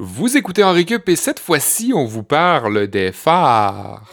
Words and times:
Vous 0.00 0.36
écoutez 0.36 0.62
Henri 0.62 0.86
Cup 0.86 1.08
et 1.08 1.16
cette 1.16 1.40
fois-ci, 1.40 1.90
on 1.92 2.04
vous 2.04 2.22
parle 2.22 2.86
des 2.86 3.10
phares. 3.10 4.04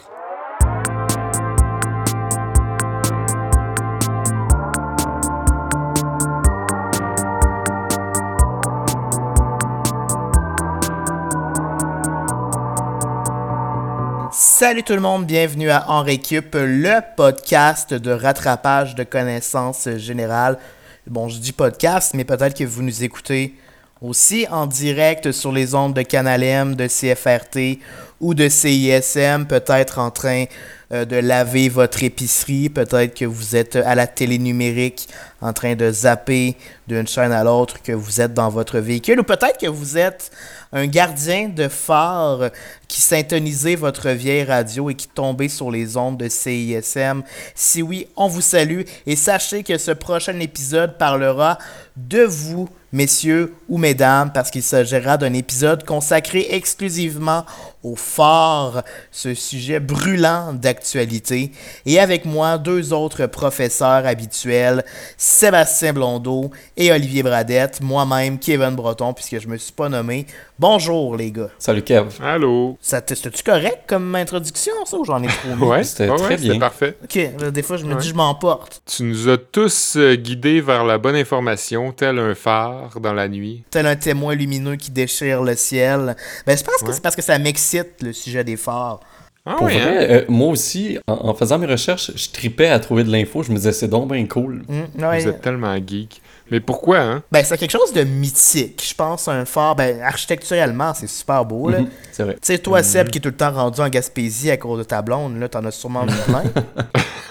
Salut 14.32 14.82
tout 14.82 14.94
le 14.94 14.98
monde, 14.98 15.24
bienvenue 15.24 15.70
à 15.70 15.88
En 15.88 16.02
Récup, 16.02 16.48
le 16.54 16.98
podcast 17.16 17.94
de 17.94 18.10
rattrapage 18.10 18.96
de 18.96 19.04
connaissances 19.04 19.88
générales. 19.98 20.58
Bon, 21.06 21.28
je 21.28 21.38
dis 21.38 21.52
podcast, 21.52 22.12
mais 22.14 22.24
peut-être 22.24 22.58
que 22.58 22.64
vous 22.64 22.82
nous 22.82 23.04
écoutez 23.04 23.54
aussi 24.00 24.46
en 24.50 24.66
direct 24.66 25.32
sur 25.32 25.52
les 25.52 25.74
ondes 25.74 25.94
de 25.94 26.02
Canal 26.02 26.42
M, 26.42 26.74
de 26.74 26.86
CFRT 26.86 27.80
ou 28.20 28.34
de 28.34 28.48
CISM, 28.48 29.46
peut-être 29.46 29.98
en 29.98 30.10
train 30.10 30.44
euh, 30.92 31.04
de 31.04 31.16
laver 31.16 31.68
votre 31.68 32.02
épicerie, 32.02 32.68
peut-être 32.68 33.14
que 33.14 33.24
vous 33.24 33.56
êtes 33.56 33.76
à 33.76 33.94
la 33.94 34.06
télé 34.06 34.38
numérique 34.38 35.08
en 35.40 35.52
train 35.52 35.74
de 35.74 35.90
zapper 35.90 36.56
d'une 36.86 37.06
chaîne 37.06 37.32
à 37.32 37.44
l'autre, 37.44 37.82
que 37.82 37.92
vous 37.92 38.20
êtes 38.20 38.32
dans 38.32 38.48
votre 38.48 38.78
véhicule, 38.78 39.20
ou 39.20 39.24
peut-être 39.24 39.58
que 39.58 39.66
vous 39.66 39.98
êtes 39.98 40.30
un 40.72 40.86
gardien 40.86 41.48
de 41.48 41.68
phare 41.68 42.50
qui 42.88 43.00
syntonisait 43.00 43.74
votre 43.74 44.10
vieille 44.10 44.44
radio 44.44 44.88
et 44.88 44.94
qui 44.94 45.08
tombait 45.08 45.48
sur 45.48 45.70
les 45.70 45.96
ondes 45.96 46.18
de 46.18 46.28
CISM. 46.28 47.22
Si 47.54 47.82
oui, 47.82 48.06
on 48.16 48.28
vous 48.28 48.40
salue. 48.40 48.82
Et 49.06 49.16
sachez 49.16 49.62
que 49.62 49.78
ce 49.78 49.90
prochain 49.90 50.38
épisode 50.40 50.96
parlera 50.98 51.58
de 51.96 52.22
vous, 52.22 52.68
messieurs 52.96 53.54
ou 53.68 53.76
mesdames, 53.78 54.32
parce 54.32 54.50
qu'il 54.50 54.62
s'agira 54.62 55.18
d'un 55.18 55.34
épisode 55.34 55.84
consacré 55.84 56.46
exclusivement 56.50 57.44
au 57.82 57.94
phare, 57.96 58.82
ce 59.10 59.34
sujet 59.34 59.80
brûlant 59.80 60.52
d'actualité. 60.52 61.52
Et 61.84 61.98
avec 62.00 62.24
moi, 62.24 62.58
deux 62.58 62.92
autres 62.92 63.26
professeurs 63.26 64.06
habituels, 64.06 64.84
Sébastien 65.16 65.92
Blondeau 65.92 66.50
et 66.76 66.90
Olivier 66.92 67.22
Bradette, 67.22 67.80
moi-même 67.80 68.38
Kevin 68.38 68.70
Breton, 68.74 69.12
puisque 69.12 69.40
je 69.40 69.48
me 69.48 69.56
suis 69.56 69.72
pas 69.72 69.88
nommé. 69.88 70.26
Bonjour 70.58 71.16
les 71.16 71.30
gars. 71.30 71.50
Salut 71.58 71.82
Kev. 71.82 72.06
Allô? 72.22 72.78
Ça 72.80 73.00
tu 73.02 73.14
correct 73.44 73.80
comme 73.86 74.14
introduction, 74.14 74.72
ça, 74.84 74.96
ou 74.96 75.04
j'en 75.04 75.22
ai 75.22 75.26
trop 75.28 75.54
mis? 75.54 75.62
ouais, 75.62 75.84
C'était 75.84 76.08
ouais, 76.08 76.16
très 76.16 76.28
ouais, 76.28 76.36
bien. 76.36 76.46
c'était 76.46 76.58
parfait. 76.58 76.96
Ok, 77.04 77.14
là, 77.40 77.50
des 77.50 77.62
fois 77.62 77.76
je 77.76 77.84
me 77.84 77.94
Ouais. 77.94 78.00
dis 78.00 78.08
je 78.08 78.14
m'emporte. 78.14 78.80
Tu 78.86 79.02
nous 79.04 79.28
as 79.28 79.36
tous 79.38 79.96
euh, 79.96 80.14
guidés 80.16 80.60
vers 80.60 80.84
la 80.84 80.98
bonne 80.98 81.14
information, 81.16 81.92
tel 81.92 82.18
un 82.18 82.34
phare 82.34 82.98
dans 83.00 83.12
la 83.12 83.28
nuit. 83.28 83.64
Tel 83.70 83.86
un 83.86 83.96
témoin 83.96 84.34
lumineux 84.34 84.76
qui 84.76 84.90
déchire 84.90 85.42
le 85.42 85.54
ciel. 85.56 86.16
Ben 86.46 86.56
je 86.56 86.64
pense 86.64 86.82
que 86.82 86.92
c'est 86.92 87.02
parce 87.02 87.16
que 87.16 87.22
ça 87.22 87.38
m'excite 87.38 87.75
le 88.02 88.12
sujet 88.12 88.44
des 88.44 88.56
phares. 88.56 89.00
Ah 89.48 89.54
Pour 89.58 89.66
oui, 89.68 89.74
hein? 89.78 89.84
vrai, 89.84 90.10
euh, 90.10 90.24
moi 90.28 90.48
aussi, 90.48 90.98
en, 91.06 91.28
en 91.28 91.34
faisant 91.34 91.58
mes 91.58 91.66
recherches, 91.66 92.10
je 92.16 92.30
tripais 92.30 92.68
à 92.68 92.80
trouver 92.80 93.04
de 93.04 93.12
l'info. 93.12 93.44
Je 93.44 93.50
me 93.52 93.56
disais, 93.56 93.72
c'est 93.72 93.86
donc 93.86 94.10
bien 94.12 94.26
cool. 94.26 94.64
Ouais. 94.68 95.20
Vous 95.20 95.28
êtes 95.28 95.40
tellement 95.40 95.76
geek. 95.76 96.20
Mais 96.50 96.58
pourquoi, 96.60 96.98
hein? 96.98 97.22
Ben, 97.32 97.44
c'est 97.44 97.56
quelque 97.58 97.70
chose 97.72 97.92
de 97.92 98.02
mythique. 98.04 98.84
Je 98.88 98.94
pense 98.94 99.26
un 99.28 99.44
phare, 99.44 99.74
ben, 99.76 100.00
architecturalement, 100.00 100.94
c'est 100.94 101.08
super 101.08 101.44
beau, 101.44 101.70
là. 101.70 101.80
Mhm, 101.80 101.86
Tu 101.86 101.92
c'est 102.12 102.22
vrai. 102.24 102.36
sais, 102.42 102.58
toi, 102.58 102.82
Seb, 102.82 103.08
qui 103.08 103.18
est 103.18 103.20
tout 103.20 103.28
le 103.30 103.36
temps 103.36 103.52
rendu 103.52 103.80
en 103.80 103.88
Gaspésie 103.88 104.50
à 104.50 104.56
cause 104.56 104.78
de 104.78 104.84
ta 104.84 105.00
blonde, 105.02 105.38
là, 105.38 105.48
t'en 105.48 105.64
as 105.64 105.70
sûrement 105.72 106.06
vu 106.06 106.14
plein. 106.26 106.42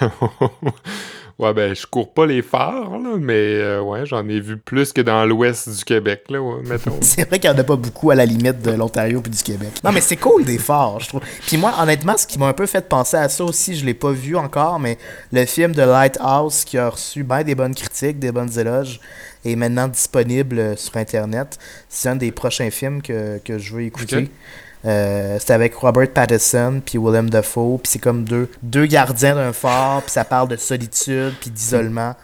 ouais, 1.38 1.52
ben, 1.52 1.74
je 1.74 1.86
cours 1.86 2.12
pas 2.12 2.26
les 2.26 2.42
phares, 2.42 2.98
là, 2.98 3.16
mais 3.18 3.34
euh, 3.34 3.80
ouais, 3.80 4.06
j'en 4.06 4.26
ai 4.28 4.40
vu 4.40 4.56
plus 4.56 4.92
que 4.92 5.00
dans 5.00 5.24
l'ouest 5.26 5.68
du 5.68 5.84
Québec, 5.84 6.24
là, 6.28 6.40
ouais, 6.40 6.62
mettons. 6.64 6.96
c'est 7.00 7.28
vrai 7.28 7.38
qu'il 7.38 7.50
n'y 7.50 7.56
en 7.56 7.60
a 7.60 7.64
pas 7.64 7.76
beaucoup 7.76 8.10
à 8.10 8.14
la 8.14 8.26
limite 8.26 8.62
de 8.62 8.70
l'Ontario 8.70 9.20
puis 9.20 9.30
du 9.30 9.42
Québec. 9.42 9.72
Non, 9.84 9.92
mais 9.92 10.00
c'est 10.00 10.16
cool, 10.16 10.44
des 10.44 10.58
phares, 10.58 11.00
je 11.00 11.08
trouve. 11.08 11.20
Puis 11.46 11.56
moi, 11.56 11.74
honnêtement, 11.80 12.16
ce 12.16 12.26
qui 12.26 12.38
m'a 12.38 12.46
un 12.46 12.52
peu 12.52 12.66
fait 12.66 12.88
penser 12.88 13.16
à 13.16 13.28
ça 13.28 13.44
aussi, 13.44 13.76
je 13.76 13.84
l'ai 13.84 13.94
pas 13.94 14.12
vu 14.12 14.36
encore, 14.36 14.78
mais 14.78 14.98
le 15.32 15.44
film 15.44 15.72
de 15.72 15.82
Lighthouse, 15.82 16.64
qui 16.64 16.78
a 16.78 16.88
reçu 16.88 17.22
bien 17.22 17.42
des 17.42 17.54
bonnes 17.54 17.74
critiques, 17.74 18.18
des 18.18 18.32
bonnes 18.32 18.58
éloges, 18.58 19.00
est 19.44 19.56
maintenant 19.56 19.88
disponible 19.88 20.58
euh, 20.58 20.76
sur 20.76 20.96
Internet. 20.96 21.58
C'est 21.88 22.08
un 22.08 22.16
des 22.16 22.32
prochains 22.32 22.70
films 22.70 23.02
que, 23.02 23.38
que 23.38 23.58
je 23.58 23.74
veux 23.74 23.82
écouter. 23.82 24.30
Euh, 24.86 25.38
c'est 25.40 25.52
avec 25.52 25.74
Robert 25.74 26.08
Pattinson 26.12 26.80
puis 26.84 26.98
Willem 26.98 27.28
Dafoe 27.28 27.78
puis 27.82 27.90
c'est 27.90 27.98
comme 27.98 28.24
deux, 28.24 28.48
deux 28.62 28.86
gardiens 28.86 29.34
d'un 29.34 29.52
phare 29.52 30.02
puis 30.02 30.12
ça 30.12 30.24
parle 30.24 30.48
de 30.48 30.56
solitude 30.56 31.34
puis 31.40 31.50
d'isolement 31.50 32.14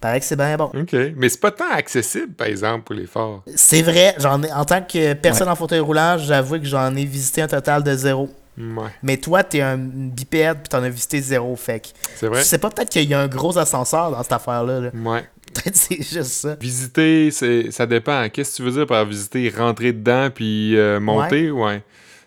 paraît 0.00 0.20
que 0.20 0.26
c'est 0.26 0.36
bien 0.36 0.56
bon 0.56 0.70
OK. 0.74 0.94
Mais 1.16 1.28
c'est 1.28 1.40
pas 1.40 1.50
tant 1.50 1.70
accessible, 1.72 2.32
par 2.32 2.46
exemple, 2.46 2.84
pour 2.84 2.94
les 2.94 3.06
phares. 3.06 3.42
c'est 3.54 3.82
vrai 3.82 4.14
j'en 4.18 4.42
ai 4.42 4.52
en 4.52 4.64
tant 4.64 4.82
que 4.82 5.14
personne 5.14 5.48
en 5.48 5.56
fauteuil 5.56 5.80
roulant 5.80 6.18
j'avoue 6.18 6.58
que 6.58 6.66
j'en 6.66 6.94
ai 6.94 7.04
visité 7.04 7.42
un 7.42 7.48
total 7.48 7.82
de 7.82 7.94
zéro 7.94 8.28
Ouais, 8.58 8.90
mais 9.02 9.16
toi 9.16 9.42
t'es 9.42 9.62
un 9.62 9.78
bipède 9.78 10.58
puis 10.58 10.68
t'en 10.68 10.82
as 10.82 10.90
visité 10.90 11.22
zéro 11.22 11.56
fait 11.56 11.80
que 11.80 11.88
c'est 12.16 12.26
vrai. 12.26 12.40
je 12.40 12.44
sais 12.44 12.58
pas 12.58 12.68
peut-être 12.68 12.90
qu'il 12.90 13.08
y 13.08 13.14
a 13.14 13.20
un 13.20 13.28
gros 13.28 13.56
ascenseur 13.56 14.10
dans 14.10 14.22
cette 14.22 14.32
affaire 14.32 14.64
là, 14.64 14.80
là. 14.80 14.90
Ouais. 14.92 15.24
peut-être 15.54 15.76
c'est 15.76 16.02
juste 16.02 16.24
ça 16.24 16.56
Visiter, 16.60 17.30
c'est, 17.30 17.70
ça 17.70 17.86
dépend. 17.86 18.28
Qu'est-ce 18.28 18.52
que 18.52 18.56
tu 18.56 18.62
veux 18.62 18.72
dire 18.72 18.86
par 18.86 19.04
visiter? 19.04 19.48
Rentrer 19.56 19.92
dedans 19.92 20.28
puis 20.34 20.76
euh, 20.76 21.00
monter? 21.00 21.50
Ouais. 21.50 21.82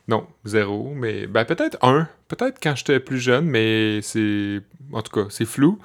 Non, 0.07 0.25
zéro. 0.45 0.91
Mais 0.95 1.27
ben, 1.27 1.45
peut-être 1.45 1.77
un. 1.81 2.07
Peut-être 2.27 2.57
quand 2.61 2.75
j'étais 2.75 2.99
plus 2.99 3.19
jeune, 3.19 3.45
mais 3.45 4.01
c'est. 4.01 4.59
En 4.91 5.01
tout 5.01 5.11
cas, 5.11 5.27
c'est 5.29 5.45
flou. 5.45 5.79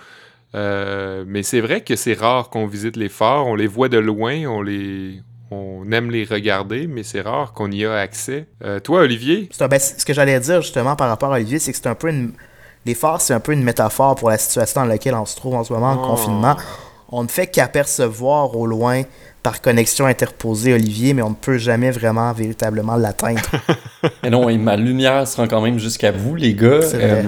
Euh, 0.54 1.24
mais 1.26 1.42
c'est 1.42 1.60
vrai 1.60 1.82
que 1.82 1.94
c'est 1.94 2.14
rare 2.14 2.50
qu'on 2.50 2.66
visite 2.66 2.96
les 2.96 3.08
phares. 3.08 3.46
On 3.46 3.54
les 3.54 3.66
voit 3.66 3.88
de 3.88 3.98
loin, 3.98 4.44
on 4.46 4.62
les. 4.62 5.20
On 5.50 5.90
aime 5.92 6.10
les 6.10 6.24
regarder, 6.24 6.86
mais 6.86 7.02
c'est 7.02 7.22
rare 7.22 7.52
qu'on 7.54 7.70
y 7.70 7.84
a 7.86 7.94
accès. 7.94 8.46
Euh, 8.64 8.80
toi, 8.80 9.00
Olivier? 9.00 9.48
Un- 9.60 9.68
ben, 9.68 9.78
ce 9.78 10.04
que 10.04 10.12
j'allais 10.12 10.38
dire 10.40 10.60
justement 10.62 10.94
par 10.96 11.08
rapport 11.08 11.32
à 11.32 11.36
Olivier, 11.36 11.58
c'est 11.58 11.72
que 11.72 11.78
c'est 11.78 11.86
un 11.88 11.94
peu 11.94 12.10
une. 12.10 12.32
Les 12.86 12.94
phares, 12.94 13.20
c'est 13.20 13.34
un 13.34 13.40
peu 13.40 13.52
une 13.52 13.62
métaphore 13.62 14.14
pour 14.14 14.30
la 14.30 14.38
situation 14.38 14.82
dans 14.82 14.86
laquelle 14.86 15.14
on 15.14 15.24
se 15.26 15.36
trouve 15.36 15.54
en 15.54 15.64
ce 15.64 15.72
moment 15.72 15.92
en 15.92 16.02
Oh. 16.04 16.06
confinement. 16.08 16.56
On 17.10 17.22
ne 17.22 17.28
fait 17.28 17.46
qu'apercevoir 17.46 18.54
au 18.56 18.66
loin 18.66 19.02
par 19.42 19.60
connexion 19.60 20.06
interposée 20.06 20.74
Olivier, 20.74 21.14
mais 21.14 21.22
on 21.22 21.30
ne 21.30 21.34
peut 21.34 21.58
jamais 21.58 21.90
vraiment 21.90 22.32
véritablement 22.32 22.96
l'atteindre. 22.96 23.50
Et 24.24 24.30
non, 24.30 24.48
et 24.48 24.58
ma 24.58 24.76
lumière 24.76 25.26
se 25.26 25.36
rend 25.36 25.48
quand 25.48 25.60
même 25.60 25.78
jusqu'à 25.78 26.12
vous, 26.12 26.34
les 26.36 26.54
gars. 26.54 26.80
Euh, 26.94 27.24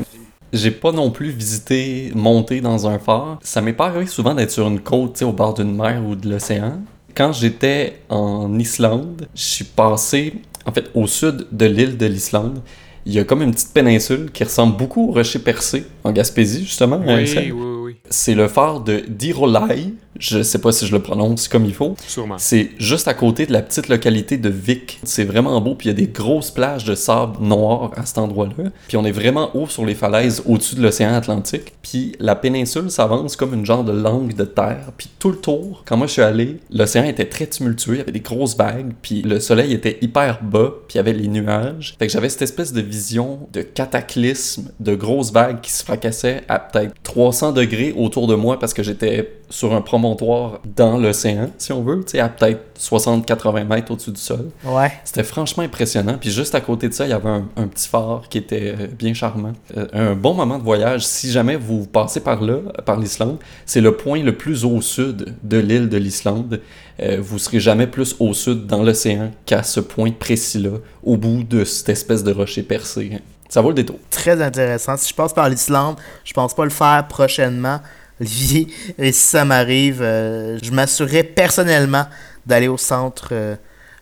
j'ai 0.53 0.71
pas 0.71 0.93
non 0.93 1.10
plus 1.10 1.31
visité, 1.31 2.12
monté 2.15 2.60
dans 2.60 2.87
un 2.87 2.98
phare. 2.98 3.38
Ça 3.43 3.60
m'est 3.60 3.72
pas 3.72 3.87
arrivé 3.87 4.06
souvent 4.06 4.34
d'être 4.34 4.50
sur 4.50 4.66
une 4.66 4.81
côte, 4.81 5.15
tu 5.15 5.19
sais, 5.21 5.25
au 5.25 5.32
bord 5.32 5.54
d'une 5.54 5.75
mer 5.75 6.03
ou 6.06 6.15
de 6.15 6.28
l'océan. 6.28 6.81
Quand 7.15 7.32
j'étais 7.32 8.00
en 8.09 8.59
Islande, 8.59 9.28
je 9.34 9.42
suis 9.42 9.65
passé, 9.65 10.34
en 10.66 10.72
fait, 10.72 10.91
au 10.94 11.06
sud 11.06 11.47
de 11.53 11.66
l'île 11.66 11.97
de 11.97 12.06
l'Islande. 12.06 12.60
Il 13.06 13.15
y 13.15 13.19
a 13.19 13.25
comme 13.25 13.42
une 13.42 13.53
petite 13.53 13.72
péninsule 13.72 14.31
qui 14.31 14.44
ressemble 14.44 14.77
beaucoup 14.77 15.09
au 15.09 15.12
rocher 15.12 15.38
percé, 15.38 15.84
en 16.04 16.12
Gaspésie, 16.12 16.65
justement. 16.65 17.00
Oui, 17.04 17.32
oui, 17.34 17.53
oui. 17.53 17.70
C'est 18.12 18.34
le 18.34 18.48
phare 18.48 18.81
de 18.81 19.04
Dirolai. 19.09 19.94
Je 20.19 20.43
sais 20.43 20.59
pas 20.59 20.72
si 20.72 20.84
je 20.84 20.93
le 20.93 21.00
prononce 21.00 21.47
comme 21.47 21.65
il 21.65 21.72
faut. 21.72 21.94
Sûrement. 22.06 22.37
C'est 22.37 22.71
juste 22.78 23.06
à 23.06 23.15
côté 23.15 23.47
de 23.47 23.53
la 23.53 23.62
petite 23.62 23.88
localité 23.88 24.37
de 24.37 24.48
Vic. 24.50 24.98
C'est 25.04 25.25
vraiment 25.25 25.59
beau, 25.60 25.76
puis 25.76 25.88
il 25.88 25.93
y 25.93 25.94
a 25.94 25.97
des 25.97 26.09
grosses 26.09 26.50
plages 26.50 26.84
de 26.84 26.97
sable 26.97 27.37
noir 27.41 27.93
à 27.97 28.04
cet 28.04 28.19
endroit-là. 28.19 28.71
Puis 28.88 28.97
on 28.97 29.04
est 29.04 29.12
vraiment 29.12 29.56
haut 29.56 29.69
sur 29.69 29.87
les 29.87 29.94
falaises 29.94 30.43
au-dessus 30.44 30.75
de 30.75 30.82
l'océan 30.82 31.15
Atlantique. 31.15 31.72
Puis 31.82 32.16
la 32.19 32.34
péninsule 32.34 32.91
s'avance 32.91 33.37
comme 33.37 33.54
une 33.54 33.65
genre 33.65 33.84
de 33.84 33.93
langue 33.93 34.34
de 34.34 34.44
terre. 34.44 34.91
Puis 34.97 35.09
tout 35.19 35.31
le 35.31 35.37
tour, 35.37 35.84
quand 35.87 35.97
moi 35.97 36.09
je 36.09 36.12
suis 36.12 36.22
allé, 36.22 36.56
l'océan 36.71 37.04
était 37.04 37.28
très 37.28 37.47
tumultueux, 37.47 37.94
il 37.94 37.98
y 37.98 38.03
avait 38.03 38.12
des 38.12 38.21
grosses 38.21 38.56
vagues, 38.56 38.92
puis 39.00 39.22
le 39.22 39.38
soleil 39.38 39.72
était 39.72 39.98
hyper 40.03 40.42
bas, 40.42 40.72
puis 40.88 40.97
il 40.97 40.98
y 40.98 41.00
avait 41.00 41.12
les 41.12 41.28
nuages. 41.28 41.94
Fait 41.98 42.09
que 42.09 42.12
j'avais 42.12 42.28
cette 42.28 42.42
espèce 42.42 42.72
de 42.72 42.81
vision 42.81 43.48
de 43.53 43.62
cataclysme, 43.62 44.72
de 44.81 44.97
grosses 44.97 45.32
vagues 45.32 45.60
qui 45.60 45.71
se 45.71 45.84
fracassaient 45.84 46.42
à 46.48 46.59
peut-être 46.59 46.94
300 47.04 47.53
degrés 47.53 47.94
autour 48.00 48.27
de 48.27 48.34
moi 48.34 48.59
parce 48.59 48.75
que 48.75 48.83
j'étais 48.83 49.33
sur 49.49 49.75
un 49.75 49.81
promontoire 49.81 50.61
dans 50.77 50.97
l'océan, 50.97 51.50
si 51.59 51.72
on 51.72 51.83
veut, 51.83 52.00
tu 52.05 52.12
sais, 52.12 52.21
à 52.21 52.28
peut-être 52.28 52.61
60-80 52.78 53.65
mètres 53.66 53.93
au-dessus 53.93 54.12
du 54.12 54.21
sol. 54.21 54.50
Ouais. 54.65 54.93
C'était 55.05 55.25
franchement 55.25 55.62
impressionnant. 55.62 56.16
Puis 56.19 56.31
juste 56.31 56.54
à 56.54 56.60
côté 56.60 56.89
de 56.89 56.95
ça, 56.95 57.04
il 57.07 57.10
y 57.10 57.13
avait 57.13 57.28
un, 57.28 57.48
un 57.57 57.66
petit 57.66 57.89
phare 57.89 58.22
qui 58.28 58.39
était 58.39 58.75
euh, 58.78 58.86
bien 58.86 59.13
charmant. 59.13 59.53
Euh, 59.77 59.86
un 59.92 60.15
bon 60.15 60.34
moment 60.34 60.59
de 60.59 60.63
voyage, 60.63 61.07
si 61.07 61.30
jamais 61.30 61.57
vous 61.57 61.86
passez 61.86 62.21
par 62.21 62.42
là, 62.42 62.59
par 62.84 62.98
l'Islande, 62.98 63.39
c'est 63.66 63.80
le 63.80 63.97
point 63.97 64.22
le 64.22 64.36
plus 64.36 64.65
au 64.65 64.80
sud 64.80 65.34
de 65.42 65.59
l'île 65.59 65.89
de 65.89 65.97
l'Islande. 65.97 66.60
Euh, 67.01 67.19
vous 67.21 67.39
serez 67.39 67.60
jamais 67.60 67.86
plus 67.86 68.16
au 68.19 68.34
sud 68.34 68.66
dans 68.66 68.83
l'océan 68.83 69.30
qu'à 69.47 69.63
ce 69.63 69.80
point 69.80 70.10
précis-là, 70.10 70.78
au 71.03 71.16
bout 71.16 71.42
de 71.42 71.65
cette 71.65 71.89
espèce 71.89 72.25
de 72.25 72.33
rocher 72.33 72.63
percé. 72.63 73.13
Ça 73.51 73.61
vaut 73.61 73.71
le 73.71 73.75
détour. 73.75 73.99
Très 74.11 74.41
intéressant. 74.41 74.97
Si 74.97 75.11
je 75.11 75.15
passe 75.15 75.35
par 75.35 75.49
l'Islande, 75.49 75.97
je 76.25 76.33
pense 76.33 76.55
pas 76.55 76.65
le 76.65 76.71
faire 76.71 77.07
prochainement, 77.09 77.81
Olivier. 78.21 78.69
Et 78.97 79.11
si 79.11 79.21
ça 79.21 79.45
m'arrive, 79.45 80.01
euh, 80.03 80.57
je 80.63 80.71
m'assurerai 80.71 81.25
personnellement 81.25 82.07
d'aller 82.47 82.69
au 82.69 82.79
centre 82.79 83.31
euh, 83.33 83.57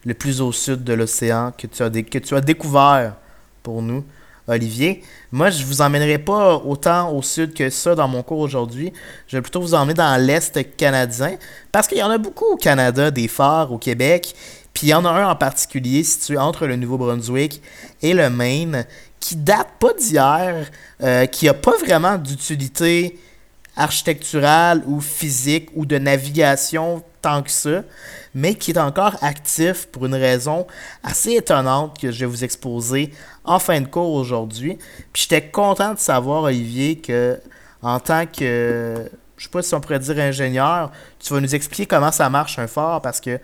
le 0.04 0.12
plus 0.12 0.42
au 0.42 0.52
sud 0.52 0.84
de 0.84 0.92
l'océan 0.92 1.52
que, 1.56 1.66
tu 1.66 1.82
as 1.82 1.88
que 1.88 2.18
tu 2.18 2.36
as 2.36 2.40
découvert 2.42 3.14
pour 3.62 3.80
nous, 3.80 4.04
Olivier. 4.46 5.02
Moi, 5.32 5.48
je 5.48 5.64
vous 5.64 5.80
emmènerai 5.80 6.18
pas 6.18 6.56
autant 6.56 7.10
au 7.12 7.22
sud 7.22 7.54
que 7.54 7.70
ça 7.70 7.94
dans 7.94 8.08
mon 8.08 8.22
cours 8.22 8.40
aujourd'hui. 8.40 8.92
Je 9.28 9.36
vais 9.36 9.42
plutôt 9.42 9.62
vous 9.62 9.74
emmener 9.74 9.94
dans 9.94 10.20
l'Est 10.20 10.76
canadien 10.76 11.36
parce 11.72 11.86
qu'il 11.86 11.98
y 11.98 12.02
en 12.02 12.10
a 12.10 12.18
beaucoup 12.18 12.52
au 12.52 12.56
Canada, 12.56 13.10
des 13.10 13.28
phares 13.28 13.72
au 13.72 13.78
Québec. 13.78 14.34
Puis 14.74 14.88
il 14.88 14.90
y 14.90 14.94
en 14.94 15.04
a 15.04 15.10
un 15.10 15.28
en 15.28 15.36
particulier 15.36 16.04
situé 16.04 16.38
entre 16.38 16.66
le 16.66 16.76
Nouveau-Brunswick 16.76 17.62
et 18.00 18.14
le 18.14 18.30
Maine 18.30 18.86
qui 19.28 19.36
date 19.36 19.68
pas 19.78 19.92
d'hier, 19.92 20.70
euh, 21.02 21.26
qui 21.26 21.50
a 21.50 21.52
pas 21.52 21.76
vraiment 21.76 22.16
d'utilité 22.16 23.18
architecturale 23.76 24.82
ou 24.86 25.02
physique 25.02 25.68
ou 25.74 25.84
de 25.84 25.98
navigation 25.98 27.02
tant 27.20 27.42
que 27.42 27.50
ça, 27.50 27.82
mais 28.34 28.54
qui 28.54 28.70
est 28.70 28.78
encore 28.78 29.22
actif 29.22 29.86
pour 29.88 30.06
une 30.06 30.14
raison 30.14 30.66
assez 31.02 31.32
étonnante 31.32 32.00
que 32.00 32.10
je 32.10 32.20
vais 32.20 32.26
vous 32.26 32.42
exposer 32.42 33.12
en 33.44 33.58
fin 33.58 33.82
de 33.82 33.86
cours 33.86 34.14
aujourd'hui. 34.14 34.78
Puis 35.12 35.26
j'étais 35.28 35.46
content 35.50 35.92
de 35.92 35.98
savoir, 35.98 36.44
Olivier, 36.44 36.96
que 36.96 37.38
en 37.82 38.00
tant 38.00 38.24
que, 38.24 39.10
je 39.36 39.44
sais 39.44 39.50
pas 39.50 39.60
si 39.60 39.74
on 39.74 39.80
pourrait 39.82 39.98
dire 39.98 40.18
ingénieur, 40.18 40.90
tu 41.18 41.34
vas 41.34 41.40
nous 41.42 41.54
expliquer 41.54 41.84
comment 41.84 42.12
ça 42.12 42.30
marche 42.30 42.58
un 42.58 42.66
phare 42.66 43.02
parce 43.02 43.20
que 43.20 43.38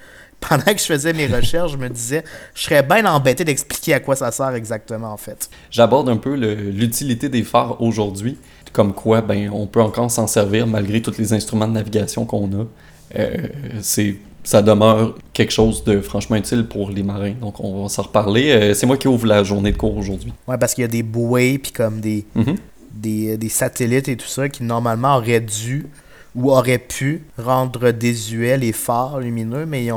pendant 0.49 0.63
que 0.65 0.79
je 0.79 0.85
faisais 0.85 1.13
mes 1.13 1.27
recherches, 1.27 1.73
je 1.73 1.77
me 1.77 1.89
disais, 1.89 2.25
je 2.55 2.63
serais 2.63 2.83
bien 2.83 3.05
embêté 3.07 3.45
d'expliquer 3.45 3.95
à 3.95 4.01
quoi 4.01 4.17
ça 4.17 4.31
sert 4.33 4.55
exactement 4.55 5.13
en 5.13 5.17
fait. 5.17 5.49
J'aborde 5.71 6.09
un 6.09 6.17
peu 6.17 6.35
l'utilité 6.35 7.29
des 7.29 7.43
phares 7.43 7.81
aujourd'hui, 7.81 8.37
comme 8.73 8.93
quoi 8.93 9.21
ben, 9.21 9.51
on 9.53 9.67
peut 9.67 9.81
encore 9.83 10.11
s'en 10.11 10.27
servir 10.27 10.67
malgré 10.67 11.01
tous 11.03 11.17
les 11.19 11.33
instruments 11.33 11.69
de 11.69 11.73
navigation 11.75 12.25
qu'on 12.25 12.47
a. 12.53 12.65
Euh, 13.17 13.37
c'est 13.81 14.17
ça 14.43 14.61
demeure 14.61 15.15
quelque 15.33 15.53
chose 15.53 15.85
de 15.85 16.01
franchement 16.01 16.37
utile 16.37 16.67
pour 16.67 16.91
les 16.91 17.03
marins. 17.03 17.33
Donc, 17.41 17.61
on 17.61 17.85
va 17.85 17.89
s'en 17.89 18.03
reparler. 18.03 18.51
Euh, 18.51 18.75
c'est 18.75 18.85
moi 18.85 18.99
qui 18.99 19.09
ouvre 19.09 19.27
la 19.27 19.43
journée 19.43 19.73
de 19.73 19.77
cours 19.79 19.97
aujourd'hui. 19.97 20.35
Ouais, 20.47 20.59
parce 20.59 20.75
qu'il 20.75 20.83
y 20.83 20.85
a 20.85 20.89
des 20.89 21.03
bouées, 21.03 21.59
puis 21.59 21.73
comme 21.73 22.01
des, 22.01 22.27
Mhm. 22.35 22.57
des, 22.93 23.37
des 23.39 23.49
satellites 23.49 24.09
et 24.09 24.17
tout 24.17 24.27
ça 24.29 24.51
qui 24.51 24.63
normalement 24.63 25.17
auraient 25.17 25.41
dû 25.41 25.87
ou 26.35 26.51
auraient 26.51 26.79
pu 26.79 27.25
rendre 27.39 27.91
désuets 27.91 28.57
les 28.57 28.73
phares 28.73 29.21
lumineux, 29.21 29.67
mais 29.67 29.85
ils, 29.85 29.93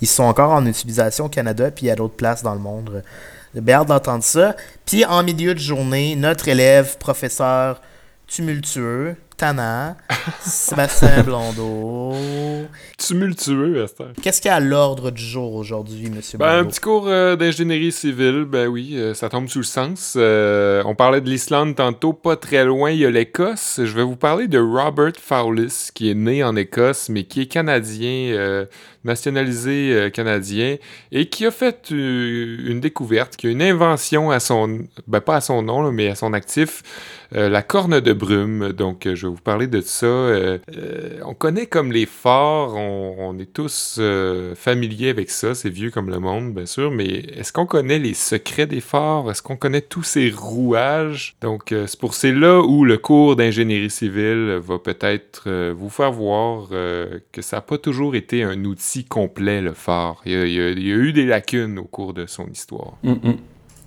ils 0.00 0.08
sont 0.08 0.24
encore 0.24 0.50
en 0.50 0.64
utilisation 0.66 1.26
au 1.26 1.28
Canada, 1.28 1.70
puis 1.70 1.90
à 1.90 1.96
d'autres 1.96 2.16
places 2.16 2.42
dans 2.42 2.54
le 2.54 2.60
monde. 2.60 3.02
J'ai 3.54 3.72
hâte 3.72 3.88
d'entendre 3.88 4.24
ça. 4.24 4.56
Puis 4.86 5.04
en 5.04 5.22
milieu 5.22 5.54
de 5.54 5.58
journée, 5.58 6.16
notre 6.16 6.48
élève, 6.48 6.96
professeur 6.98 7.80
tumultueux, 8.26 9.16
tannant, 9.42 9.96
Sébastien 10.40 11.22
Blondeau. 11.26 12.14
Tumultueux, 12.96 13.82
Esther. 13.82 14.12
Qu'est-ce 14.22 14.40
qu'il 14.40 14.50
y 14.50 14.52
a 14.52 14.56
à 14.56 14.60
l'ordre 14.60 15.10
du 15.10 15.20
jour 15.20 15.54
aujourd'hui, 15.56 16.08
monsieur 16.10 16.38
Ben, 16.38 16.46
un 16.46 16.52
Blondeau? 16.58 16.68
petit 16.68 16.80
cours 16.80 17.08
euh, 17.08 17.34
d'ingénierie 17.34 17.90
civile, 17.90 18.44
ben 18.44 18.68
oui, 18.68 18.92
euh, 18.94 19.14
ça 19.14 19.28
tombe 19.28 19.48
sous 19.48 19.58
le 19.58 19.64
sens. 19.64 20.14
Euh, 20.16 20.84
on 20.86 20.94
parlait 20.94 21.20
de 21.20 21.28
l'Islande 21.28 21.74
tantôt, 21.74 22.12
pas 22.12 22.36
très 22.36 22.64
loin, 22.64 22.92
il 22.92 22.98
y 22.98 23.04
a 23.04 23.10
l'Écosse. 23.10 23.80
Je 23.82 23.96
vais 23.96 24.04
vous 24.04 24.14
parler 24.14 24.46
de 24.46 24.60
Robert 24.60 25.14
Fowlis, 25.20 25.88
qui 25.92 26.08
est 26.08 26.14
né 26.14 26.44
en 26.44 26.54
Écosse, 26.54 27.08
mais 27.08 27.24
qui 27.24 27.40
est 27.40 27.46
canadien, 27.46 28.66
nationalisé 29.02 30.12
canadien, 30.14 30.76
et 31.10 31.28
qui 31.28 31.46
a 31.46 31.50
fait 31.50 31.90
une 31.90 32.78
découverte, 32.78 33.36
qui 33.36 33.48
a 33.48 33.50
une 33.50 33.62
invention 33.62 34.30
à 34.30 34.38
son, 34.38 34.82
ben 35.08 35.20
pas 35.20 35.34
à 35.34 35.40
son 35.40 35.62
nom, 35.62 35.82
là, 35.82 35.90
mais 35.90 36.10
à 36.10 36.14
son 36.14 36.32
actif, 36.32 36.84
euh, 37.34 37.48
la 37.48 37.62
corne 37.62 38.00
de 38.00 38.12
brume. 38.12 38.72
Donc, 38.72 39.06
euh, 39.06 39.14
je 39.14 39.26
vais 39.26 39.32
vous 39.32 39.40
parler 39.40 39.66
de 39.66 39.80
ça. 39.80 40.06
Euh, 40.06 40.58
on 41.24 41.34
connaît 41.34 41.66
comme 41.66 41.92
les 41.92 42.06
forts, 42.06 42.74
on, 42.76 43.38
est 43.38 43.52
tous 43.52 43.98
familiers 44.54 45.08
avec 45.08 45.30
ça, 45.30 45.54
c'est 45.54 45.70
vieux 45.70 45.90
comme 45.90 46.10
le 46.10 46.18
monde, 46.18 46.52
bien 46.52 46.66
sûr, 46.66 46.90
mais 46.90 47.06
est-ce 47.06 47.52
qu'on 47.52 47.66
connaît 47.66 47.98
les 47.98 48.14
secrets 48.14 48.66
des 48.66 48.80
forts? 48.80 49.30
Est-ce 49.30 49.42
qu'on 49.42 49.56
connaît 49.56 49.80
tous 49.80 50.02
ces 50.02 50.30
rouages? 50.30 51.34
Donc, 51.40 51.68
c'est 51.86 51.98
pour 51.98 52.14
c'est 52.14 52.32
là 52.32 52.60
où 52.60 52.84
le 52.84 52.98
cours 52.98 53.36
d'ingénierie 53.36 53.90
civile 53.90 54.60
va 54.62 54.78
peut-être 54.78 55.48
vous 55.72 55.88
faire 55.88 56.12
voir 56.12 56.68
que 56.68 57.42
ça 57.42 57.56
n'a 57.56 57.60
pas 57.62 57.78
toujours 57.78 58.14
été 58.14 58.42
un 58.42 58.64
outil 58.64 59.04
complet, 59.04 59.62
le 59.62 59.72
phare. 59.72 60.20
Il 60.26 60.32
y, 60.32 60.36
a, 60.36 60.44
il 60.44 60.52
y 60.52 60.60
a- 60.60 60.70
il 60.70 60.86
y 60.86 60.92
a 60.92 60.96
eu 60.96 61.12
des 61.12 61.24
lacunes 61.26 61.78
au 61.78 61.84
cours 61.84 62.12
de 62.12 62.26
son 62.26 62.46
histoire. 62.48 62.96
Mm, 63.02 63.12
mm. 63.12 63.36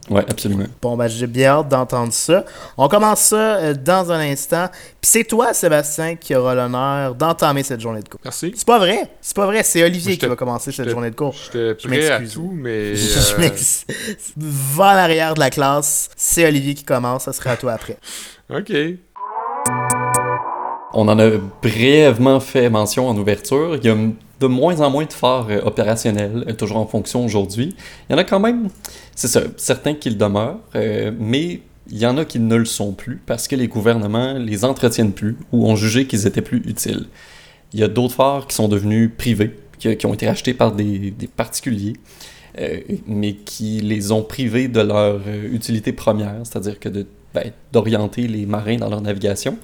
Ouais, 0.10 0.24
absolument. 0.30 0.66
Bon, 0.82 0.96
ben, 0.96 1.08
j'ai 1.08 1.26
bien 1.26 1.50
hâte 1.50 1.70
d'entendre 1.70 2.14
ça. 2.14 2.46
On 2.78 2.88
commence 2.88 3.22
ça 3.22 3.56
euh, 3.56 3.74
dans 3.74 4.12
un 4.12 4.20
instant. 4.20 4.68
Puis 5.02 5.10
c'est 5.12 5.24
toi, 5.24 5.54
Sébastien, 5.54 6.16
qui 6.16 6.36
aura 6.36 6.54
l'honneur 6.54 7.16
d'entamer 7.16 7.64
cette 7.64 7.82
journée 7.82 8.02
de 8.02 8.10
cours. 8.10 8.20
Merci. 8.24 8.54
C'est 8.56 8.68
pas 8.68 8.78
vrai. 8.78 9.10
C'est 9.20 9.36
pas 9.36 9.46
vrai. 9.48 9.64
C'est 9.64 9.84
Olivier 9.84 10.18
qui 10.18 10.26
va 10.28 10.36
commencer 10.36 10.72
cette 10.72 10.90
journée 10.90 11.10
de 11.10 11.16
cours. 11.16 11.34
Je 11.34 11.74
prêt 11.74 12.10
à 12.10 12.20
m'excuse. 12.20 12.34
tout, 12.36 12.52
mais... 12.54 12.96
Je 12.96 13.34
euh, 13.34 13.38
m'ex- 13.40 13.86
Va 14.38 14.84
en 14.86 14.98
arrière 14.98 15.34
de 15.34 15.40
la 15.40 15.50
classe. 15.50 16.10
C'est 16.16 16.46
Olivier 16.46 16.76
qui 16.76 16.84
commence. 16.84 17.24
Ça 17.24 17.34
sera 17.34 17.52
à 17.52 17.58
toi 17.58 17.74
après. 17.74 17.98
OK. 18.54 18.72
On 20.94 21.08
en 21.08 21.20
a 21.20 21.30
brièvement 21.62 22.40
fait 22.40 22.70
mention 22.70 23.10
en 23.10 23.18
ouverture. 23.18 23.76
Il 23.76 23.84
y 23.86 23.90
a 23.90 23.96
de 24.40 24.48
moins 24.48 24.82
en 24.82 24.90
moins 24.90 25.06
de 25.06 25.14
phares 25.14 25.48
euh, 25.50 25.62
opérationnels, 25.64 26.46
euh, 26.48 26.54
toujours 26.54 26.78
en 26.78 26.88
fonction 26.88 27.24
aujourd'hui. 27.24 27.76
Il 28.10 28.14
y 28.14 28.16
en 28.16 28.18
a 28.18 28.24
quand 28.24 28.40
même, 28.40 28.70
c'est 29.16 29.28
ça, 29.28 29.42
certains 29.58 29.94
qui 29.94 30.10
le 30.10 30.16
demeurent, 30.16 30.60
euh, 30.76 31.12
mais 31.18 31.62
il 31.90 31.98
y 31.98 32.06
en 32.06 32.18
a 32.18 32.26
qui 32.26 32.40
ne 32.40 32.56
le 32.56 32.66
sont 32.66 32.94
plus 32.94 33.22
parce 33.26 33.48
que 33.48 33.56
les 33.56 33.68
gouvernements 33.68 34.34
les 34.34 34.66
entretiennent 34.66 35.14
plus 35.14 35.38
ou 35.52 35.68
ont 35.68 35.76
jugé 35.76 36.08
qu'ils 36.08 36.26
étaient 36.26 36.42
plus 36.42 36.64
utiles. 36.66 37.06
Il 37.74 37.80
y 37.80 37.84
a 37.84 37.88
d'autres 37.88 38.16
phares 38.16 38.48
qui 38.48 38.56
sont 38.56 38.68
devenus 38.68 39.12
privés, 39.16 39.56
qui, 39.78 40.06
ont 40.06 40.14
été 40.14 40.28
achetés 40.28 40.54
par 40.54 40.72
des, 40.72 41.14
particuliers, 41.36 41.94
mais 43.06 43.34
qui 43.34 43.82
les 43.82 44.12
ont 44.12 44.24
privés 44.24 44.68
de 44.68 44.80
leur 44.80 45.20
utilité 45.52 45.92
première, 45.92 46.38
c'est-à-dire 46.44 46.80
que 46.80 46.90
ben, 47.34 47.52
d'orienter 47.74 48.28
les 48.28 48.46
marins 48.46 48.78
dans 48.78 48.90
leur 48.90 49.02
navigation. 49.02 49.58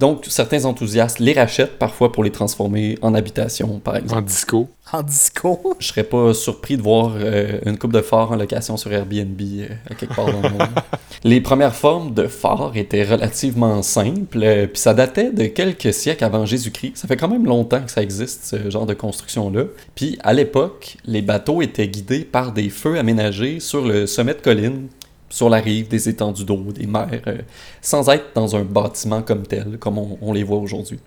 Donc, 0.00 0.24
certains 0.28 0.64
enthousiastes 0.64 1.18
les 1.18 1.34
rachètent 1.34 1.78
parfois 1.78 2.10
pour 2.10 2.24
les 2.24 2.30
transformer 2.30 2.96
en 3.02 3.12
habitation, 3.12 3.80
par 3.80 3.96
exemple. 3.98 4.22
En 4.22 4.22
disco. 4.22 4.68
En 4.92 5.02
disco? 5.02 5.76
Je 5.78 5.88
serais 5.88 6.04
pas 6.04 6.32
surpris 6.32 6.78
de 6.78 6.82
voir 6.82 7.12
euh, 7.16 7.58
une 7.66 7.76
coupe 7.76 7.92
de 7.92 8.00
phares 8.00 8.32
en 8.32 8.36
location 8.36 8.78
sur 8.78 8.90
Airbnb 8.90 9.38
euh, 9.42 9.68
à 9.90 9.94
quelque 9.94 10.14
part 10.14 10.32
dans 10.32 10.40
le 10.40 10.48
monde. 10.48 10.68
Les 11.24 11.42
premières 11.42 11.74
formes 11.74 12.14
de 12.14 12.28
phares 12.28 12.72
étaient 12.76 13.04
relativement 13.04 13.82
simples, 13.82 14.42
euh, 14.42 14.66
puis 14.66 14.80
ça 14.80 14.94
datait 14.94 15.32
de 15.32 15.44
quelques 15.44 15.92
siècles 15.92 16.24
avant 16.24 16.46
Jésus-Christ. 16.46 16.96
Ça 16.96 17.06
fait 17.06 17.18
quand 17.18 17.28
même 17.28 17.44
longtemps 17.44 17.82
que 17.82 17.90
ça 17.90 18.02
existe, 18.02 18.44
ce 18.44 18.70
genre 18.70 18.86
de 18.86 18.94
construction-là. 18.94 19.64
Puis 19.94 20.18
à 20.22 20.32
l'époque, 20.32 20.96
les 21.04 21.20
bateaux 21.20 21.60
étaient 21.60 21.88
guidés 21.88 22.24
par 22.24 22.52
des 22.52 22.70
feux 22.70 22.98
aménagés 22.98 23.60
sur 23.60 23.84
le 23.84 24.06
sommet 24.06 24.32
de 24.32 24.40
colline, 24.40 24.88
sur 25.30 25.48
la 25.48 25.58
rive, 25.58 25.88
des 25.88 26.08
étendues 26.08 26.44
d'eau, 26.44 26.62
des 26.74 26.86
mers, 26.86 27.08
euh, 27.26 27.38
sans 27.80 28.08
être 28.10 28.26
dans 28.34 28.56
un 28.56 28.64
bâtiment 28.64 29.22
comme 29.22 29.46
tel, 29.46 29.78
comme 29.78 29.96
on, 29.98 30.18
on 30.20 30.32
les 30.32 30.42
voit 30.42 30.58
aujourd'hui. 30.58 30.98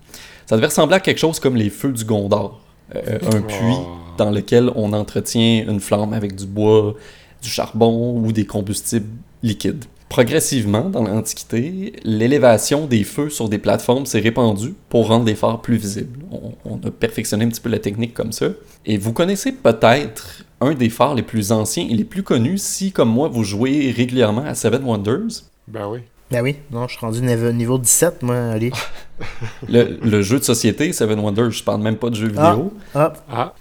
Ça 0.46 0.56
devait 0.56 0.66
ressembler 0.66 0.96
à 0.96 1.00
quelque 1.00 1.18
chose 1.18 1.38
comme 1.38 1.56
les 1.56 1.70
feux 1.70 1.92
du 1.92 2.04
Gondor. 2.04 2.60
Euh, 2.94 3.18
un 3.32 3.40
puits 3.40 3.56
Oh. 3.62 3.86
dans 4.18 4.30
lequel 4.30 4.70
on 4.76 4.92
entretient 4.92 5.64
une 5.66 5.80
flamme 5.80 6.12
avec 6.12 6.34
du 6.36 6.44
bois, 6.46 6.94
du 7.42 7.48
charbon 7.48 8.18
ou 8.22 8.30
des 8.30 8.44
combustibles 8.44 9.08
liquides. 9.42 9.84
Progressivement, 10.10 10.90
dans 10.90 11.02
l'Antiquité, 11.02 11.94
l'élévation 12.04 12.86
des 12.86 13.02
feux 13.04 13.30
sur 13.30 13.48
des 13.48 13.58
plateformes 13.58 14.06
s'est 14.06 14.20
répandue 14.20 14.74
pour 14.88 15.08
rendre 15.08 15.24
les 15.24 15.34
phares 15.34 15.60
plus 15.62 15.76
visibles. 15.76 16.20
On, 16.30 16.52
on 16.64 16.76
a 16.86 16.90
perfectionné 16.90 17.44
un 17.46 17.48
petit 17.48 17.60
peu 17.60 17.70
la 17.70 17.78
technique 17.80 18.14
comme 18.14 18.32
ça. 18.32 18.46
Et 18.86 18.96
vous 18.98 19.12
connaissez 19.12 19.50
peut-être 19.50 20.44
un 20.64 20.74
des 20.74 20.88
phares 20.90 21.14
les 21.14 21.22
plus 21.22 21.52
anciens 21.52 21.86
et 21.88 21.94
les 21.94 22.04
plus 22.04 22.22
connus 22.22 22.58
si, 22.58 22.92
comme 22.92 23.10
moi, 23.10 23.28
vous 23.28 23.44
jouez 23.44 23.90
régulièrement 23.96 24.44
à 24.44 24.54
Seven 24.54 24.82
Wonders. 24.84 25.42
Ben 25.68 25.86
oui. 25.88 26.00
Ben 26.30 26.42
oui. 26.42 26.56
Non, 26.72 26.88
je 26.88 26.96
suis 26.96 27.00
rendu 27.04 27.20
niveau, 27.20 27.52
niveau 27.52 27.78
17, 27.78 28.22
moi, 28.22 28.34
allez. 28.36 28.72
Le, 29.68 29.98
le 30.02 30.22
jeu 30.22 30.40
de 30.40 30.44
société 30.44 30.92
Seven 30.92 31.20
Wonders, 31.20 31.50
je 31.52 31.62
parle 31.62 31.80
même 31.82 31.96
pas 31.96 32.10
de 32.10 32.16
jeu 32.16 32.26
vidéo. 32.26 32.72
Ah, 32.94 33.12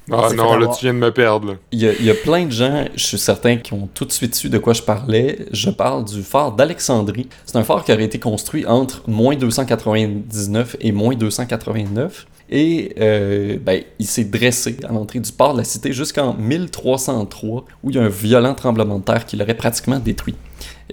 On 0.10 0.17
ah 0.17 0.29
s'est 0.29 0.36
non, 0.36 0.57
là, 0.57 0.67
tu 0.67 0.86
viens 0.86 0.93
de 0.95 1.00
me 1.00 1.12
perdre. 1.12 1.50
là. 1.50 1.53
Il 1.72 1.79
y, 1.79 1.88
a, 1.88 1.93
il 1.93 2.03
y 2.05 2.10
a 2.10 2.15
plein 2.15 2.45
de 2.45 2.51
gens, 2.51 2.86
je 2.95 3.03
suis 3.05 3.19
certain, 3.19 3.57
qui 3.57 3.74
ont 3.74 3.88
tout 3.93 4.05
de 4.05 4.12
suite 4.12 4.33
su 4.33 4.50
de 4.50 4.57
quoi 4.57 4.74
je 4.74 4.81
parlais. 4.81 5.45
Je 5.51 5.69
parle 5.69 6.05
du 6.05 6.24
phare 6.24 6.53
d'Alexandrie. 6.53 7.27
C'est 7.45 7.57
un 7.57 7.63
phare 7.63 7.83
qui 7.83 7.93
aurait 7.93 8.03
été 8.05 8.17
construit 8.17 8.65
entre 8.65 9.03
moins 9.07 9.36
299 9.36 10.77
et 10.81 10.91
moins 10.91 11.13
289. 11.15 12.25
Et 12.55 12.93
euh, 13.00 13.57
ben, 13.60 13.81
il 13.98 14.05
s'est 14.05 14.25
dressé 14.25 14.77
à 14.88 14.93
l'entrée 14.93 15.19
du 15.19 15.31
port 15.31 15.53
de 15.53 15.57
la 15.57 15.63
cité 15.63 15.91
jusqu'en 15.91 16.36
1303, 16.36 17.65
où 17.81 17.89
il 17.89 17.95
y 17.95 18.00
a 18.00 18.03
un 18.03 18.10
violent 18.10 18.53
tremblement 18.53 19.00
de 19.00 19.03
terre 19.03 19.25
qui 19.25 19.38
l'aurait 19.38 19.57
pratiquement 19.57 19.98
détruit. 19.98 20.36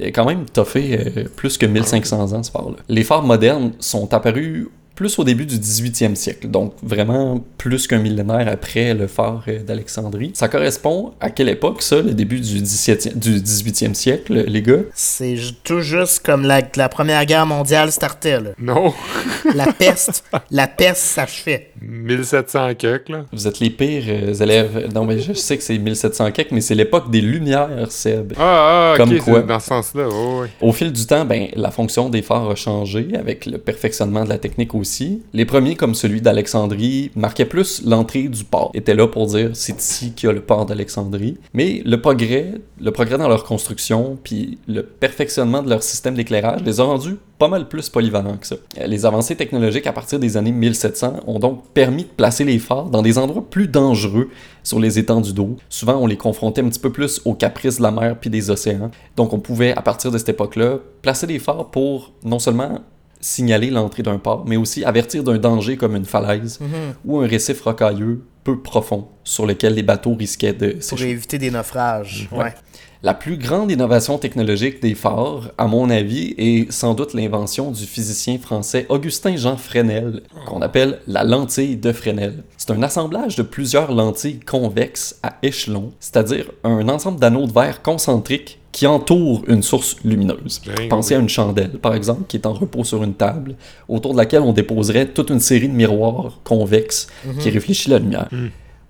A 0.01 0.07
quand 0.07 0.25
même 0.25 0.47
toffé 0.47 0.99
euh, 0.99 1.25
plus 1.37 1.59
que 1.59 1.67
1500 1.67 2.33
ans, 2.33 2.43
ce 2.43 2.51
phare-là. 2.51 2.79
Les 2.89 3.05
phares 3.05 3.25
modernes 3.25 3.73
sont 3.79 4.15
apparus 4.15 4.69
plus 5.01 5.19
au 5.19 5.25
début 5.25 5.47
du 5.47 5.57
18e 5.57 6.15
siècle, 6.15 6.47
donc 6.49 6.75
vraiment 6.83 7.43
plus 7.57 7.87
qu'un 7.87 8.01
millénaire 8.01 8.47
après 8.49 8.93
le 8.93 9.07
phare 9.07 9.43
euh, 9.49 9.63
d'Alexandrie. 9.63 10.33
Ça 10.35 10.47
correspond 10.49 11.15
à 11.23 11.31
quelle 11.31 11.49
époque, 11.49 11.81
ça, 11.81 12.03
le 12.03 12.13
début 12.13 12.39
du, 12.39 12.61
17e, 12.61 13.15
du 13.17 13.41
18e 13.41 13.95
siècle, 13.95 14.45
les 14.47 14.61
gars? 14.61 14.83
C'est 14.93 15.37
tout 15.65 15.81
juste 15.81 16.21
comme 16.23 16.43
la, 16.43 16.61
la 16.77 16.91
Première 16.91 17.25
Guerre 17.25 17.47
mondiale 17.47 17.91
startait, 17.93 18.41
là. 18.43 18.51
Non, 18.59 18.93
La 19.55 19.73
peste, 19.73 20.23
la 20.51 20.69
peste 20.69 21.01
s'achevait. 21.03 21.71
1700 21.81 22.75
quelques, 22.75 23.09
là. 23.09 23.25
Vous 23.33 23.49
êtes 23.49 23.59
les 23.61 23.71
pires 23.71 24.05
euh, 24.07 24.35
élèves. 24.35 24.91
Non, 24.95 25.07
mais 25.07 25.19
je 25.19 25.33
sais 25.33 25.57
que 25.57 25.63
c'est 25.63 25.79
1700 25.79 26.31
quelques, 26.33 26.53
mais 26.53 26.61
c'est 26.61 26.75
l'époque 26.75 27.11
des 27.11 27.23
Lumières, 27.23 27.91
Seb. 27.91 28.35
Ah, 28.37 28.93
ah, 28.93 28.95
Comme 28.99 29.15
ok, 29.15 29.21
quoi. 29.25 29.41
dans 29.41 29.61
ce 29.61 29.69
sens-là, 29.69 30.09
oh, 30.11 30.43
oui. 30.43 30.49
Au 30.61 30.73
fil 30.73 30.93
du 30.93 31.07
temps, 31.07 31.25
ben, 31.25 31.49
la 31.55 31.71
fonction 31.71 32.11
des 32.11 32.21
phares 32.21 32.51
a 32.51 32.55
changé 32.55 33.09
avec 33.19 33.47
le 33.47 33.57
perfectionnement 33.57 34.25
de 34.25 34.29
la 34.29 34.37
technique 34.37 34.75
aussi. 34.75 34.90
Les 35.33 35.45
premiers, 35.45 35.77
comme 35.77 35.95
celui 35.95 36.21
d'Alexandrie, 36.21 37.11
marquaient 37.15 37.45
plus 37.45 37.83
l'entrée 37.85 38.25
du 38.25 38.45
port. 38.45 38.71
Étaient 38.75 38.95
là 38.95 39.07
pour 39.07 39.27
dire 39.27 39.51
c'est 39.55 39.81
ici 39.81 40.13
qu'il 40.13 40.29
y 40.29 40.31
a 40.31 40.33
le 40.33 40.41
port 40.41 40.67
d'Alexandrie. 40.67 41.39
Mais 41.55 41.83
le 41.85 42.01
progrès, 42.01 42.55
le 42.81 42.91
progrès 42.91 43.19
dans 43.19 43.29
leur 43.29 43.45
construction, 43.45 44.19
puis 44.23 44.59
le 44.67 44.83
perfectionnement 44.83 45.63
de 45.63 45.71
leur 45.71 45.83
système 45.83 46.15
d'éclairage 46.15 46.63
les 46.65 46.81
a 46.81 46.85
rendus 46.85 47.17
pas 47.39 47.49
mal 47.49 47.69
plus 47.69 47.89
polyvalents 47.89 48.37
que 48.37 48.47
ça. 48.47 48.57
Les 48.87 49.07
avancées 49.07 49.35
technologiques 49.35 49.87
à 49.87 49.93
partir 49.93 50.19
des 50.19 50.37
années 50.37 50.53
1700 50.53 51.21
ont 51.27 51.39
donc 51.39 51.69
permis 51.73 52.03
de 52.05 52.09
placer 52.09 52.45
les 52.45 52.59
phares 52.59 52.91
dans 52.91 53.01
des 53.01 53.17
endroits 53.17 53.49
plus 53.49 53.67
dangereux 53.67 54.29
sur 54.63 54.79
les 54.79 54.99
étendues 54.99 55.33
d'eau. 55.33 55.57
Souvent, 55.71 55.97
on 55.97 56.07
les 56.07 56.19
confrontait 56.19 56.61
un 56.61 56.69
petit 56.69 56.79
peu 56.79 56.93
plus 56.93 57.23
aux 57.25 57.33
caprices 57.33 57.79
de 57.79 57.83
la 57.83 57.91
mer 57.91 58.19
puis 58.21 58.29
des 58.29 58.51
océans. 58.51 58.91
Donc, 59.17 59.33
on 59.33 59.39
pouvait, 59.41 59.73
à 59.73 59.81
partir 59.81 60.11
de 60.11 60.19
cette 60.19 60.29
époque-là, 60.29 60.81
placer 61.01 61.27
des 61.27 61.39
phares 61.39 61.71
pour 61.71 62.13
non 62.25 62.39
seulement 62.39 62.81
signaler 63.21 63.71
l'entrée 63.71 64.03
d'un 64.03 64.19
port, 64.19 64.45
mais 64.47 64.57
aussi 64.57 64.85
avertir 64.85 65.23
d'un 65.23 65.39
danger 65.39 65.77
comme 65.77 65.97
une 65.97 66.05
falaise 66.05 66.59
Mhm. 66.61 66.69
ou 67.05 67.19
un 67.21 67.27
récif 67.27 67.61
rocailleux 67.63 68.23
peu 68.45 68.59
profond 68.61 69.07
sur 69.25 69.47
lequel 69.47 69.75
les 69.75 69.83
bateaux 69.83 70.15
risquaient 70.15 70.55
de 70.55 70.77
Pour 70.89 71.01
éviter 71.03 71.39
des 71.39 71.51
naufrages. 71.51 72.29
Ouais. 72.33 72.39
Ouais. 72.45 72.55
La 73.03 73.15
plus 73.15 73.39
grande 73.39 73.71
innovation 73.71 74.19
technologique 74.19 74.83
des 74.83 74.95
phares, 74.95 75.53
à 75.57 75.67
mon 75.67 75.89
avis, 75.89 76.35
est 76.37 76.71
sans 76.71 76.93
doute 76.93 77.15
l'invention 77.15 77.71
du 77.71 77.85
physicien 77.85 78.37
français 78.39 78.85
Augustin-Jean 78.91 79.57
Fresnel, 79.57 80.23
qu'on 80.47 80.61
appelle 80.61 80.99
la 81.07 81.25
lentille 81.25 81.77
de 81.79 81.93
Fresnel. 81.93 82.45
C'est 82.59 82.71
un 82.73 82.83
assemblage 82.83 83.37
de 83.37 83.43
plusieurs 83.43 83.91
lentilles 83.93 84.41
convexes 84.41 85.19
à 85.23 85.37
échelon, 85.43 85.93
c'est-à-dire 85.99 86.51
un 86.63 86.91
ensemble 86.91 87.19
d'anneaux 87.21 87.47
de 87.47 87.53
verre 87.53 87.81
concentriques 87.81 88.60
qui 88.81 88.87
entourent 88.87 89.43
une 89.47 89.63
source 89.63 89.97
lumineuse. 90.07 90.63
Pensez 90.89 91.15
à 91.15 91.19
une 91.19 91.29
chandelle, 91.29 91.73
par 91.73 91.95
exemple, 91.95 92.23
qui 92.27 92.39
est 92.39 92.47
en 92.47 92.55
repos 92.55 92.83
sur 92.83 93.05
une 93.05 93.13
table, 93.13 93.57
autour 93.89 94.13
de 94.13 94.17
laquelle 94.17 94.41
on 94.41 94.55
déposerait 94.55 95.05
toute 95.05 95.29
une 95.29 95.39
série 95.39 95.69
de 95.69 95.75
miroirs 95.75 96.41
convexes 96.45 97.07
qui 97.41 97.51
réfléchissent 97.51 97.89
la 97.89 97.99
lumière. 97.99 98.31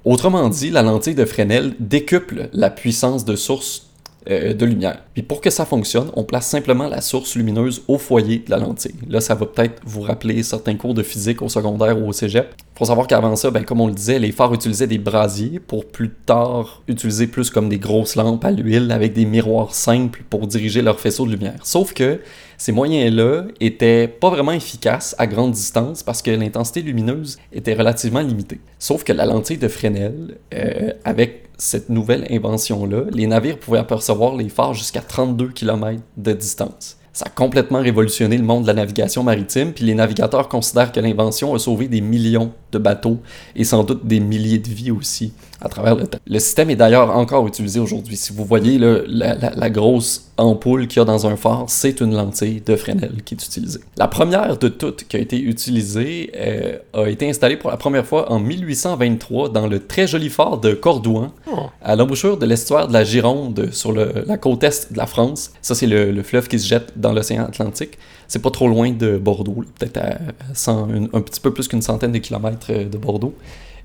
Autrement 0.04 0.48
dit, 0.48 0.70
la 0.70 0.82
lentille 0.82 1.16
de 1.16 1.24
Fresnel 1.24 1.74
décuple 1.80 2.50
la 2.52 2.70
puissance 2.70 3.24
de 3.24 3.34
source 3.34 3.89
euh, 4.30 4.54
de 4.54 4.64
lumière. 4.64 5.02
Puis 5.12 5.22
pour 5.22 5.40
que 5.40 5.50
ça 5.50 5.64
fonctionne, 5.64 6.10
on 6.14 6.24
place 6.24 6.46
simplement 6.46 6.88
la 6.88 7.00
source 7.00 7.34
lumineuse 7.34 7.82
au 7.88 7.98
foyer 7.98 8.38
de 8.38 8.50
la 8.50 8.58
lentille. 8.58 8.94
Là, 9.08 9.20
ça 9.20 9.34
va 9.34 9.46
peut-être 9.46 9.80
vous 9.84 10.02
rappeler 10.02 10.42
certains 10.42 10.76
cours 10.76 10.94
de 10.94 11.02
physique 11.02 11.42
au 11.42 11.48
secondaire 11.48 12.00
ou 12.00 12.08
au 12.08 12.12
cégep. 12.12 12.54
faut 12.76 12.84
savoir 12.84 13.06
qu'avant 13.06 13.36
ça, 13.36 13.50
ben, 13.50 13.64
comme 13.64 13.80
on 13.80 13.88
le 13.88 13.94
disait, 13.94 14.18
les 14.18 14.32
phares 14.32 14.54
utilisaient 14.54 14.86
des 14.86 14.98
brasiers 14.98 15.58
pour 15.58 15.84
plus 15.86 16.10
tard 16.10 16.82
utiliser 16.88 17.26
plus 17.26 17.50
comme 17.50 17.68
des 17.68 17.78
grosses 17.78 18.16
lampes 18.16 18.44
à 18.44 18.50
l'huile 18.50 18.92
avec 18.92 19.12
des 19.12 19.24
miroirs 19.24 19.74
simples 19.74 20.22
pour 20.30 20.46
diriger 20.46 20.82
leur 20.82 21.00
faisceau 21.00 21.26
de 21.26 21.32
lumière. 21.32 21.58
Sauf 21.62 21.92
que 21.92 22.20
ces 22.60 22.72
moyens-là 22.72 23.44
étaient 23.58 24.06
pas 24.06 24.28
vraiment 24.28 24.52
efficaces 24.52 25.14
à 25.16 25.26
grande 25.26 25.52
distance 25.52 26.02
parce 26.02 26.20
que 26.20 26.30
l'intensité 26.30 26.82
lumineuse 26.82 27.38
était 27.54 27.72
relativement 27.72 28.20
limitée. 28.20 28.60
Sauf 28.78 29.02
que 29.02 29.14
la 29.14 29.24
lentille 29.24 29.56
de 29.56 29.66
Fresnel, 29.66 30.36
euh, 30.52 30.92
avec 31.02 31.48
cette 31.56 31.88
nouvelle 31.88 32.26
invention-là, 32.30 33.04
les 33.12 33.26
navires 33.26 33.58
pouvaient 33.58 33.78
apercevoir 33.78 34.36
les 34.36 34.50
phares 34.50 34.74
jusqu'à 34.74 35.00
32 35.00 35.48
km 35.48 36.02
de 36.18 36.32
distance. 36.34 36.98
Ça 37.14 37.24
a 37.28 37.30
complètement 37.30 37.80
révolutionné 37.80 38.36
le 38.36 38.44
monde 38.44 38.64
de 38.64 38.66
la 38.66 38.74
navigation 38.74 39.22
maritime, 39.22 39.72
puis 39.72 39.86
les 39.86 39.94
navigateurs 39.94 40.50
considèrent 40.50 40.92
que 40.92 41.00
l'invention 41.00 41.54
a 41.54 41.58
sauvé 41.58 41.88
des 41.88 42.02
millions 42.02 42.52
de 42.72 42.78
bateaux 42.78 43.18
et 43.56 43.64
sans 43.64 43.84
doute 43.84 44.06
des 44.06 44.20
milliers 44.20 44.58
de 44.58 44.68
vies 44.68 44.90
aussi 44.90 45.32
à 45.62 45.68
travers 45.68 45.94
le 45.94 46.06
temps. 46.06 46.18
Le 46.26 46.38
système 46.38 46.70
est 46.70 46.76
d'ailleurs 46.76 47.14
encore 47.16 47.46
utilisé 47.46 47.80
aujourd'hui. 47.80 48.16
Si 48.16 48.32
vous 48.32 48.44
voyez 48.46 48.78
la, 48.78 49.34
la- 49.34 49.50
la 49.54 49.70
grosse 49.70 50.30
ampoule 50.38 50.86
qu'il 50.88 51.00
y 51.00 51.02
a 51.02 51.04
dans 51.04 51.26
un 51.26 51.36
phare, 51.36 51.64
c'est 51.68 52.00
une 52.00 52.14
lentille 52.14 52.62
de 52.64 52.76
Fresnel 52.76 53.22
qui 53.24 53.34
est 53.34 53.44
utilisée. 53.44 53.80
La 53.98 54.08
première 54.08 54.56
de 54.56 54.68
toutes 54.68 55.04
qui 55.04 55.16
a 55.16 55.20
été 55.20 55.38
utilisée 55.38 56.30
euh, 56.34 56.78
a 56.94 57.10
été 57.10 57.28
installée 57.28 57.58
pour 57.58 57.68
la 57.70 57.76
première 57.76 58.06
fois 58.06 58.32
en 58.32 58.40
1823 58.40 59.50
dans 59.50 59.66
le 59.66 59.80
très 59.86 60.06
joli 60.06 60.30
phare 60.30 60.58
de 60.58 60.72
Cordouan, 60.72 61.32
Oh. 61.52 61.66
à 61.82 61.96
l'embouchure 61.96 62.38
de 62.38 62.46
l'estuaire 62.46 62.86
de 62.88 62.92
la 62.92 63.04
Gironde 63.04 63.68
sur 63.72 63.92
le- 63.92 64.24
la 64.26 64.38
côte 64.38 64.62
est 64.64 64.92
de 64.92 64.96
la 64.96 65.06
France. 65.06 65.50
Ça, 65.60 65.74
c'est 65.74 65.86
le, 65.86 66.10
le 66.12 66.22
fleuve 66.22 66.48
qui 66.48 66.58
se 66.58 66.66
jette 66.66 66.92
dans 66.96 67.12
l'océan 67.12 67.44
Atlantique. 67.44 67.98
C'est 68.30 68.38
pas 68.42 68.50
trop 68.52 68.68
loin 68.68 68.92
de 68.92 69.18
Bordeaux, 69.18 69.64
peut-être 69.78 69.96
à 69.98 70.18
100 70.54 70.88
une- 70.94 71.08
un 71.12 71.20
petit 71.20 71.40
peu 71.40 71.52
plus 71.52 71.66
qu'une 71.66 71.82
centaine 71.82 72.12
de 72.12 72.18
kilomètres 72.18 72.68
euh, 72.70 72.84
de 72.88 72.96
Bordeaux. 72.96 73.34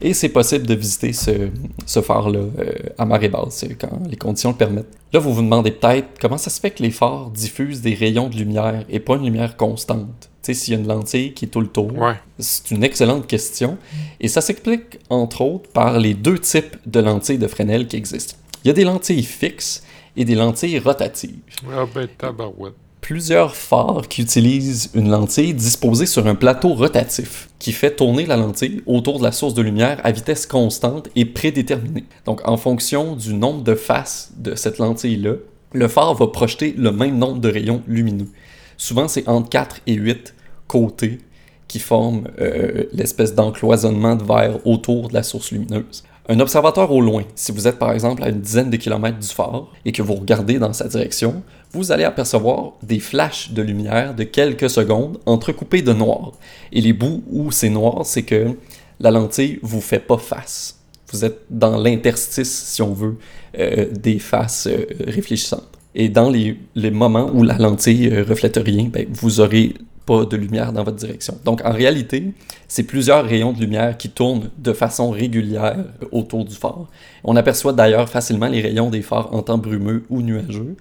Et 0.01 0.13
c'est 0.13 0.29
possible 0.29 0.67
de 0.67 0.75
visiter 0.75 1.13
ce, 1.13 1.31
ce 1.87 2.01
phare-là 2.01 2.37
euh, 2.59 2.71
à 2.97 3.05
marée 3.05 3.29
basse 3.29 3.63
euh, 3.63 3.73
quand 3.79 4.01
les 4.07 4.17
conditions 4.17 4.51
le 4.51 4.55
permettent. 4.55 4.93
Là, 5.13 5.19
vous 5.19 5.33
vous 5.33 5.41
demandez 5.41 5.71
peut-être 5.71 6.09
comment 6.21 6.37
ça 6.37 6.49
se 6.51 6.59
fait 6.59 6.69
que 6.71 6.83
les 6.83 6.91
phares 6.91 7.31
diffusent 7.31 7.81
des 7.81 7.95
rayons 7.95 8.29
de 8.29 8.35
lumière 8.35 8.83
et 8.89 8.99
pas 8.99 9.15
une 9.15 9.23
lumière 9.23 9.57
constante. 9.57 10.29
Tu 10.43 10.53
sais, 10.53 10.53
s'il 10.53 10.73
y 10.75 10.77
a 10.77 10.79
une 10.79 10.87
lentille 10.87 11.33
qui 11.33 11.45
est 11.45 11.47
tout 11.47 11.61
le 11.61 11.67
tour. 11.67 11.91
Ouais. 11.97 12.13
C'est 12.37 12.69
une 12.69 12.83
excellente 12.83 13.25
question. 13.25 13.77
Et 14.19 14.27
ça 14.27 14.41
s'explique, 14.41 14.99
entre 15.09 15.41
autres, 15.41 15.69
par 15.71 15.97
les 15.97 16.13
deux 16.13 16.37
types 16.37 16.75
de 16.85 16.99
lentilles 16.99 17.39
de 17.39 17.47
Fresnel 17.47 17.87
qui 17.87 17.95
existent. 17.95 18.35
Il 18.63 18.67
y 18.67 18.71
a 18.71 18.73
des 18.73 18.83
lentilles 18.83 19.23
fixes 19.23 19.81
et 20.15 20.23
des 20.23 20.35
lentilles 20.35 20.77
rotatives. 20.77 21.39
Ah 21.73 21.85
ben, 21.95 22.07
tabarouette. 22.15 22.73
Plusieurs 23.05 23.55
phares 23.55 24.07
qui 24.09 24.23
utilisent 24.23 24.89
une 24.95 25.11
lentille 25.11 25.53
disposée 25.53 26.07
sur 26.07 26.25
un 26.25 26.33
plateau 26.33 26.73
rotatif 26.73 27.49
qui 27.59 27.71
fait 27.71 27.95
tourner 27.95 28.25
la 28.25 28.35
lentille 28.35 28.81
autour 28.87 29.19
de 29.19 29.23
la 29.23 29.31
source 29.31 29.53
de 29.53 29.61
lumière 29.61 30.01
à 30.03 30.11
vitesse 30.11 30.47
constante 30.47 31.09
et 31.15 31.25
prédéterminée. 31.25 32.05
Donc, 32.25 32.41
en 32.47 32.57
fonction 32.57 33.15
du 33.15 33.35
nombre 33.35 33.61
de 33.63 33.75
faces 33.75 34.31
de 34.37 34.55
cette 34.55 34.79
lentille-là, 34.79 35.33
le 35.73 35.87
phare 35.87 36.15
va 36.15 36.25
projeter 36.25 36.73
le 36.75 36.91
même 36.91 37.19
nombre 37.19 37.39
de 37.39 37.47
rayons 37.47 37.83
lumineux. 37.85 38.29
Souvent, 38.75 39.07
c'est 39.07 39.29
entre 39.29 39.49
4 39.49 39.81
et 39.85 39.93
8 39.93 40.33
côtés 40.67 41.19
qui 41.67 41.77
forment 41.77 42.27
euh, 42.41 42.85
l'espèce 42.91 43.35
d'encloisonnement 43.35 44.15
de 44.15 44.23
verre 44.23 44.65
autour 44.65 45.09
de 45.09 45.13
la 45.13 45.21
source 45.21 45.51
lumineuse. 45.51 46.05
Un 46.27 46.39
observateur 46.39 46.91
au 46.91 47.01
loin, 47.01 47.23
si 47.35 47.51
vous 47.51 47.67
êtes 47.67 47.77
par 47.77 47.91
exemple 47.91 48.23
à 48.23 48.29
une 48.29 48.41
dizaine 48.41 48.71
de 48.71 48.77
kilomètres 48.77 49.19
du 49.19 49.27
phare 49.27 49.67
et 49.85 49.91
que 49.91 50.01
vous 50.01 50.15
regardez 50.15 50.57
dans 50.57 50.73
sa 50.73 50.87
direction, 50.87 51.43
vous 51.71 51.91
allez 51.91 52.03
apercevoir 52.03 52.73
des 52.81 52.99
flashs 52.99 53.51
de 53.51 53.61
lumière 53.61 54.15
de 54.15 54.23
quelques 54.23 54.69
secondes 54.69 55.19
entrecoupés 55.27 55.83
de 55.83 55.93
noir. 55.93 56.31
Et 56.71 56.81
les 56.81 56.93
bouts 56.93 57.23
où 57.29 57.51
c'est 57.51 57.69
noir, 57.69 58.05
c'est 58.05 58.23
que 58.23 58.55
la 58.99 59.11
lentille 59.11 59.59
vous 59.61 59.81
fait 59.81 59.99
pas 59.99 60.17
face. 60.17 60.79
Vous 61.11 61.25
êtes 61.25 61.41
dans 61.51 61.77
l'interstice, 61.77 62.63
si 62.65 62.81
on 62.81 62.93
veut, 62.93 63.17
euh, 63.59 63.85
des 63.91 64.17
faces 64.17 64.67
euh, 64.67 64.85
réfléchissantes. 65.05 65.69
Et 65.93 66.09
dans 66.09 66.29
les, 66.29 66.57
moments 66.91 67.29
où 67.33 67.43
la 67.43 67.57
lentille 67.57 68.09
euh, 68.09 68.23
reflète 68.23 68.57
rien, 68.57 68.89
ben, 68.91 69.05
vous 69.11 69.39
aurez 69.39 69.75
pas 70.05 70.25
de 70.25 70.37
lumière 70.37 70.71
dans 70.73 70.83
votre 70.83 70.97
direction. 70.97 71.37
Donc 71.43 71.61
en 71.65 71.71
réalité, 71.71 72.33
c'est 72.67 72.83
plusieurs 72.83 73.25
rayons 73.25 73.53
de 73.53 73.59
lumière 73.59 73.97
qui 73.97 74.09
tournent 74.09 74.49
de 74.57 74.73
façon 74.73 75.09
régulière 75.09 75.77
autour 76.11 76.45
du 76.45 76.55
phare. 76.55 76.85
On 77.23 77.35
aperçoit 77.35 77.73
d'ailleurs 77.73 78.07
facilement 78.09 78.47
les 78.47 78.61
rayons 78.61 78.89
des 78.89 79.01
phares 79.01 79.33
en 79.33 79.41
temps 79.41 79.57
brumeux 79.57 80.03
ou 80.09 80.21
nuageux. 80.21 80.75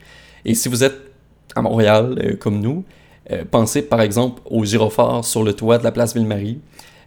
Et 0.45 0.55
si 0.55 0.69
vous 0.69 0.85
êtes 0.85 0.99
à 1.55 1.63
Montréal, 1.63 2.19
euh, 2.23 2.37
comme 2.37 2.61
nous, 2.61 2.85
euh, 3.31 3.45
pensez 3.51 3.83
par 3.83 4.01
exemple 4.03 4.43
au 4.45 4.65
gyrophare 4.65 5.25
sur 5.25 5.43
le 5.43 5.53
toit 5.55 5.79
de 5.79 5.85
la 5.85 5.93
place 5.93 6.15
Ville-Marie. 6.15 6.59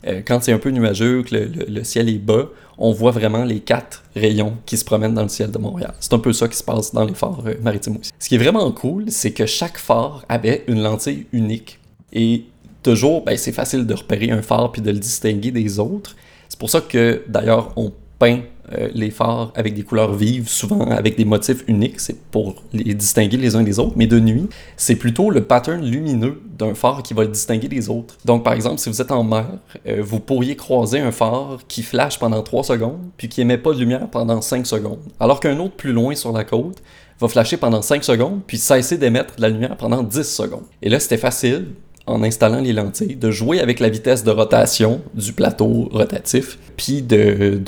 Euh, 0.07 0.21
quand 0.25 0.41
c'est 0.41 0.53
un 0.53 0.59
peu 0.59 0.69
nuageux, 0.69 1.23
que 1.23 1.35
le, 1.35 1.45
le- 1.45 1.65
le 1.67 1.83
ciel 1.83 2.07
est 2.07 2.19
bas, 2.19 2.45
on 2.77 2.91
voit 2.91 3.11
vraiment 3.11 3.43
les 3.43 3.59
quatre 3.59 4.03
rayons 4.15 4.53
qui 4.67 4.77
se 4.77 4.85
promènent 4.85 5.15
dans 5.15 5.23
le 5.23 5.27
ciel 5.29 5.49
de 5.51 5.57
Montréal. 5.57 5.93
C'est 5.99 6.13
un 6.13 6.19
peu 6.19 6.31
ça 6.33 6.47
qui 6.47 6.55
se 6.55 6.63
passe 6.63 6.93
dans 6.93 7.03
les 7.05 7.15
phares 7.15 7.41
euh, 7.47 7.55
maritimes 7.61 7.97
aussi. 7.99 8.11
Ce 8.19 8.29
qui 8.29 8.35
est 8.35 8.37
vraiment 8.37 8.71
cool, 8.71 9.05
c'est 9.09 9.31
que 9.31 9.45
chaque 9.47 9.77
phare 9.77 10.23
avait 10.29 10.63
une 10.67 10.81
lentille 10.83 11.25
unique. 11.33 11.79
Et 12.17 12.45
toujours, 12.83 13.23
ben, 13.23 13.37
c'est 13.37 13.51
facile 13.51 13.85
de 13.85 13.93
repérer 13.93 14.31
un 14.31 14.41
phare 14.41 14.71
puis 14.71 14.81
de 14.81 14.91
le 14.91 14.99
distinguer 14.99 15.51
des 15.51 15.79
autres. 15.79 16.15
C'est 16.49 16.59
pour 16.59 16.69
ça 16.69 16.81
que 16.81 17.23
d'ailleurs 17.27 17.71
on 17.75 17.93
peint 18.19 18.39
euh, 18.73 18.89
les 18.93 19.11
phares 19.11 19.53
avec 19.55 19.75
des 19.75 19.83
couleurs 19.83 20.13
vives, 20.13 20.49
souvent 20.49 20.81
avec 20.89 21.15
des 21.15 21.23
motifs 21.23 21.63
uniques, 21.67 21.99
c'est 21.99 22.19
pour 22.31 22.55
les 22.73 22.93
distinguer 22.93 23.37
les 23.37 23.55
uns 23.55 23.63
des 23.63 23.79
autres, 23.79 23.93
mais 23.95 24.07
de 24.07 24.19
nuit, 24.19 24.49
c'est 24.75 24.95
plutôt 24.95 25.29
le 25.29 25.43
pattern 25.43 25.85
lumineux 25.85 26.41
d'un 26.57 26.73
phare 26.73 27.01
qui 27.03 27.13
va 27.13 27.23
le 27.23 27.29
distinguer 27.29 27.69
des 27.69 27.89
autres. 27.89 28.17
Donc 28.25 28.43
par 28.43 28.53
exemple, 28.53 28.79
si 28.79 28.89
vous 28.89 29.01
êtes 29.01 29.11
en 29.11 29.23
mer, 29.23 29.47
euh, 29.87 30.01
vous 30.01 30.19
pourriez 30.19 30.57
croiser 30.57 30.99
un 30.99 31.11
phare 31.11 31.59
qui 31.67 31.81
flash 31.81 32.19
pendant 32.19 32.41
3 32.41 32.63
secondes, 32.63 32.99
puis 33.15 33.29
qui 33.29 33.39
émet 33.39 33.57
pas 33.57 33.71
de 33.71 33.79
lumière 33.79 34.09
pendant 34.09 34.41
5 34.41 34.65
secondes, 34.67 34.99
alors 35.19 35.39
qu'un 35.39 35.57
autre 35.59 35.75
plus 35.75 35.93
loin 35.93 36.15
sur 36.15 36.33
la 36.33 36.43
côte 36.43 36.81
va 37.19 37.27
flasher 37.27 37.57
pendant 37.57 37.81
5 37.81 38.03
secondes, 38.03 38.41
puis 38.45 38.57
cesser 38.57 38.97
d'émettre 38.97 39.37
de 39.37 39.41
la 39.43 39.49
lumière 39.49 39.77
pendant 39.77 40.03
10 40.03 40.23
secondes. 40.23 40.65
Et 40.81 40.89
là, 40.89 40.99
c'était 40.99 41.17
facile, 41.17 41.67
en 42.07 42.23
installant 42.23 42.61
les 42.61 42.73
lentilles, 42.73 43.15
de 43.15 43.29
jouer 43.31 43.59
avec 43.59 43.79
la 43.79 43.89
vitesse 43.89 44.23
de 44.23 44.31
rotation 44.31 45.01
du 45.13 45.33
plateau 45.33 45.89
rotatif, 45.91 46.57
puis 46.77 47.01
de, 47.01 47.61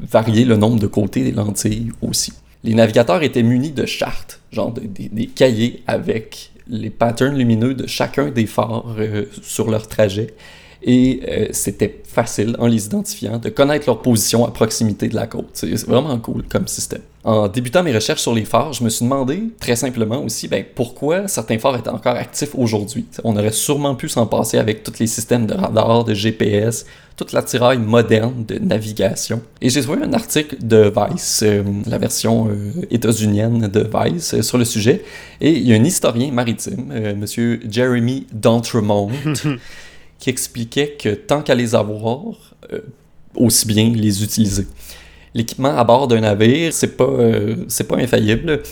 varier 0.00 0.44
le 0.44 0.56
nombre 0.56 0.78
de 0.80 0.86
côtés 0.86 1.22
des 1.22 1.32
lentilles 1.32 1.90
aussi. 2.02 2.32
Les 2.64 2.74
navigateurs 2.74 3.22
étaient 3.22 3.42
munis 3.42 3.70
de 3.72 3.86
chartes, 3.86 4.40
genre 4.52 4.72
de- 4.72 4.80
des- 4.80 5.08
des 5.08 5.26
cahiers 5.26 5.82
avec 5.86 6.50
les 6.68 6.90
patterns 6.90 7.36
lumineux 7.36 7.74
de 7.74 7.86
chacun 7.86 8.30
des 8.30 8.46
phares 8.46 8.94
euh, 8.98 9.26
sur 9.42 9.70
leur 9.70 9.86
trajet. 9.86 10.28
Et 10.86 11.20
euh, 11.26 11.46
c'était 11.52 12.02
facile, 12.04 12.54
en 12.58 12.66
les 12.66 12.86
identifiant, 12.86 13.38
de 13.38 13.48
connaître 13.48 13.86
leur 13.86 14.02
position 14.02 14.46
à 14.46 14.50
proximité 14.50 15.08
de 15.08 15.14
la 15.14 15.26
côte. 15.26 15.48
C'est 15.54 15.72
vraiment 15.86 16.18
cool 16.18 16.44
comme 16.44 16.68
système. 16.68 17.00
En 17.24 17.48
débutant 17.48 17.82
mes 17.82 17.94
recherches 17.94 18.20
sur 18.20 18.34
les 18.34 18.44
phares, 18.44 18.74
je 18.74 18.84
me 18.84 18.90
suis 18.90 19.02
demandé, 19.02 19.44
très 19.58 19.76
simplement 19.76 20.22
aussi, 20.22 20.46
ben, 20.46 20.62
pourquoi 20.74 21.26
certains 21.26 21.58
phares 21.58 21.78
étaient 21.78 21.88
encore 21.88 22.16
actifs 22.16 22.54
aujourd'hui? 22.54 23.06
On 23.24 23.34
aurait 23.34 23.50
sûrement 23.50 23.94
pu 23.94 24.10
s'en 24.10 24.26
passer 24.26 24.58
avec 24.58 24.82
tous 24.82 24.98
les 25.00 25.06
systèmes 25.06 25.46
de 25.46 25.54
radar, 25.54 26.04
de 26.04 26.12
GPS, 26.12 26.84
toute 27.16 27.32
la 27.32 27.42
tiraille 27.42 27.78
moderne 27.78 28.44
de 28.46 28.58
navigation. 28.58 29.40
Et 29.62 29.70
j'ai 29.70 29.80
trouvé 29.80 30.02
un 30.02 30.12
article 30.12 30.56
de 30.60 30.92
Vice, 30.94 31.40
euh, 31.44 31.62
la 31.86 31.96
version 31.96 32.48
euh, 32.48 32.72
états-unienne 32.90 33.68
de 33.68 33.88
Vice, 33.90 34.42
sur 34.42 34.58
le 34.58 34.66
sujet. 34.66 35.02
Et 35.40 35.50
il 35.52 35.66
y 35.66 35.72
a 35.72 35.76
un 35.76 35.84
historien 35.84 36.30
maritime, 36.30 36.92
Monsieur 37.16 37.60
Jeremy 37.70 38.26
D'Entremont, 38.32 39.10
qui 40.18 40.30
expliquait 40.30 40.96
que 40.98 41.10
tant 41.10 41.42
qu'à 41.42 41.54
les 41.54 41.74
avoir, 41.74 42.54
aussi 43.36 43.66
bien 43.66 43.90
les 43.90 44.22
utiliser. 44.22 44.66
L'équipement 45.34 45.76
à 45.76 45.84
bord 45.84 46.08
d'un 46.08 46.20
navire, 46.20 46.72
c'est 46.72 46.96
pas, 46.96 47.10
c'est 47.68 47.88
pas 47.88 47.96
infaillible. 47.96 48.62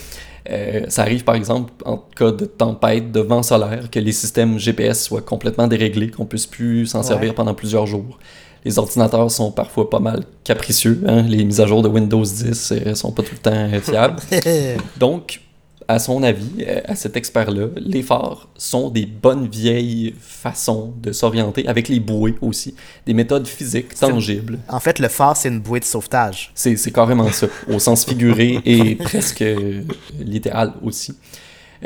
ça 0.87 1.01
arrive 1.01 1.23
par 1.23 1.35
exemple 1.35 1.73
en 1.85 1.97
cas 1.97 2.31
de 2.31 2.45
tempête, 2.45 3.11
de 3.11 3.19
vent 3.19 3.43
solaire, 3.43 3.89
que 3.91 3.99
les 3.99 4.13
systèmes 4.13 4.57
GPS 4.57 5.03
soient 5.03 5.21
complètement 5.21 5.67
déréglés, 5.67 6.09
qu'on 6.09 6.25
puisse 6.25 6.47
plus 6.47 6.87
s'en 6.87 7.03
servir 7.03 7.35
pendant 7.35 7.53
plusieurs 7.53 7.85
jours. 7.85 8.17
Les 8.65 8.79
ordinateurs 8.79 9.29
sont 9.29 9.51
parfois 9.51 9.89
pas 9.89 9.99
mal 9.99 10.23
capricieux. 10.43 11.01
Hein. 11.05 11.23
Les 11.23 11.43
mises 11.43 11.59
à 11.59 11.67
jour 11.67 11.81
de 11.81 11.89
Windows 11.89 12.23
10 12.23 12.71
euh, 12.71 12.95
sont 12.95 13.11
pas 13.11 13.23
tout 13.23 13.33
le 13.33 13.39
temps 13.39 13.81
fiables. 13.81 14.19
Donc, 14.97 15.41
à 15.87 15.99
son 15.99 16.23
avis, 16.23 16.65
euh, 16.67 16.81
à 16.85 16.95
cet 16.95 17.17
expert-là, 17.17 17.67
les 17.75 18.01
phares 18.01 18.49
sont 18.55 18.89
des 18.89 19.05
bonnes 19.05 19.47
vieilles 19.47 20.13
façons 20.19 20.93
de 21.01 21.11
s'orienter, 21.11 21.67
avec 21.67 21.87
les 21.87 21.99
bouées 21.99 22.35
aussi, 22.41 22.75
des 23.05 23.13
méthodes 23.13 23.47
physiques 23.47 23.93
tangibles. 23.95 24.59
En 24.69 24.79
fait, 24.79 24.99
le 24.99 25.07
phare, 25.07 25.37
c'est 25.37 25.49
une 25.49 25.59
bouée 25.59 25.79
de 25.79 25.85
sauvetage. 25.85 26.51
C'est 26.55 26.91
carrément 26.91 27.31
ça, 27.31 27.47
au 27.69 27.79
sens 27.79 28.05
figuré 28.05 28.59
et 28.65 28.95
presque 29.03 29.41
euh, 29.41 29.83
littéral 30.19 30.73
aussi. 30.83 31.15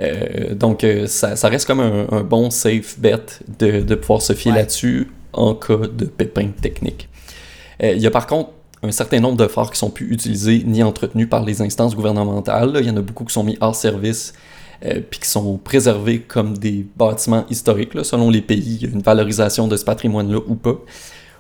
Euh, 0.02 0.54
donc, 0.54 0.86
ça, 1.08 1.36
ça, 1.36 1.48
reste 1.50 1.66
comme 1.66 1.80
un, 1.80 2.22
bon 2.22 2.52
safe 2.52 3.00
bet 3.00 3.26
de, 3.60 3.82
de 3.82 3.96
pouvoir 3.96 4.22
se 4.22 4.34
fier 4.34 4.54
là-dessus 4.54 5.10
en 5.34 5.56
cas 5.56 5.78
de 5.78 6.06
pépin 6.06 6.50
technique. 6.62 7.10
il 7.82 7.98
y 7.98 8.08
a 8.08 8.12
par 8.12 8.28
contre 8.28 8.52
un 8.84 8.92
certain 8.92 9.20
nombre 9.20 9.38
de 9.38 9.48
phares 9.48 9.72
qui 9.72 9.80
sont 9.80 9.90
plus 9.90 10.12
utilisés 10.12 10.64
ni 10.66 10.84
entretenus 10.84 11.30
par 11.30 11.44
les 11.44 11.62
instances 11.62 11.96
gouvernementales. 11.96 12.78
Il 12.80 12.86
y 12.86 12.90
en 12.90 12.98
a 12.98 13.02
beaucoup 13.02 13.26
qui 13.26 13.34
sont 13.34 13.44
mis 13.44 13.58
hors 13.60 13.76
service 13.76 14.34
euh, 14.86 15.02
puis 15.10 15.20
qui 15.20 15.30
sont 15.30 15.58
préservés 15.58 16.20
comme 16.20 16.58
des 16.58 16.86
bâtiments 16.96 17.46
historiques. 17.50 17.94
Selon 18.04 18.30
les 18.30 18.42
pays, 18.42 18.78
il 18.82 18.84
y 18.84 18.86
a 18.86 18.94
une 18.94 19.02
valorisation 19.02 19.68
de 19.68 19.76
ce 19.76 19.84
patrimoine-là 19.84 20.40
ou 20.48 20.56
pas. 20.56 20.76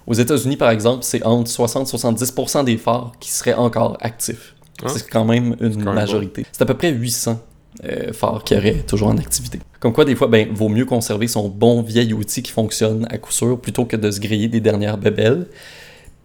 Aux 0.08 0.13
États-Unis, 0.13 0.58
par 0.58 0.72
exemple, 0.72 1.03
c'est 1.03 1.24
entre 1.24 1.51
60-70% 1.51 2.63
des 2.63 2.77
phares 2.77 3.12
qui 3.20 3.29
seraient 3.29 3.53
encore 3.53 3.98
actifs. 4.01 4.56
Ah. 4.84 4.88
C'est 4.89 5.08
quand 5.08 5.25
même 5.25 5.56
une 5.60 5.84
majorité. 5.84 6.46
C'est 6.51 6.62
à 6.62 6.65
peu 6.65 6.75
près 6.75 6.91
800 6.91 7.39
euh, 7.84 8.13
phares 8.13 8.44
qui 8.44 8.56
auraient 8.56 8.84
toujours 8.88 9.10
en 9.10 9.17
activité. 9.17 9.60
Comme 9.79 9.94
quoi, 9.94 10.06
des 10.06 10.15
fois, 10.15 10.27
ben, 10.27 10.48
vaut 10.51 10.70
mieux 10.70 10.86
conserver 10.86 11.27
son 11.27 11.50
bon 11.50 11.82
vieil 11.82 12.13
outil 12.13 12.41
qui 12.41 12.51
fonctionne 12.51 13.06
à 13.12 13.17
coup 13.17 13.32
sûr 13.32 13.60
plutôt 13.60 13.86
que 13.86 13.96
de 13.96 14.10
se 14.10 14.20
griller 14.20 14.48
des 14.48 14.62
dernières 14.62 14.98
bébelles. 14.98 15.46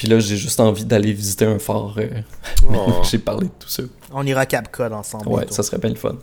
Puis 0.03 0.11
là, 0.11 0.19
j'ai 0.19 0.37
juste 0.37 0.59
envie 0.59 0.85
d'aller 0.85 1.13
visiter 1.13 1.45
un 1.45 1.61
phare. 1.61 1.95
Euh, 1.99 2.09
oh. 2.75 3.03
j'ai 3.09 3.19
parlé 3.19 3.47
de 3.47 3.53
tout 3.57 3.69
ça. 3.69 3.85
On 4.13 4.27
ira 4.27 4.41
à 4.41 4.47
Cap 4.47 4.69
Cod 4.73 4.93
ensemble. 4.93 5.29
Ouais, 5.29 5.47
ça 5.49 5.63
serait 5.63 5.79
bien 5.79 5.91
le 5.91 5.95
fun. 5.95 6.17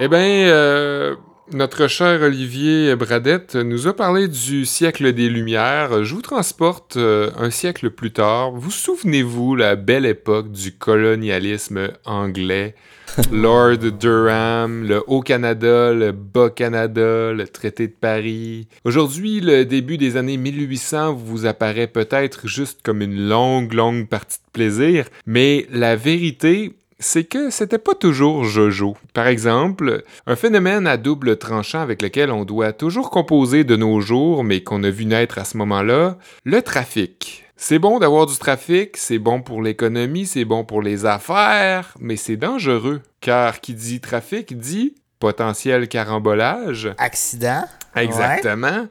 Eh 0.00 0.08
bien, 0.08 0.18
euh, 0.18 1.14
notre 1.52 1.88
cher 1.88 2.20
Olivier 2.22 2.94
Bradette 2.96 3.54
nous 3.56 3.86
a 3.86 3.94
parlé 3.94 4.28
du 4.28 4.64
siècle 4.66 5.12
des 5.12 5.28
Lumières. 5.28 6.04
Je 6.04 6.14
vous 6.14 6.22
transporte 6.22 6.96
euh, 6.96 7.30
un 7.36 7.50
siècle 7.50 7.90
plus 7.90 8.12
tard. 8.12 8.52
Vous 8.52 8.70
souvenez-vous 8.70 9.54
la 9.54 9.76
belle 9.76 10.06
époque 10.06 10.50
du 10.50 10.72
colonialisme 10.72 11.90
anglais? 12.04 12.74
Lord 13.32 13.78
Durham, 13.78 14.86
le 14.86 15.02
Haut-Canada, 15.06 15.92
le 15.92 16.12
Bas-Canada, 16.12 17.32
le 17.32 17.48
traité 17.48 17.88
de 17.88 17.94
Paris. 17.98 18.68
Aujourd'hui, 18.84 19.40
le 19.40 19.64
début 19.64 19.96
des 19.96 20.16
années 20.16 20.36
1800 20.36 21.14
vous 21.14 21.46
apparaît 21.46 21.86
peut-être 21.86 22.46
juste 22.46 22.80
comme 22.82 23.00
une 23.00 23.28
longue, 23.28 23.72
longue 23.72 24.08
partie 24.08 24.38
de 24.38 24.52
plaisir, 24.52 25.06
mais 25.26 25.66
la 25.72 25.96
vérité, 25.96 26.74
c'est 26.98 27.24
que 27.24 27.50
c'était 27.50 27.78
pas 27.78 27.94
toujours 27.94 28.44
Jojo. 28.44 28.96
Par 29.14 29.28
exemple, 29.28 30.02
un 30.26 30.36
phénomène 30.36 30.86
à 30.86 30.96
double 30.96 31.38
tranchant 31.38 31.80
avec 31.80 32.02
lequel 32.02 32.30
on 32.30 32.44
doit 32.44 32.72
toujours 32.72 33.10
composer 33.10 33.64
de 33.64 33.76
nos 33.76 34.00
jours, 34.00 34.44
mais 34.44 34.62
qu'on 34.62 34.82
a 34.82 34.90
vu 34.90 35.04
naître 35.04 35.38
à 35.38 35.44
ce 35.44 35.56
moment-là, 35.58 36.18
le 36.44 36.62
trafic. 36.62 37.44
C'est 37.56 37.78
bon 37.78 37.98
d'avoir 37.98 38.26
du 38.26 38.36
trafic, 38.36 38.96
c'est 38.96 39.18
bon 39.18 39.42
pour 39.42 39.62
l'économie, 39.62 40.26
c'est 40.26 40.44
bon 40.44 40.64
pour 40.64 40.80
les 40.80 41.06
affaires, 41.06 41.94
mais 41.98 42.16
c'est 42.16 42.36
dangereux, 42.36 43.00
car 43.20 43.60
qui 43.60 43.74
dit 43.74 44.00
trafic 44.00 44.56
dit 44.58 44.94
potentiel 45.18 45.88
carambolage. 45.88 46.90
Accident. 46.98 47.64
Exactement. 47.96 48.86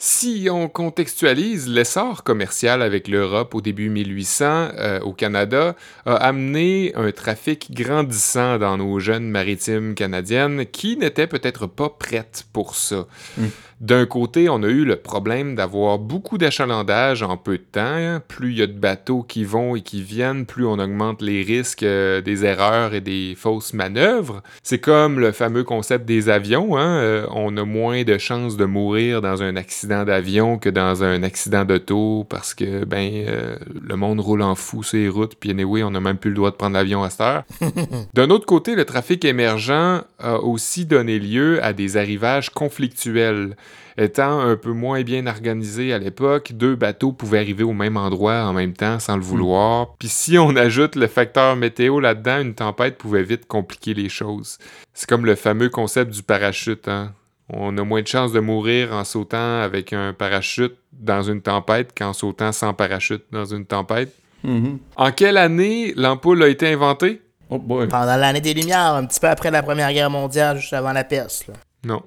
Si 0.00 0.46
on 0.48 0.68
contextualise, 0.68 1.68
l'essor 1.68 2.22
commercial 2.22 2.82
avec 2.82 3.08
l'Europe 3.08 3.56
au 3.56 3.60
début 3.60 3.88
1800 3.88 4.44
euh, 4.44 5.00
au 5.00 5.12
Canada 5.12 5.74
a 6.06 6.14
amené 6.14 6.92
un 6.94 7.10
trafic 7.10 7.72
grandissant 7.72 8.58
dans 8.58 8.76
nos 8.76 9.00
jeunes 9.00 9.28
maritimes 9.28 9.96
canadiennes 9.96 10.66
qui 10.66 10.96
n'étaient 10.96 11.26
peut-être 11.26 11.66
pas 11.66 11.88
prêtes 11.88 12.46
pour 12.52 12.76
ça. 12.76 13.08
Hmm. 13.36 13.48
D'un 13.80 14.06
côté, 14.06 14.48
on 14.48 14.64
a 14.64 14.68
eu 14.68 14.84
le 14.84 14.96
problème 14.96 15.54
d'avoir 15.54 16.00
beaucoup 16.00 16.36
d'achalandage 16.36 17.22
en 17.22 17.36
peu 17.36 17.58
de 17.58 17.62
temps. 17.62 18.20
Plus 18.26 18.50
il 18.50 18.58
y 18.58 18.62
a 18.62 18.66
de 18.66 18.72
bateaux 18.72 19.22
qui 19.22 19.44
vont 19.44 19.76
et 19.76 19.82
qui 19.82 20.02
viennent, 20.02 20.46
plus 20.46 20.66
on 20.66 20.80
augmente 20.80 21.22
les 21.22 21.42
risques 21.42 21.84
euh, 21.84 22.20
des 22.20 22.44
erreurs 22.44 22.92
et 22.92 23.00
des 23.00 23.34
fausses 23.36 23.74
manœuvres. 23.74 24.42
C'est 24.64 24.80
comme 24.80 25.20
le 25.20 25.30
fameux 25.30 25.62
concept 25.62 26.06
des 26.06 26.28
avions. 26.28 26.76
Hein? 26.76 26.98
Euh, 26.98 27.26
on 27.30 27.56
a 27.56 27.64
moins 27.64 28.02
de 28.02 28.18
chances 28.18 28.56
de 28.56 28.64
mourir 28.64 29.22
dans 29.22 29.44
un 29.44 29.54
accident 29.54 30.04
d'avion 30.04 30.58
que 30.58 30.70
dans 30.70 31.04
un 31.04 31.22
accident 31.22 31.64
d'auto 31.64 32.26
parce 32.28 32.54
que 32.54 32.84
ben 32.84 33.12
euh, 33.28 33.56
le 33.80 33.94
monde 33.94 34.18
roule 34.18 34.42
en 34.42 34.56
fou 34.56 34.82
sur 34.82 34.98
les 34.98 35.08
routes. 35.08 35.36
Puis 35.36 35.50
anyway, 35.50 35.84
on 35.84 35.92
n'a 35.92 36.00
même 36.00 36.18
plus 36.18 36.30
le 36.30 36.36
droit 36.36 36.50
de 36.50 36.56
prendre 36.56 36.74
l'avion 36.74 37.04
à 37.04 37.10
cette 37.10 37.20
heure. 37.20 37.44
D'un 38.14 38.30
autre 38.30 38.46
côté, 38.46 38.74
le 38.74 38.84
trafic 38.84 39.24
émergent 39.24 40.02
a 40.18 40.40
aussi 40.42 40.84
donné 40.84 41.20
lieu 41.20 41.62
à 41.62 41.72
des 41.72 41.96
arrivages 41.96 42.50
conflictuels. 42.50 43.54
Étant 44.00 44.38
un 44.38 44.54
peu 44.54 44.70
moins 44.70 45.02
bien 45.02 45.26
organisé 45.26 45.92
à 45.92 45.98
l'époque, 45.98 46.52
deux 46.52 46.76
bateaux 46.76 47.10
pouvaient 47.10 47.40
arriver 47.40 47.64
au 47.64 47.72
même 47.72 47.96
endroit 47.96 48.44
en 48.44 48.52
même 48.52 48.72
temps 48.72 49.00
sans 49.00 49.16
le 49.16 49.22
hmm. 49.22 49.24
vouloir. 49.24 49.94
Puis 49.98 50.06
si 50.06 50.38
on 50.38 50.54
ajoute 50.54 50.94
le 50.94 51.08
facteur 51.08 51.56
météo 51.56 51.98
là-dedans, 51.98 52.40
une 52.40 52.54
tempête 52.54 52.96
pouvait 52.96 53.24
vite 53.24 53.46
compliquer 53.46 53.94
les 53.94 54.08
choses. 54.08 54.58
C'est 54.94 55.08
comme 55.08 55.26
le 55.26 55.34
fameux 55.34 55.68
concept 55.68 56.12
du 56.12 56.22
parachute. 56.22 56.86
Hein? 56.86 57.12
On 57.52 57.76
a 57.76 57.82
moins 57.82 58.02
de 58.02 58.06
chances 58.06 58.32
de 58.32 58.38
mourir 58.38 58.92
en 58.92 59.02
sautant 59.02 59.62
avec 59.62 59.92
un 59.92 60.12
parachute 60.12 60.76
dans 60.92 61.22
une 61.22 61.42
tempête 61.42 61.90
qu'en 61.96 62.12
sautant 62.12 62.52
sans 62.52 62.74
parachute 62.74 63.24
dans 63.32 63.46
une 63.46 63.66
tempête. 63.66 64.14
Mm-hmm. 64.44 64.78
En 64.94 65.10
quelle 65.10 65.36
année 65.36 65.92
l'ampoule 65.96 66.44
a 66.44 66.48
été 66.48 66.72
inventée? 66.72 67.20
Oh 67.50 67.58
boy. 67.58 67.88
Pendant 67.88 68.16
l'année 68.16 68.40
des 68.40 68.54
Lumières, 68.54 68.94
un 68.94 69.06
petit 69.06 69.18
peu 69.18 69.28
après 69.28 69.50
la 69.50 69.62
Première 69.64 69.92
Guerre 69.92 70.10
mondiale, 70.10 70.58
juste 70.58 70.72
avant 70.72 70.92
la 70.92 71.02
peste. 71.02 71.50
Non. 71.82 72.02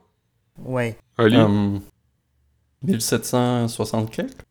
Oui. 0.63 0.93
Oli? 1.21 1.37
1760 2.83 4.45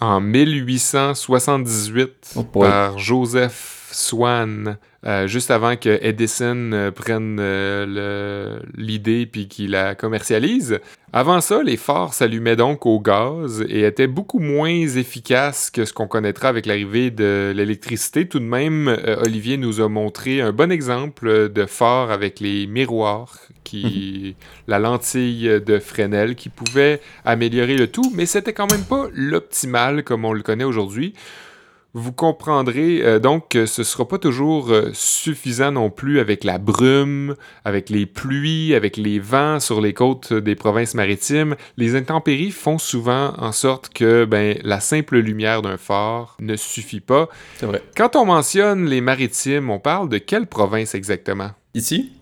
En 0.00 0.20
1878 0.20 2.38
par 2.52 2.98
Joseph 2.98 3.79
Swan. 3.92 4.78
Euh, 5.06 5.26
juste 5.26 5.50
avant 5.50 5.76
que 5.76 5.98
Edison 6.02 6.72
euh, 6.72 6.90
prenne 6.90 7.38
euh, 7.40 8.58
l'idée 8.76 9.24
puis 9.24 9.48
qu'il 9.48 9.70
la 9.70 9.94
commercialise. 9.94 10.78
Avant 11.14 11.40
ça, 11.40 11.62
les 11.62 11.78
phares 11.78 12.12
s'allumaient 12.12 12.54
donc 12.54 12.84
au 12.84 13.00
gaz 13.00 13.64
et 13.66 13.84
étaient 13.84 14.06
beaucoup 14.06 14.40
moins 14.40 14.68
efficaces 14.68 15.70
que 15.70 15.86
ce 15.86 15.94
qu'on 15.94 16.06
connaîtra 16.06 16.48
avec 16.48 16.66
l'arrivée 16.66 17.10
de 17.10 17.52
l'électricité. 17.56 18.28
Tout 18.28 18.40
de 18.40 18.44
même, 18.44 18.94
Olivier 19.22 19.56
nous 19.56 19.80
a 19.80 19.88
montré 19.88 20.40
un 20.40 20.52
bon 20.52 20.70
exemple 20.70 21.48
de 21.48 21.66
phare 21.66 22.10
avec 22.10 22.38
les 22.38 22.66
miroirs, 22.68 23.38
qui, 23.64 24.36
mhm. 24.38 24.44
la 24.68 24.78
lentille 24.78 25.60
de 25.60 25.78
Fresnel, 25.80 26.36
qui 26.36 26.48
pouvait 26.48 27.00
améliorer 27.24 27.76
le 27.76 27.88
tout, 27.88 28.12
mais 28.14 28.26
c'était 28.26 28.52
quand 28.52 28.70
même 28.70 28.84
pas 28.84 29.08
l'optimal 29.12 30.04
comme 30.04 30.24
on 30.24 30.32
le 30.32 30.42
connaît 30.42 30.64
aujourd'hui. 30.64 31.14
Vous 31.92 32.12
comprendrez 32.12 33.02
euh, 33.02 33.18
donc 33.18 33.48
que 33.48 33.66
ce 33.66 33.80
ne 33.80 33.84
sera 33.84 34.06
pas 34.06 34.18
toujours 34.18 34.70
euh, 34.70 34.90
suffisant 34.92 35.72
non 35.72 35.90
plus 35.90 36.20
avec 36.20 36.44
la 36.44 36.58
brume, 36.58 37.34
avec 37.64 37.90
les 37.90 38.06
pluies, 38.06 38.74
avec 38.74 38.96
les 38.96 39.18
vents 39.18 39.58
sur 39.58 39.80
les 39.80 39.92
côtes 39.92 40.32
des 40.32 40.54
provinces 40.54 40.94
maritimes. 40.94 41.56
Les 41.76 41.96
intempéries 41.96 42.52
font 42.52 42.78
souvent 42.78 43.34
en 43.38 43.50
sorte 43.50 43.88
que 43.88 44.24
ben, 44.24 44.56
la 44.62 44.78
simple 44.78 45.18
lumière 45.18 45.62
d'un 45.62 45.78
phare 45.78 46.36
ne 46.38 46.54
suffit 46.54 47.00
pas. 47.00 47.28
C'est 47.56 47.66
vrai. 47.66 47.82
Quand 47.96 48.14
on 48.14 48.24
mentionne 48.24 48.86
les 48.86 49.00
maritimes, 49.00 49.68
on 49.68 49.80
parle 49.80 50.08
de 50.08 50.18
quelle 50.18 50.46
province 50.46 50.94
exactement? 50.94 51.50
Ici? 51.74 52.12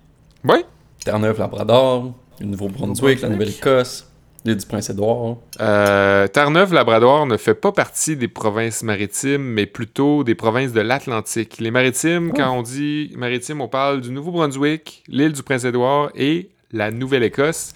Oui. 0.44 0.64
Terre-Neuve, 1.04 1.38
Labrador, 1.38 2.14
le 2.40 2.46
Nouveau-Brunswick, 2.46 3.20
la 3.20 3.28
Nouvelle-Écosse, 3.28 4.07
L'île 4.48 4.56
du 4.56 4.64
Prince-Édouard. 4.64 5.36
Euh, 5.60 6.26
Terre-Neuve-Labrador 6.26 7.26
ne 7.26 7.36
fait 7.36 7.54
pas 7.54 7.70
partie 7.70 8.16
des 8.16 8.28
provinces 8.28 8.82
maritimes, 8.82 9.42
mais 9.42 9.66
plutôt 9.66 10.24
des 10.24 10.34
provinces 10.34 10.72
de 10.72 10.80
l'Atlantique. 10.80 11.58
Les 11.58 11.70
maritimes, 11.70 12.32
quand 12.34 12.50
on 12.50 12.62
dit 12.62 13.12
maritime, 13.14 13.60
on 13.60 13.68
parle 13.68 14.00
du 14.00 14.10
Nouveau-Brunswick, 14.10 15.04
l'île 15.06 15.32
du 15.32 15.42
Prince-Édouard 15.42 16.12
et 16.14 16.48
la 16.72 16.90
Nouvelle-Écosse. 16.90 17.74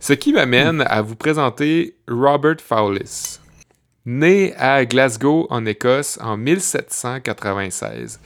Ce 0.00 0.14
qui 0.14 0.32
m'amène 0.32 0.82
à 0.86 1.02
vous 1.02 1.14
présenter 1.14 1.94
Robert 2.08 2.62
Fowlis. 2.66 3.38
Né 4.06 4.54
à 4.56 4.86
Glasgow, 4.86 5.46
en 5.50 5.66
Écosse, 5.66 6.18
en 6.22 6.38
1796. 6.38 8.18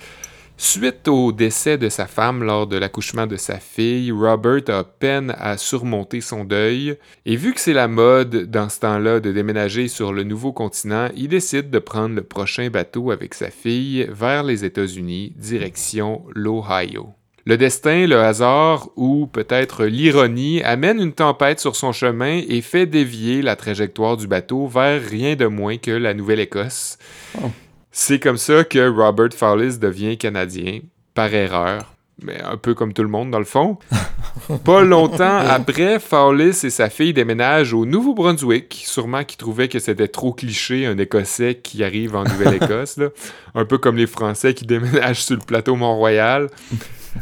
Suite 0.59 1.07
au 1.09 1.33
décès 1.33 1.77
de 1.77 1.91
sa 1.91 2.07
femme 2.07 2.43
lors 2.43 2.67
de 2.67 2.79
l'accouchement 2.79 3.27
de 3.27 3.37
sa 3.37 3.59
fille, 3.59 4.11
Robert 4.11 4.63
a 4.69 4.85
peine 4.85 5.35
à 5.39 5.59
surmonter 5.59 6.23
son 6.23 6.45
deuil, 6.45 6.97
et 7.27 7.37
vu 7.37 7.53
que 7.53 7.61
c'est 7.61 7.75
la 7.75 7.89
mode 7.89 8.51
dans 8.51 8.71
ce 8.71 8.81
temps-là 8.81 9.21
de 9.21 9.33
déménager 9.33 9.87
sur 9.87 10.15
le 10.15 10.23
nouveau 10.23 10.55
continent, 10.55 11.11
il 11.15 11.29
décide 11.29 11.69
de 11.69 11.79
prendre 11.79 12.15
le 12.15 12.23
prochain 12.23 12.71
bateau 12.71 13.11
avec 13.11 13.35
sa 13.35 13.51
fille 13.51 14.09
vers 14.11 14.45
les 14.45 14.65
États-Unis, 14.65 15.35
direction 15.37 16.25
l'Ohio. 16.35 17.11
Le 17.45 17.59
destin, 17.59 18.07
le 18.07 18.19
hasard 18.19 18.89
ou 18.97 19.27
peut-être 19.27 19.85
l'ironie 19.85 20.63
amène 20.63 21.01
une 21.01 21.13
tempête 21.13 21.61
sur 21.61 21.77
son 21.77 21.93
chemin 21.93 22.41
et 22.49 22.63
fait 22.63 22.87
dévier 22.87 23.43
la 23.43 23.57
trajectoire 23.57 24.17
du 24.17 24.27
bateau 24.27 24.67
vers 24.67 25.01
rien 25.01 25.37
de 25.37 25.47
moins 25.47 25.77
que 25.77 25.93
la 25.93 26.15
Nouvelle-Écosse. 26.15 26.99
Oh. 27.41 27.51
C'est 27.99 28.21
comme 28.21 28.37
ça 28.37 28.63
que 28.63 28.91
Robert 28.91 29.33
Fowlis 29.35 29.79
devient 29.79 30.19
canadien, 30.19 30.81
par 31.15 31.33
erreur, 31.33 31.95
mais 32.23 32.39
un 32.43 32.59
peu 32.59 32.75
comme 32.75 32.93
tout 32.93 33.03
le 33.03 33.09
monde 33.09 33.31
dans 33.31 33.39
le 33.39 33.47
fond. 33.47 33.79
Pas 34.67 34.83
longtemps 34.83 35.39
après, 35.39 35.99
Fowlis 35.99 36.61
et 36.65 36.71
sa 36.71 36.91
fille 36.91 37.15
déménagent 37.15 37.73
au 37.73 37.87
Nouveau-Brunswick, 37.87 38.83
sûrement 38.85 39.25
qu'ils 39.25 39.39
trouvaient 39.39 39.69
que 39.69 39.79
c'était 39.79 40.09
trop 40.09 40.35
cliché 40.35 40.85
un 40.85 40.99
Écossais 40.99 41.55
qui 41.55 41.83
arrive 41.83 42.17
en 42.17 42.25
Nouvelle-Écosse, 42.25 43.01
un 43.55 43.65
peu 43.65 43.79
comme 43.79 43.97
les 43.97 44.07
Français 44.07 44.53
qui 44.53 44.67
déménagent 44.67 45.25
sur 45.25 45.37
le 45.37 45.43
plateau 45.43 45.75
Mont-Royal. 45.75 46.51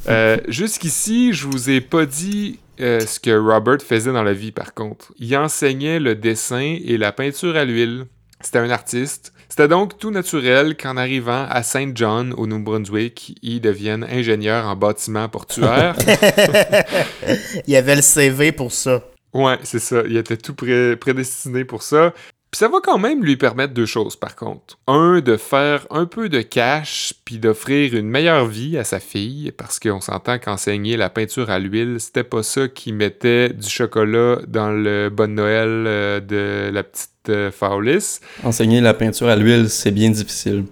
Euh, 0.08 0.38
Jusqu'ici, 0.48 1.32
je 1.34 1.46
vous 1.46 1.70
ai 1.70 1.80
pas 1.80 2.04
dit 2.04 2.58
euh, 2.80 2.98
ce 2.98 3.20
que 3.20 3.30
Robert 3.30 3.80
faisait 3.80 4.12
dans 4.12 4.24
la 4.24 4.32
vie, 4.32 4.50
par 4.50 4.74
contre. 4.74 5.12
Il 5.20 5.36
enseignait 5.36 6.00
le 6.00 6.16
dessin 6.16 6.78
et 6.84 6.98
la 6.98 7.12
peinture 7.12 7.54
à 7.54 7.64
l'huile. 7.64 8.06
C'était 8.40 8.58
un 8.58 8.70
artiste. 8.70 9.33
C'était 9.56 9.68
donc 9.68 9.98
tout 9.98 10.10
naturel 10.10 10.76
qu'en 10.76 10.96
arrivant 10.96 11.46
à 11.48 11.62
Saint 11.62 11.92
John, 11.94 12.34
au 12.36 12.48
Nouveau-Brunswick, 12.48 13.38
il 13.40 13.60
devienne 13.60 14.02
ingénieur 14.02 14.66
en 14.66 14.74
bâtiment 14.74 15.28
portuaire. 15.28 15.94
Il 17.64 17.72
y 17.72 17.76
avait 17.76 17.94
le 17.94 18.02
CV 18.02 18.50
pour 18.50 18.72
ça. 18.72 19.04
ouais, 19.32 19.56
c'est 19.62 19.78
ça. 19.78 20.02
Il 20.08 20.16
était 20.16 20.36
tout 20.38 20.54
pré- 20.54 20.96
prédestiné 20.96 21.64
pour 21.64 21.84
ça. 21.84 22.12
Puis 22.54 22.60
ça 22.60 22.68
va 22.68 22.78
quand 22.80 22.98
même 22.98 23.24
lui 23.24 23.36
permettre 23.36 23.74
deux 23.74 23.84
choses, 23.84 24.14
par 24.14 24.36
contre. 24.36 24.78
Un, 24.86 25.20
de 25.20 25.36
faire 25.36 25.88
un 25.90 26.06
peu 26.06 26.28
de 26.28 26.40
cash, 26.40 27.12
puis 27.24 27.38
d'offrir 27.38 27.96
une 27.96 28.08
meilleure 28.08 28.46
vie 28.46 28.78
à 28.78 28.84
sa 28.84 29.00
fille, 29.00 29.50
parce 29.50 29.80
qu'on 29.80 30.00
s'entend 30.00 30.38
qu'enseigner 30.38 30.96
la 30.96 31.10
peinture 31.10 31.50
à 31.50 31.58
l'huile, 31.58 31.96
c'était 31.98 32.22
pas 32.22 32.44
ça 32.44 32.68
qui 32.68 32.92
mettait 32.92 33.48
du 33.48 33.68
chocolat 33.68 34.38
dans 34.46 34.70
le 34.70 35.08
bon 35.08 35.34
Noël 35.34 35.68
euh, 35.68 36.20
de 36.20 36.70
la 36.72 36.84
petite 36.84 37.10
euh, 37.28 37.50
Fowlis. 37.50 38.20
Enseigner 38.44 38.80
la 38.80 38.94
peinture 38.94 39.26
à 39.26 39.34
l'huile, 39.34 39.68
c'est 39.68 39.90
bien 39.90 40.10
difficile. 40.10 40.62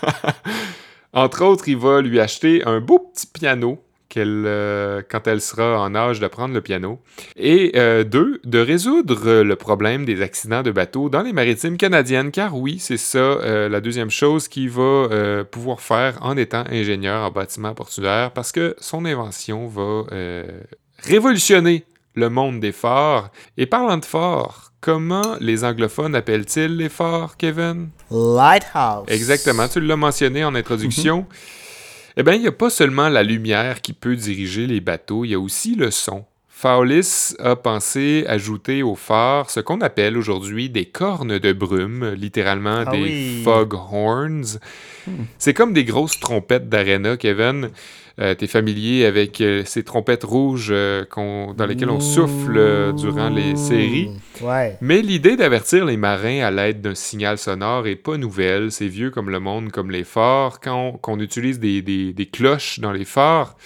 Entre 1.12 1.44
autres, 1.44 1.68
il 1.68 1.76
va 1.76 2.00
lui 2.00 2.20
acheter 2.20 2.64
un 2.64 2.80
beau 2.80 3.00
petit 3.00 3.26
piano 3.26 3.84
qu'elle, 4.10 4.44
euh, 4.44 5.00
quand 5.08 5.26
elle 5.26 5.40
sera 5.40 5.80
en 5.80 5.94
âge 5.94 6.20
de 6.20 6.26
prendre 6.26 6.52
le 6.52 6.60
piano. 6.60 7.00
Et 7.36 7.72
euh, 7.76 8.04
deux, 8.04 8.40
de 8.44 8.58
résoudre 8.58 9.42
le 9.42 9.56
problème 9.56 10.04
des 10.04 10.20
accidents 10.20 10.62
de 10.62 10.70
bateau 10.70 11.08
dans 11.08 11.22
les 11.22 11.32
maritimes 11.32 11.78
canadiennes, 11.78 12.30
car 12.30 12.54
oui, 12.54 12.78
c'est 12.78 12.98
ça 12.98 13.18
euh, 13.18 13.68
la 13.70 13.80
deuxième 13.80 14.10
chose 14.10 14.48
qu'il 14.48 14.68
va 14.68 15.08
pouvoir 15.50 15.80
faire 15.80 16.18
en 16.20 16.36
étant 16.36 16.64
ingénieur 16.70 17.22
en 17.22 17.30
bâtiment 17.30 17.72
portuaire, 17.72 18.32
parce 18.32 18.52
que 18.52 18.74
son 18.80 19.04
invention 19.04 19.68
va 19.68 20.04
révolutionner 21.04 21.84
le 22.14 22.28
monde 22.28 22.60
des 22.60 22.72
forts. 22.72 23.30
Et 23.56 23.66
parlant 23.66 23.96
de 23.96 24.04
forts, 24.04 24.72
comment 24.80 25.36
les 25.40 25.64
anglophones 25.64 26.14
appellent-ils 26.14 26.76
les 26.76 26.88
forts, 26.88 27.36
Kevin? 27.36 27.90
Lighthouse. 28.10 29.04
Exactement, 29.08 29.68
tu 29.68 29.80
l'as 29.80 29.96
mentionné 29.96 30.44
en 30.44 30.54
introduction. 30.54 31.26
Eh 32.16 32.22
bien, 32.22 32.34
il 32.34 32.40
n'y 32.40 32.48
a 32.48 32.52
pas 32.52 32.70
seulement 32.70 33.08
la 33.08 33.22
lumière 33.22 33.80
qui 33.80 33.92
peut 33.92 34.16
diriger 34.16 34.66
les 34.66 34.80
bateaux, 34.80 35.24
il 35.24 35.30
y 35.30 35.34
a 35.34 35.40
aussi 35.40 35.74
le 35.74 35.90
son. 35.90 36.24
Fowlis 36.60 37.34
a 37.38 37.56
pensé 37.56 38.24
ajouter 38.28 38.82
au 38.82 38.94
phare 38.94 39.48
ce 39.48 39.60
qu'on 39.60 39.80
appelle 39.80 40.18
aujourd'hui 40.18 40.68
des 40.68 40.84
cornes 40.84 41.38
de 41.38 41.52
brume, 41.54 42.10
littéralement 42.12 42.84
Ah 42.86 42.90
des 42.90 43.02
oui. 43.02 43.40
fog 43.42 43.72
horns. 43.72 44.58
C'est 45.38 45.54
comme 45.54 45.72
des 45.72 45.84
grosses 45.84 46.20
trompettes 46.20 46.68
d'arena, 46.68 47.16
Kevin. 47.16 47.70
Euh, 48.20 48.34
T'es 48.34 48.46
familier 48.46 49.06
avec 49.06 49.40
euh, 49.40 49.62
ces 49.64 49.84
trompettes 49.84 50.24
rouges 50.24 50.68
euh, 50.70 51.06
dans 51.16 51.64
lesquelles 51.66 51.88
on 51.88 51.98
souffle 52.00 52.58
euh, 52.58 52.92
durant 52.92 53.30
les 53.30 53.56
séries. 53.56 54.10
Ouais. 54.42 54.76
Mais 54.82 55.00
l'idée 55.00 55.36
d'avertir 55.36 55.86
les 55.86 55.96
marins 55.96 56.40
à 56.40 56.50
l'aide 56.50 56.82
d'un 56.82 56.94
signal 56.94 57.38
sonore 57.38 57.86
est 57.86 57.96
pas 57.96 58.18
nouvelle. 58.18 58.70
C'est 58.70 58.88
vieux 58.88 59.10
comme 59.10 59.30
le 59.30 59.40
monde, 59.40 59.70
comme 59.72 59.90
les 59.90 60.04
phares. 60.04 60.60
Quand 60.60 60.76
on, 60.78 60.92
qu'on 60.98 61.20
utilise 61.20 61.58
des, 61.58 61.80
des- 61.80 62.12
des 62.12 62.26
cloches 62.26 62.80
dans 62.80 62.92
les 62.92 63.06
phares, 63.06 63.56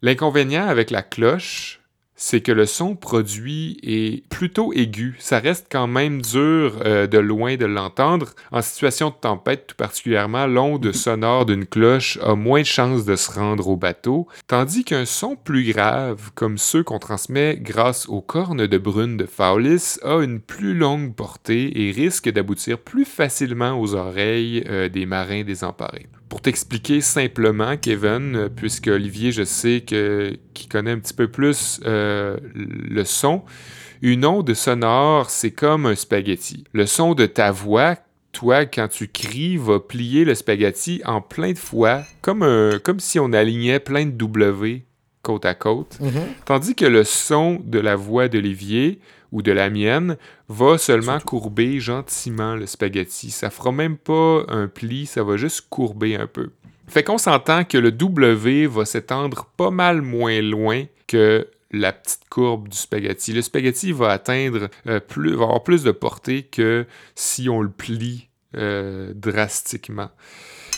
l'inconvénient 0.00 0.66
avec 0.66 0.90
la 0.90 1.02
cloche, 1.02 1.79
c'est 2.22 2.42
que 2.42 2.52
le 2.52 2.66
son 2.66 2.96
produit 2.96 3.78
est 3.82 4.28
plutôt 4.28 4.74
aigu. 4.74 5.16
Ça 5.20 5.38
reste 5.38 5.68
quand 5.72 5.86
même 5.86 6.20
dur 6.20 6.82
euh, 6.84 7.06
de 7.06 7.16
loin 7.16 7.56
de 7.56 7.64
l'entendre. 7.64 8.34
En 8.52 8.60
situation 8.60 9.08
de 9.08 9.14
tempête, 9.14 9.68
tout 9.68 9.74
particulièrement, 9.74 10.46
l'onde 10.46 10.92
sonore 10.92 11.46
d'une 11.46 11.64
cloche 11.64 12.18
a 12.22 12.34
moins 12.34 12.60
de 12.60 12.66
chances 12.66 13.06
de 13.06 13.16
se 13.16 13.32
rendre 13.32 13.68
au 13.68 13.76
bateau, 13.76 14.28
tandis 14.46 14.84
qu'un 14.84 15.06
son 15.06 15.34
plus 15.34 15.72
grave, 15.72 16.30
comme 16.34 16.58
ceux 16.58 16.82
qu'on 16.82 16.98
transmet 16.98 17.56
grâce 17.58 18.06
aux 18.06 18.20
cornes 18.20 18.66
de 18.66 18.78
brune 18.78 19.16
de 19.16 19.24
Fowlis, 19.24 19.96
a 20.02 20.18
une 20.18 20.40
plus 20.40 20.74
longue 20.74 21.14
portée 21.14 21.86
et 21.86 21.90
risque 21.90 22.28
d'aboutir 22.28 22.78
plus 22.78 23.06
facilement 23.06 23.80
aux 23.80 23.94
oreilles 23.94 24.62
euh, 24.68 24.90
des 24.90 25.06
marins 25.06 25.42
désemparés. 25.42 26.06
Pour 26.30 26.40
t'expliquer 26.40 27.00
simplement, 27.00 27.76
Kevin, 27.76 28.36
euh, 28.36 28.48
puisque 28.48 28.86
Olivier, 28.86 29.32
je 29.32 29.42
sais 29.42 29.82
que 29.82 30.38
qui 30.54 30.68
connaît 30.68 30.92
un 30.92 30.98
petit 31.00 31.12
peu 31.12 31.28
plus 31.28 31.80
euh, 31.84 32.38
le 32.54 33.04
son, 33.04 33.42
une 34.00 34.24
onde 34.24 34.54
sonore, 34.54 35.28
c'est 35.28 35.50
comme 35.50 35.86
un 35.86 35.96
spaghetti. 35.96 36.64
Le 36.72 36.86
son 36.86 37.14
de 37.14 37.26
ta 37.26 37.50
voix, 37.50 37.96
toi, 38.30 38.64
quand 38.64 38.86
tu 38.86 39.08
cries, 39.08 39.56
va 39.56 39.80
plier 39.80 40.24
le 40.24 40.36
spaghetti 40.36 41.02
en 41.04 41.20
plein 41.20 41.52
de 41.52 41.58
fois, 41.58 42.04
comme, 42.22 42.44
un, 42.44 42.78
comme 42.78 43.00
si 43.00 43.18
on 43.18 43.32
alignait 43.32 43.80
plein 43.80 44.06
de 44.06 44.12
W 44.12 44.84
côte 45.22 45.44
à 45.44 45.54
côte. 45.54 45.98
Mhm. 46.00 46.12
Tandis 46.44 46.74
que 46.74 46.86
le 46.86 47.04
son 47.04 47.60
de 47.64 47.78
la 47.78 47.96
voix 47.96 48.28
d'Olivier 48.28 49.00
ou 49.32 49.42
de 49.42 49.52
la 49.52 49.70
mienne 49.70 50.16
va 50.48 50.78
seulement 50.78 51.20
courber 51.20 51.80
gentiment 51.80 52.56
le 52.56 52.66
spaghetti. 52.66 53.30
Ça 53.30 53.50
fera 53.50 53.72
même 53.72 53.96
pas 53.96 54.44
un 54.48 54.68
pli, 54.68 55.06
ça 55.06 55.22
va 55.22 55.36
juste 55.36 55.66
courber 55.68 56.16
un 56.16 56.26
peu. 56.26 56.50
Fait 56.88 57.04
qu'on 57.04 57.18
s'entend 57.18 57.64
que 57.64 57.78
le 57.78 57.92
W 57.92 58.66
va 58.66 58.84
s'étendre 58.84 59.46
pas 59.56 59.70
mal 59.70 60.02
moins 60.02 60.40
loin 60.42 60.84
que 61.06 61.46
la 61.70 61.92
petite 61.92 62.28
courbe 62.28 62.68
du 62.68 62.76
spaghetti. 62.76 63.32
Le 63.32 63.42
spaghetti 63.42 63.92
va 63.92 64.10
atteindre 64.10 64.68
euh, 64.88 64.98
plus, 64.98 65.34
va 65.34 65.44
avoir 65.44 65.62
plus 65.62 65.84
de 65.84 65.92
portée 65.92 66.42
que 66.42 66.86
si 67.14 67.48
on 67.48 67.60
le 67.60 67.70
plie 67.70 68.28
euh, 68.56 69.12
drastiquement. 69.14 70.10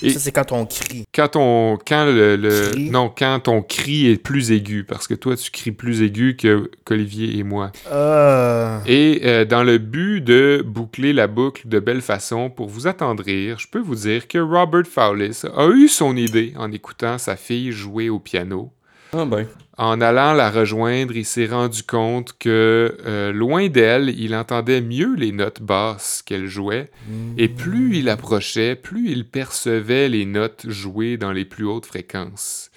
Et- 0.03 0.11
Ça, 0.11 0.19
c'est 0.21 0.33
quand 0.33 0.53
on 0.53 0.67
crie. 0.67 1.05
Quand 1.15 1.37
on, 1.37 1.79
quand 1.87 2.05
le, 2.07 2.73
non, 2.91 3.13
quand 3.17 3.41
ton 3.45 3.63
cri 3.63 4.09
est 4.09 4.17
plus 4.23 4.51
aigu, 4.51 4.85
parce 4.85 5.07
que 5.07 5.15
toi 5.15 5.37
tu 5.37 5.51
cries 5.51 5.71
plus 5.73 6.03
aigu 6.03 6.37
que 6.37 6.71
qu'Olivier 6.85 7.39
et 7.39 7.43
moi. 7.43 7.71
Euh... 7.91 8.79
Et 8.87 9.21
euh, 9.25 9.45
dans 9.45 9.63
le 9.63 9.79
but 9.79 10.21
de 10.21 10.63
boucler 10.67 11.13
la 11.13 11.27
boucle 11.27 11.69
de 11.69 11.79
belle 11.81 12.01
façon 12.03 12.51
pour 12.51 12.69
vous 12.69 12.87
attendrir, 12.87 13.59
je 13.59 13.69
peux 13.69 13.79
vous 13.81 13.95
dire 13.95 14.27
que 14.29 14.39
Robert 14.39 14.87
Fowlis 14.87 15.43
a 15.57 15.69
eu 15.69 15.89
son 15.89 16.17
idée 16.17 16.53
en 16.57 16.71
écoutant 16.73 17.19
sa 17.19 17.37
fille 17.37 17.73
jouer 17.73 18.09
au 18.09 18.19
piano. 18.19 18.73
Ah 19.15 19.25
ben. 19.27 19.47
En 19.79 20.01
allant 20.01 20.33
la 20.33 20.51
rejoindre, 20.51 21.17
il 21.17 21.25
s'est 21.25 21.47
rendu 21.47 21.83
compte 21.83 22.35
que 22.39 22.97
euh, 23.07 23.33
loin 23.33 23.69
d'elle, 23.69 24.11
il 24.11 24.35
entendait 24.35 24.81
mieux 24.81 25.15
les 25.17 25.33
notes 25.33 25.63
basses 25.63 26.23
qu'elle 26.25 26.47
jouait. 26.47 26.91
Et 27.39 27.49
plus 27.49 27.97
il 27.97 28.09
approchait, 28.09 28.77
plus 28.77 29.11
il 29.11 29.27
percevait 29.27 30.09
les 30.09 30.27
notes 30.27 30.67
jouées 30.69 31.17
dans 31.17 31.33
les 31.33 31.45
plus 31.45 31.65
hautes 31.65 31.87
fréquences. 31.87 32.71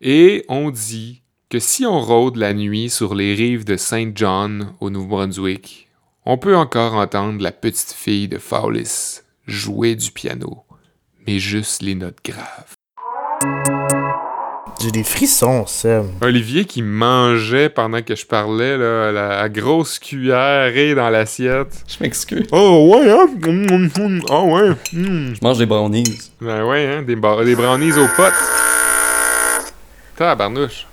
Et 0.00 0.44
on 0.48 0.70
dit 0.70 1.22
que 1.50 1.58
si 1.58 1.84
on 1.84 2.00
rôde 2.00 2.36
la 2.36 2.54
nuit 2.54 2.90
sur 2.90 3.14
les 3.14 3.34
rives 3.34 3.64
de 3.64 3.76
Saint 3.76 4.12
John 4.14 4.72
au 4.80 4.90
Nouveau-Brunswick, 4.90 5.88
on 6.24 6.38
peut 6.38 6.56
encore 6.56 6.94
entendre 6.94 7.42
la 7.42 7.52
petite 7.52 7.92
fille 7.92 8.28
de 8.28 8.38
Fowlis 8.38 9.20
jouer 9.46 9.94
du 9.94 10.10
piano, 10.10 10.64
mais 11.26 11.38
juste 11.38 11.82
les 11.82 11.94
notes 11.94 12.24
graves. 12.24 12.74
J'ai 14.86 14.92
des 14.92 15.02
frissons, 15.02 15.66
ça. 15.66 16.04
Olivier 16.20 16.64
qui 16.64 16.80
mangeait 16.80 17.68
pendant 17.68 18.02
que 18.02 18.14
je 18.14 18.24
parlais, 18.24 18.76
là, 18.76 19.10
la, 19.10 19.28
la 19.40 19.48
grosse 19.48 19.98
cuillère 19.98 20.76
et 20.76 20.94
dans 20.94 21.10
l'assiette. 21.10 21.82
Je 21.88 21.96
m'excuse. 22.00 22.46
Oh 22.52 22.94
ouais, 22.94 23.10
hein? 23.10 23.26
Mm, 23.36 23.66
mm, 23.66 23.90
mm. 23.98 24.22
Oh 24.30 24.42
ouais. 24.52 24.70
Mm. 24.92 25.34
Je 25.34 25.38
mange 25.42 25.58
des 25.58 25.66
brownies. 25.66 26.30
Ben 26.40 26.64
ouais, 26.64 26.86
hein? 26.86 27.02
Des, 27.02 27.16
des 27.16 27.56
brownies 27.56 27.94
aux 27.94 28.06
potes. 28.14 28.32
Tabarnouche. 30.14 30.86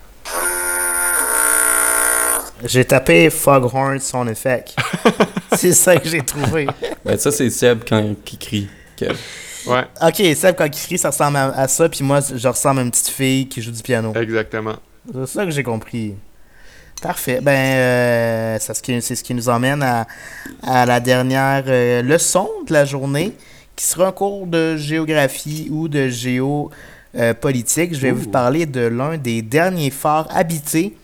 J'ai 2.66 2.86
tapé 2.86 3.30
Foghorn 3.30 4.00
son 4.00 4.28
effet. 4.28 4.66
c'est 5.56 5.74
ça 5.74 5.98
que 5.98 6.10
j'ai 6.10 6.24
trouvé. 6.24 6.66
Ben, 7.06 7.16
ça, 7.20 7.32
c'est 7.32 7.52
Seb 7.52 7.84
quand 7.88 8.16
qui 8.26 8.40
crie. 8.40 8.70
Kev. 8.96 9.16
Ouais, 9.66 9.86
Ok, 10.02 10.22
Seb, 10.36 10.56
quand 10.56 10.66
il 10.66 10.72
crie, 10.72 10.98
ça 10.98 11.10
ressemble 11.10 11.38
à, 11.38 11.46
à 11.58 11.68
ça, 11.68 11.88
puis 11.90 12.04
moi, 12.04 12.20
je 12.36 12.48
ressemble 12.48 12.80
à 12.80 12.84
une 12.84 12.92
petite 12.92 13.10
fille 13.10 13.48
qui 13.48 13.62
joue 13.62 13.72
du 13.72 13.82
piano. 13.82 14.14
exactement. 14.16 14.76
C'est 15.14 15.28
ça 15.28 15.46
que 15.46 15.52
j'ai 15.52 15.64
compris. 15.64 16.16
Parfait. 17.02 17.40
Ben, 17.42 17.52
euh, 17.52 18.58
c'est 18.62 18.74
ce, 18.74 18.82
qui, 18.82 19.02
c'est 19.02 19.16
ce 19.16 19.24
qui 19.24 19.34
nous 19.34 19.50
emmène 19.50 19.84
à, 19.84 20.08
à 20.62 20.86
la 20.86 21.00
dernière 21.02 21.64
euh, 21.68 22.02
leçon 22.02 22.50
de 22.66 22.72
la 22.72 22.86
journée, 22.86 23.34
qui 23.76 23.86
sera 23.86 24.08
un 24.08 24.12
cours 24.14 24.48
de 24.48 24.78
géographie 24.78 25.68
ou 25.70 25.90
de 25.90 26.08
géopolitique. 26.08 27.94
Je 27.94 28.00
vais 28.00 28.12
vous 28.12 28.30
parler 28.30 28.66
de 28.66 28.82
l'un 28.82 29.18
des 29.18 29.42
derniers 29.42 29.90
forts 29.92 30.28
habités 30.34 30.96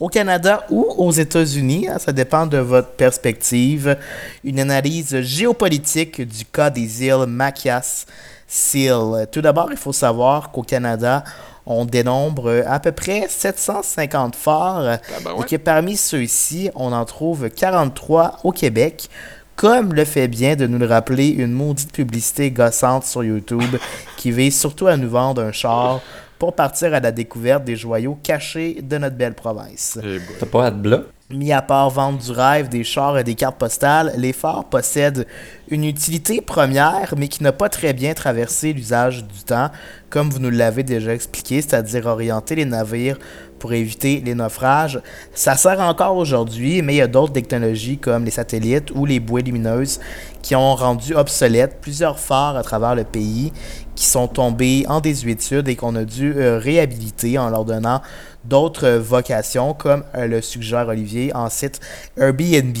au 0.00 0.08
Canada 0.08 0.64
ou 0.70 0.86
aux 0.96 1.10
États-Unis. 1.10 1.88
hein, 1.88 1.98
ça 1.98 2.12
dépend 2.12 2.46
de 2.46 2.58
votre 2.58 2.90
perspective. 2.90 3.96
Une 4.44 4.60
analyse 4.60 5.20
géopolitique 5.20 6.20
du 6.20 6.44
cas 6.44 6.70
des 6.70 7.04
îles 7.04 7.26
Machias 7.26 8.06
Seal. 8.46 9.26
Tout 9.30 9.42
d'abord, 9.42 9.68
il 9.70 9.76
faut 9.76 9.92
savoir 9.92 10.50
qu'au 10.50 10.62
Canada, 10.62 11.24
on 11.66 11.84
dénombre 11.84 12.64
à 12.66 12.80
peu 12.80 12.92
près 12.92 13.26
750 13.28 14.34
forts 14.34 14.88
et 14.90 14.98
Tabarouette. 14.98 15.48
que 15.48 15.56
parmi 15.56 15.96
ceux-ci, 15.96 16.70
on 16.74 16.92
en 16.92 17.04
trouve 17.04 17.50
43 17.50 18.38
au 18.44 18.52
Québec. 18.52 19.10
Comme 19.54 19.92
le 19.92 20.04
fait 20.04 20.28
bien 20.28 20.54
de 20.54 20.68
nous 20.68 20.78
le 20.78 20.86
rappeler 20.86 21.26
une 21.30 21.50
maudite 21.50 21.92
publicité 21.92 22.52
gossante 22.52 23.04
sur 23.04 23.24
YouTube 23.24 23.76
qui 24.16 24.30
vise 24.30 24.56
surtout 24.58 24.86
à 24.86 24.96
nous 24.96 25.10
vendre 25.10 25.42
un 25.42 25.50
char 25.50 26.00
pour 26.38 26.54
partir 26.54 26.94
à 26.94 27.00
la 27.00 27.12
découverte 27.12 27.64
des 27.64 27.76
joyaux 27.76 28.18
cachés 28.22 28.80
de 28.82 28.98
notre 28.98 29.16
belle 29.16 29.34
province. 29.34 29.98
T'as 30.38 30.46
pas 30.46 30.66
hâte 30.66 30.80
blanc? 30.80 31.02
Mis 31.30 31.52
à 31.52 31.60
part 31.60 31.90
vendre 31.90 32.16
du 32.16 32.30
rêve, 32.30 32.70
des 32.70 32.84
chars 32.84 33.18
et 33.18 33.24
des 33.24 33.34
cartes 33.34 33.58
postales, 33.58 34.14
les 34.16 34.32
forts 34.32 34.64
possèdent 34.64 35.26
une 35.68 35.84
utilité 35.84 36.40
première, 36.40 37.12
mais 37.18 37.28
qui 37.28 37.42
n'a 37.42 37.52
pas 37.52 37.68
très 37.68 37.92
bien 37.92 38.14
traversé 38.14 38.72
l'usage 38.72 39.24
du 39.24 39.44
temps, 39.44 39.68
comme 40.08 40.30
vous 40.30 40.38
nous 40.38 40.48
l'avez 40.48 40.84
déjà 40.84 41.12
expliqué, 41.12 41.60
c'est-à-dire 41.60 42.06
orienter 42.06 42.54
les 42.54 42.64
navires 42.64 43.18
pour 43.58 43.74
éviter 43.74 44.22
les 44.24 44.34
naufrages. 44.34 45.02
Ça 45.34 45.54
sert 45.56 45.80
encore 45.80 46.16
aujourd'hui, 46.16 46.80
mais 46.80 46.94
il 46.94 46.98
y 46.98 47.02
a 47.02 47.06
d'autres 47.06 47.34
technologies 47.34 47.98
comme 47.98 48.24
les 48.24 48.30
satellites 48.30 48.90
ou 48.94 49.04
les 49.04 49.20
bouées 49.20 49.42
lumineuses 49.42 50.00
qui 50.40 50.56
ont 50.56 50.74
rendu 50.74 51.14
obsolètes 51.14 51.78
plusieurs 51.82 52.18
forts 52.18 52.56
à 52.56 52.62
travers 52.62 52.94
le 52.94 53.04
pays 53.04 53.52
qui 53.94 54.06
sont 54.06 54.28
tombés 54.28 54.86
en 54.88 55.00
désuétude 55.00 55.68
et 55.68 55.76
qu'on 55.76 55.94
a 55.96 56.04
dû 56.04 56.32
euh, 56.36 56.58
réhabiliter 56.58 57.36
en 57.36 57.50
leur 57.50 57.64
donnant 57.64 58.00
d'autres 58.48 58.90
vocations, 58.90 59.74
comme 59.74 60.04
euh, 60.14 60.26
le 60.26 60.40
suggère 60.40 60.88
Olivier 60.88 61.34
en 61.34 61.50
site 61.50 61.80
Airbnb. 62.16 62.76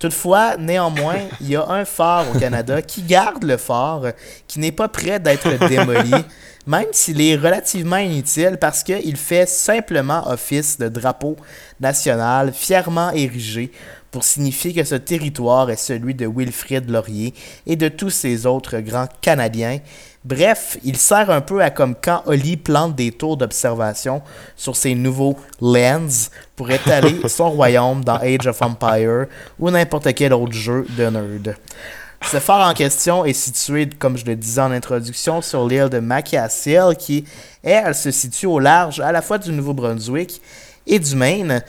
Toutefois, 0.00 0.56
néanmoins, 0.56 1.18
il 1.40 1.50
y 1.50 1.56
a 1.56 1.68
un 1.68 1.84
phare 1.84 2.24
au 2.34 2.38
Canada 2.38 2.80
qui 2.80 3.02
garde 3.02 3.44
le 3.44 3.58
phare, 3.58 4.12
qui 4.48 4.58
n'est 4.58 4.72
pas 4.72 4.88
prêt 4.88 5.20
d'être 5.20 5.68
démoli, 5.68 6.14
même 6.66 6.86
s'il 6.92 7.20
est 7.20 7.36
relativement 7.36 7.98
inutile 7.98 8.56
parce 8.58 8.82
qu'il 8.82 9.16
fait 9.16 9.46
simplement 9.46 10.26
office 10.26 10.78
de 10.78 10.88
drapeau 10.88 11.36
national 11.80 12.52
fièrement 12.54 13.10
érigé 13.10 13.70
pour 14.10 14.24
signifier 14.24 14.72
que 14.72 14.84
ce 14.84 14.94
territoire 14.94 15.70
est 15.70 15.76
celui 15.76 16.14
de 16.14 16.26
Wilfrid 16.26 16.90
Laurier 16.90 17.34
et 17.66 17.76
de 17.76 17.88
tous 17.88 18.10
ces 18.10 18.46
autres 18.46 18.78
grands 18.80 19.08
Canadiens. 19.20 19.78
Bref, 20.24 20.76
il 20.84 20.96
sert 20.96 21.30
un 21.30 21.40
peu 21.40 21.62
à 21.62 21.70
comme 21.70 21.94
quand 21.94 22.22
Oli 22.26 22.56
plante 22.56 22.94
des 22.94 23.12
tours 23.12 23.36
d'observation 23.36 24.20
sur 24.54 24.76
ses 24.76 24.94
nouveaux 24.94 25.36
lens 25.60 26.30
pour 26.56 26.70
étaler 26.70 27.16
son 27.28 27.50
royaume 27.50 28.04
dans 28.04 28.16
Age 28.16 28.46
of 28.46 28.60
Empire 28.60 29.26
ou 29.58 29.70
n'importe 29.70 30.12
quel 30.14 30.34
autre 30.34 30.52
jeu 30.52 30.86
de 30.90 31.04
nerd. 31.04 31.56
Ce 32.22 32.38
phare 32.38 32.68
en 32.68 32.74
question 32.74 33.24
est 33.24 33.32
situé, 33.32 33.88
comme 33.98 34.18
je 34.18 34.26
le 34.26 34.36
disais 34.36 34.60
en 34.60 34.70
introduction, 34.70 35.40
sur 35.40 35.66
l'île 35.66 35.88
de 35.88 36.00
Machiasil, 36.00 36.94
qui, 36.98 37.24
elle, 37.62 37.94
se 37.94 38.10
situe 38.10 38.46
au 38.46 38.58
large 38.58 39.00
à 39.00 39.10
la 39.10 39.22
fois 39.22 39.38
du 39.38 39.50
Nouveau-Brunswick 39.50 40.42
et 40.86 40.98
du 40.98 41.16
Maine. 41.16 41.62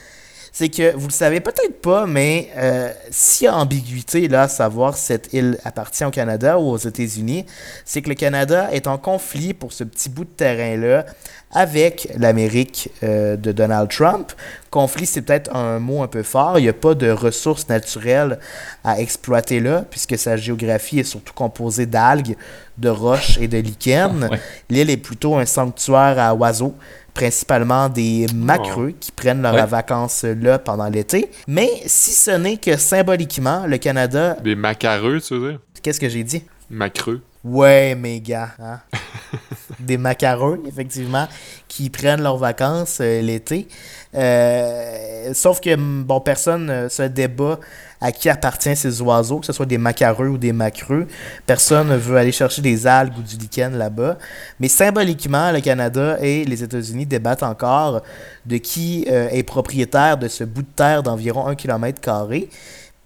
C'est 0.54 0.68
que, 0.68 0.94
vous 0.96 1.08
le 1.08 1.14
savez 1.14 1.40
peut-être 1.40 1.82
pas, 1.82 2.06
mais 2.06 2.50
euh, 2.58 2.92
s'il 3.10 3.46
y 3.46 3.48
a 3.48 3.56
ambiguïté 3.56 4.28
là, 4.28 4.44
à 4.44 4.48
savoir 4.50 4.98
si 4.98 5.06
cette 5.06 5.32
île 5.34 5.58
appartient 5.64 6.04
au 6.04 6.12
Canada 6.12 6.60
ou 6.60 6.72
aux 6.72 6.78
États-Unis, 6.78 7.46
c'est 7.86 8.02
que 8.02 8.10
le 8.10 8.16
Canada 8.16 8.70
est 8.74 8.88
en 8.88 8.98
conflit 8.98 9.54
pour 9.54 9.72
ce 9.72 9.86
petit 9.86 10.10
bout 10.10 10.26
de 10.26 10.30
terrain-là 10.30 11.06
avec 11.54 12.10
l'Amérique 12.18 12.90
euh, 13.04 13.36
de 13.36 13.52
Donald 13.52 13.90
Trump. 13.90 14.32
Conflit, 14.70 15.06
c'est 15.06 15.22
peut-être 15.22 15.54
un 15.56 15.80
mot 15.80 16.02
un 16.02 16.08
peu 16.08 16.24
fort. 16.24 16.58
Il 16.60 16.64
n'y 16.64 16.70
a 16.70 16.74
pas 16.74 16.96
de 16.96 17.10
ressources 17.12 17.68
naturelles 17.68 18.40
à 18.84 19.00
exploiter 19.02 19.60
là, 19.60 19.84
puisque 19.90 20.18
sa 20.18 20.38
géographie 20.38 21.00
est 21.00 21.04
surtout 21.04 21.34
composée 21.34 21.86
d'algues, 21.86 22.38
de 22.78 22.90
roches 22.90 23.38
et 23.40 23.48
de 23.48 23.58
lichens. 23.58 24.12
Ouais. 24.32 24.40
L'île 24.70 24.90
est 24.90 24.98
plutôt 24.98 25.36
un 25.36 25.46
sanctuaire 25.46 26.18
à 26.18 26.34
oiseaux, 26.34 26.76
principalement 27.14 27.90
des 27.90 28.26
macreux 28.34 28.94
qui 29.00 29.12
prennent 29.12 29.42
leurs 29.42 29.54
Ouais. 29.54 29.66
vacances 29.66 30.24
là 30.24 30.60
pendant 30.60 30.88
l'été. 30.90 31.30
Mais 31.48 31.70
si 31.86 32.12
ce 32.12 32.32
n'est 32.32 32.58
que 32.58 32.78
symboliquement, 32.78 33.66
le 33.68 33.78
Canada... 33.78 34.36
Des 34.44 34.56
macareux, 34.56 35.20
tu 35.22 35.36
veux 35.38 35.52
dire? 35.52 35.60
Qu'est-ce 35.84 36.00
que 36.00 36.10
j'ai 36.10 36.24
dit? 36.24 36.44
Macreux. 36.70 37.22
Ouais, 37.44 37.96
mes 37.96 38.22
gars. 38.22 38.50
hein. 38.60 38.80
Des 39.80 39.98
macareux, 39.98 40.62
effectivement, 40.68 41.28
qui 41.68 41.90
prennent 41.90 42.22
leurs 42.22 42.38
vacances 42.38 43.00
euh, 43.02 43.20
l'été. 43.22 43.68
Euh, 44.16 45.34
sauf 45.34 45.60
que, 45.60 45.76
bon, 45.76 46.22
personne 46.22 46.66
ne 46.66 46.90
se 46.90 47.04
débat 47.04 47.60
à 48.02 48.12
qui 48.12 48.30
appartient 48.30 48.76
ces 48.76 49.02
oiseaux, 49.02 49.40
que 49.40 49.46
ce 49.46 49.54
soit 49.54 49.68
des 49.68 49.78
macareux 49.78 50.28
ou 50.28 50.38
des 50.38 50.52
macreux. 50.52 51.08
Personne 51.46 51.90
ne 51.90 51.96
veut 51.96 52.18
aller 52.18 52.32
chercher 52.32 52.62
des 52.62 52.88
algues 52.88 53.18
ou 53.18 53.22
du 53.22 53.38
lichen 53.38 53.78
là-bas. 53.78 54.18
Mais 54.60 54.68
symboliquement, 54.68 55.52
le 55.52 55.62
Canada 55.62 56.18
et 56.20 56.44
les 56.44 56.64
États-Unis 56.64 57.06
débattent 57.06 57.44
encore 57.44 58.02
de 58.46 58.58
qui 58.58 59.06
euh, 59.10 59.30
est 59.30 59.44
propriétaire 59.44 60.18
de 60.18 60.28
ce 60.28 60.44
bout 60.44 60.64
de 60.64 60.68
terre 60.76 61.04
d'environ 61.04 61.46
un 61.46 61.56
kilomètre 61.56 62.02
carré. 62.02 62.50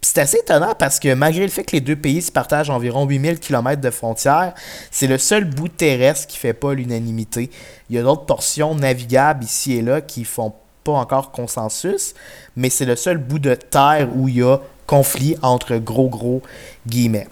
Puis 0.06 0.12
c'est 0.14 0.22
assez 0.22 0.38
étonnant 0.38 0.76
parce 0.78 1.00
que 1.00 1.14
malgré 1.14 1.42
le 1.42 1.50
fait 1.50 1.64
que 1.64 1.76
les 1.76 1.82
deux 1.82 1.96
pays 1.96 2.22
se 2.22 2.32
partagent 2.32 2.70
environ 2.70 3.06
8000 3.06 3.40
km 3.40 3.82
de 3.82 3.90
frontières, 3.90 4.54
c'est 4.92 5.08
le 5.08 5.18
seul 5.18 5.44
bout 5.46 5.68
terrestre 5.68 6.28
qui 6.28 6.38
fait 6.38 6.54
pas 6.54 6.74
l'unanimité. 6.74 7.50
Il 7.90 7.96
y 7.96 8.00
a 8.00 8.04
d'autres 8.04 8.26
portions 8.26 8.76
navigables 8.76 9.44
ici 9.44 9.74
et 9.74 9.82
là 9.82 10.00
qui 10.02 10.24
font 10.24 10.54
pas 10.84 10.94
encore 10.94 11.32
consensus, 11.32 12.14
mais 12.56 12.70
c'est 12.70 12.86
le 12.86 12.96
seul 12.96 13.18
bout 13.18 13.40
de 13.40 13.56
terre 13.56 14.08
où 14.16 14.30
il 14.30 14.38
y 14.38 14.44
a 14.44 14.60
conflit 14.88 15.36
entre 15.42 15.78
gros 15.78 16.10
gros 16.10 16.42
guillemets. 16.88 17.28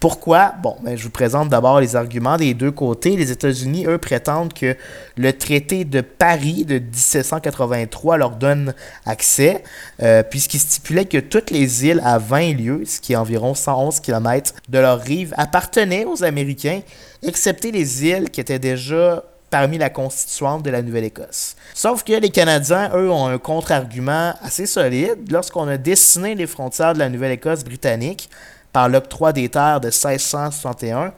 Pourquoi? 0.00 0.54
Bon, 0.62 0.76
ben, 0.82 0.96
je 0.96 1.02
vous 1.02 1.10
présente 1.10 1.48
d'abord 1.48 1.80
les 1.80 1.96
arguments 1.96 2.36
des 2.36 2.54
deux 2.54 2.70
côtés. 2.70 3.16
Les 3.16 3.32
États-Unis, 3.32 3.86
eux, 3.86 3.98
prétendent 3.98 4.52
que 4.52 4.76
le 5.16 5.32
traité 5.32 5.84
de 5.84 6.00
Paris 6.00 6.64
de 6.64 6.78
1783 6.78 8.16
leur 8.16 8.30
donne 8.30 8.74
accès, 9.06 9.64
euh, 10.02 10.22
puisqu'il 10.22 10.60
stipulait 10.60 11.06
que 11.06 11.18
toutes 11.18 11.50
les 11.50 11.86
îles 11.86 12.00
à 12.04 12.18
20 12.18 12.56
lieues, 12.56 12.82
ce 12.86 13.00
qui 13.00 13.14
est 13.14 13.16
environ 13.16 13.54
111 13.54 14.00
km 14.00 14.54
de 14.68 14.78
leur 14.78 15.00
rive, 15.00 15.34
appartenaient 15.36 16.04
aux 16.04 16.22
Américains, 16.22 16.80
excepté 17.22 17.72
les 17.72 18.04
îles 18.06 18.30
qui 18.30 18.40
étaient 18.40 18.60
déjà 18.60 19.24
parmi 19.50 19.78
la 19.78 19.90
constituante 19.90 20.62
de 20.62 20.70
la 20.70 20.82
Nouvelle-Écosse. 20.82 21.56
Sauf 21.74 22.04
que 22.04 22.12
les 22.12 22.30
Canadiens, 22.30 22.90
eux, 22.94 23.10
ont 23.10 23.26
un 23.26 23.38
contre-argument 23.38 24.34
assez 24.42 24.66
solide. 24.66 25.30
Lorsqu'on 25.30 25.68
a 25.68 25.76
dessiné 25.76 26.34
les 26.34 26.46
frontières 26.46 26.94
de 26.94 26.98
la 26.98 27.08
Nouvelle-Écosse 27.08 27.64
britannique 27.64 28.28
par 28.72 28.88
l'octroi 28.88 29.32
des 29.32 29.48
terres 29.48 29.80
de 29.80 29.88
1661, 29.88 31.12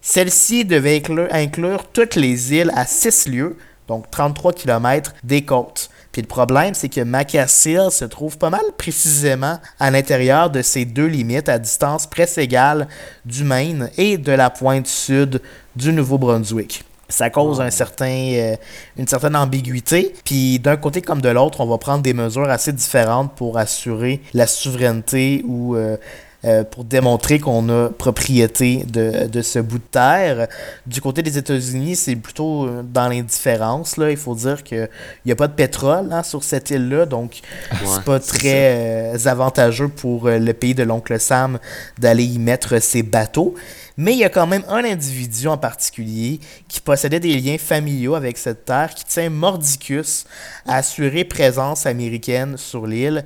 celle-ci 0.00 0.64
devait 0.64 1.02
inclure, 1.30 1.84
toutes 1.92 2.14
les 2.14 2.54
îles 2.54 2.72
à 2.74 2.86
6 2.86 3.28
lieues, 3.28 3.56
donc 3.86 4.10
33 4.10 4.52
km 4.52 5.14
des 5.24 5.44
côtes. 5.44 5.90
Puis 6.12 6.22
le 6.22 6.28
problème, 6.28 6.74
c'est 6.74 6.88
que 6.88 7.00
Macassar 7.00 7.92
se 7.92 8.04
trouve 8.04 8.38
pas 8.38 8.50
mal 8.50 8.62
précisément 8.76 9.58
à 9.78 9.90
l'intérieur 9.90 10.50
de 10.50 10.62
ces 10.62 10.84
deux 10.84 11.06
limites 11.06 11.48
à 11.48 11.58
distance 11.58 12.06
presque 12.06 12.38
égale 12.38 12.88
du 13.24 13.44
Maine 13.44 13.90
et 13.96 14.18
de 14.18 14.32
la 14.32 14.50
pointe 14.50 14.86
sud 14.86 15.42
du 15.76 15.92
Nouveau-Brunswick. 15.92 16.84
Ça 17.10 17.30
cause 17.30 17.58
un 17.62 17.70
certain, 17.70 18.32
euh, 18.34 18.56
une 18.98 19.08
certaine 19.08 19.34
ambiguïté. 19.34 20.14
Puis 20.26 20.58
d'un 20.58 20.76
côté 20.76 21.00
comme 21.00 21.22
de 21.22 21.30
l'autre, 21.30 21.60
on 21.60 21.66
va 21.66 21.78
prendre 21.78 22.02
des 22.02 22.12
mesures 22.12 22.50
assez 22.50 22.70
différentes 22.70 23.34
pour 23.34 23.56
assurer 23.56 24.20
la 24.34 24.46
souveraineté 24.46 25.42
ou 25.48 25.74
euh, 25.74 25.96
euh, 26.44 26.64
pour 26.64 26.84
démontrer 26.84 27.38
qu'on 27.38 27.66
a 27.70 27.88
propriété 27.88 28.84
de, 28.86 29.26
de, 29.26 29.40
ce 29.40 29.58
bout 29.58 29.78
de 29.78 29.84
terre. 29.90 30.48
Du 30.86 31.00
côté 31.00 31.22
des 31.22 31.38
États-Unis, 31.38 31.96
c'est 31.96 32.14
plutôt 32.14 32.68
dans 32.84 33.08
l'indifférence. 33.08 33.94
Il 33.98 34.16
faut 34.18 34.34
dire 34.34 34.62
qu'il 34.62 34.90
n'y 35.24 35.32
a 35.32 35.36
pas 35.36 35.48
de 35.48 35.54
pétrole 35.54 36.08
hein, 36.12 36.22
sur 36.22 36.44
cette 36.44 36.70
île-là, 36.70 37.06
donc 37.06 37.40
c'est 37.86 38.04
pas 38.04 38.20
très 38.20 39.26
avantageux 39.26 39.88
pour 39.88 40.28
le 40.28 40.52
pays 40.52 40.74
de 40.74 40.82
l'oncle 40.82 41.18
Sam 41.18 41.58
d'aller 41.98 42.24
y 42.24 42.38
mettre 42.38 42.82
ses 42.82 43.02
bateaux. 43.02 43.54
Mais 44.00 44.12
il 44.12 44.18
y 44.18 44.24
a 44.24 44.28
quand 44.28 44.46
même 44.46 44.62
un 44.68 44.84
individu 44.84 45.48
en 45.48 45.58
particulier 45.58 46.38
qui 46.68 46.80
possédait 46.80 47.18
des 47.18 47.36
liens 47.36 47.58
familiaux 47.58 48.14
avec 48.14 48.38
cette 48.38 48.64
terre, 48.64 48.94
qui 48.94 49.04
tient 49.04 49.28
Mordicus 49.28 50.24
à 50.66 50.76
assurer 50.76 51.24
présence 51.24 51.84
américaine 51.84 52.56
sur 52.56 52.86
l'île. 52.86 53.24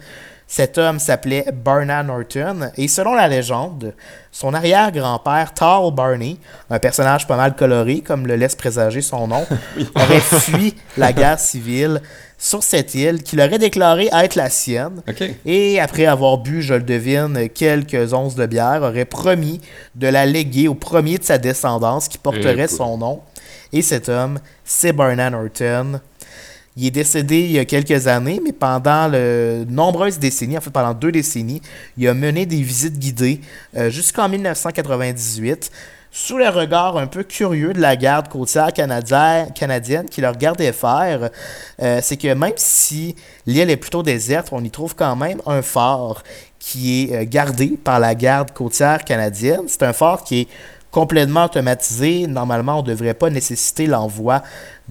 Cet 0.55 0.77
homme 0.77 0.99
s'appelait 0.99 1.47
Barna 1.51 2.03
Norton 2.03 2.71
et 2.77 2.87
selon 2.87 3.15
la 3.15 3.27
légende, 3.27 3.95
son 4.31 4.53
arrière-grand-père, 4.53 5.55
Tall 5.55 5.91
Barney, 5.95 6.37
un 6.69 6.79
personnage 6.79 7.27
pas 7.27 7.39
mal 7.39 7.57
coloré 7.57 8.03
comme 8.03 8.27
le 8.27 8.37
laisse 8.37 8.55
présager 8.55 9.01
son 9.01 9.29
nom, 9.29 9.47
aurait 9.95 10.21
fui 10.21 10.75
la 10.99 11.15
guerre 11.15 11.41
civile 11.41 12.03
sur 12.37 12.63
cette 12.63 12.95
île 12.95 13.23
qu'il 13.23 13.41
aurait 13.41 13.59
déclaré 13.59 14.11
être 14.13 14.35
la 14.35 14.51
sienne. 14.51 15.01
Et 15.47 15.81
après 15.81 16.05
avoir 16.05 16.37
bu, 16.37 16.61
je 16.61 16.75
le 16.75 16.83
devine, 16.83 17.49
quelques 17.49 18.13
onces 18.13 18.35
de 18.35 18.45
bière, 18.45 18.83
aurait 18.83 19.07
promis 19.07 19.59
de 19.95 20.09
la 20.09 20.27
léguer 20.27 20.69
au 20.69 20.75
premier 20.75 21.17
de 21.17 21.25
sa 21.25 21.39
descendance 21.39 22.09
qui 22.09 22.19
porterait 22.19 22.69
son 22.69 22.99
nom. 22.99 23.23
Et 23.73 23.81
cet 23.81 24.11
homme, 24.11 24.39
c'est 24.67 24.93
Barna 24.93 25.31
Norton. 25.31 25.99
Il 26.77 26.87
est 26.87 26.91
décédé 26.91 27.41
il 27.41 27.53
y 27.53 27.59
a 27.59 27.65
quelques 27.65 28.07
années, 28.07 28.41
mais 28.43 28.53
pendant 28.53 29.11
de 29.11 29.67
nombreuses 29.69 30.19
décennies, 30.19 30.57
en 30.57 30.61
fait 30.61 30.71
pendant 30.71 30.95
deux 30.95 31.13
décennies, 31.13 31.61
il 31.99 32.09
a 32.09 32.15
mené 32.15 32.47
des 32.47 32.63
visites 32.63 32.99
guidées 32.99 33.41
euh, 33.77 33.91
jusqu'en 33.91 34.29
1998 34.29 35.71
sous 36.15 36.37
le 36.37 36.49
regard 36.51 36.99
un 36.99 37.07
peu 37.07 37.23
curieux 37.23 37.73
de 37.73 37.81
la 37.81 37.97
garde 37.97 38.29
côtière 38.29 38.71
canadienne, 38.75 40.09
qui 40.11 40.21
leur 40.21 40.35
regardait 40.35 40.73
faire, 40.73 41.31
euh, 41.81 42.01
c'est 42.03 42.19
que 42.19 42.35
même 42.35 42.53
si 42.57 43.17
l'île 43.47 43.71
est 43.71 43.79
plutôt 43.79 44.03
déserte, 44.03 44.49
on 44.53 44.63
y 44.63 44.71
trouve 44.71 44.95
quand 44.95 45.17
même 45.17 45.41
un 45.47 45.63
phare 45.63 46.23
qui 46.59 47.05
est 47.05 47.15
euh, 47.15 47.25
gardé 47.27 47.79
par 47.83 47.99
la 47.99 48.15
garde 48.15 48.51
côtière 48.53 49.05
canadienne. 49.05 49.63
C'est 49.69 49.83
un 49.85 49.95
phare 49.95 50.23
qui 50.23 50.41
est 50.41 50.49
complètement 50.91 51.47
automatisé. 51.47 52.27
Normalement, 52.27 52.81
on 52.81 52.83
ne 52.83 52.89
devrait 52.89 53.15
pas 53.15 53.31
nécessiter 53.31 53.87
l'envoi 53.87 54.43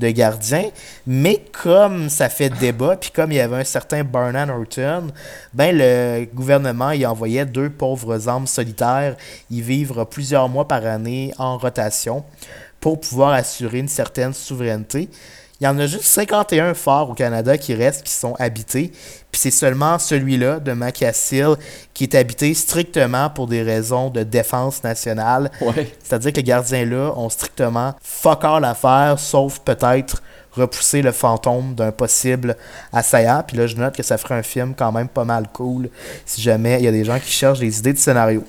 de 0.01 0.09
gardiens. 0.09 0.69
Mais 1.07 1.41
comme 1.51 2.09
ça 2.09 2.27
fait 2.27 2.49
débat, 2.49 2.97
puis 2.97 3.11
comme 3.11 3.31
il 3.31 3.35
y 3.35 3.39
avait 3.39 3.57
un 3.57 3.63
certain 3.63 4.03
Bernard 4.03 4.49
Horton, 4.49 5.07
ben 5.53 5.77
le 5.77 6.25
gouvernement 6.33 6.91
y 6.91 7.05
envoyait 7.05 7.45
deux 7.45 7.69
pauvres 7.69 8.27
âmes 8.27 8.47
solitaires 8.47 9.15
y 9.49 9.61
vivre 9.61 10.03
plusieurs 10.03 10.49
mois 10.49 10.67
par 10.67 10.85
année 10.85 11.33
en 11.37 11.57
rotation 11.57 12.25
pour 12.79 12.99
pouvoir 12.99 13.33
assurer 13.33 13.79
une 13.79 13.87
certaine 13.87 14.33
souveraineté. 14.33 15.07
Il 15.61 15.65
y 15.65 15.67
en 15.67 15.77
a 15.77 15.85
juste 15.85 16.05
51 16.05 16.73
forts 16.73 17.11
au 17.11 17.13
Canada 17.13 17.55
qui 17.55 17.75
restent, 17.75 18.01
qui 18.01 18.11
sont 18.11 18.33
habités. 18.39 18.91
Puis 19.31 19.39
c'est 19.41 19.51
seulement 19.51 19.97
celui-là 19.97 20.59
de 20.59 20.73
Macassil 20.73 21.55
qui 21.93 22.03
est 22.03 22.15
habité 22.15 22.53
strictement 22.53 23.29
pour 23.29 23.47
des 23.47 23.61
raisons 23.61 24.09
de 24.09 24.23
défense 24.23 24.83
nationale. 24.83 25.51
C'est-à-dire 26.03 26.31
que 26.31 26.37
les 26.37 26.43
gardiens-là 26.43 27.13
ont 27.15 27.29
strictement 27.29 27.93
fuck 28.01 28.43
all 28.43 28.65
à 28.65 28.73
faire, 28.73 29.17
sauf 29.19 29.59
peut-être 29.59 30.21
repousser 30.53 31.01
le 31.01 31.11
fantôme 31.11 31.75
d'un 31.75 31.91
possible 31.91 32.57
assaillant. 32.91 33.43
Puis 33.47 33.57
là, 33.57 33.67
je 33.67 33.75
note 33.75 33.95
que 33.95 34.03
ça 34.03 34.17
ferait 34.17 34.35
un 34.35 34.43
film 34.43 34.73
quand 34.75 34.91
même 34.91 35.07
pas 35.07 35.23
mal 35.23 35.45
cool 35.53 35.89
si 36.25 36.41
jamais 36.41 36.77
il 36.79 36.85
y 36.85 36.87
a 36.87 36.91
des 36.91 37.05
gens 37.05 37.19
qui 37.19 37.31
cherchent 37.31 37.59
des 37.59 37.79
idées 37.79 37.93
de 37.93 37.97
scénario. 37.97 38.43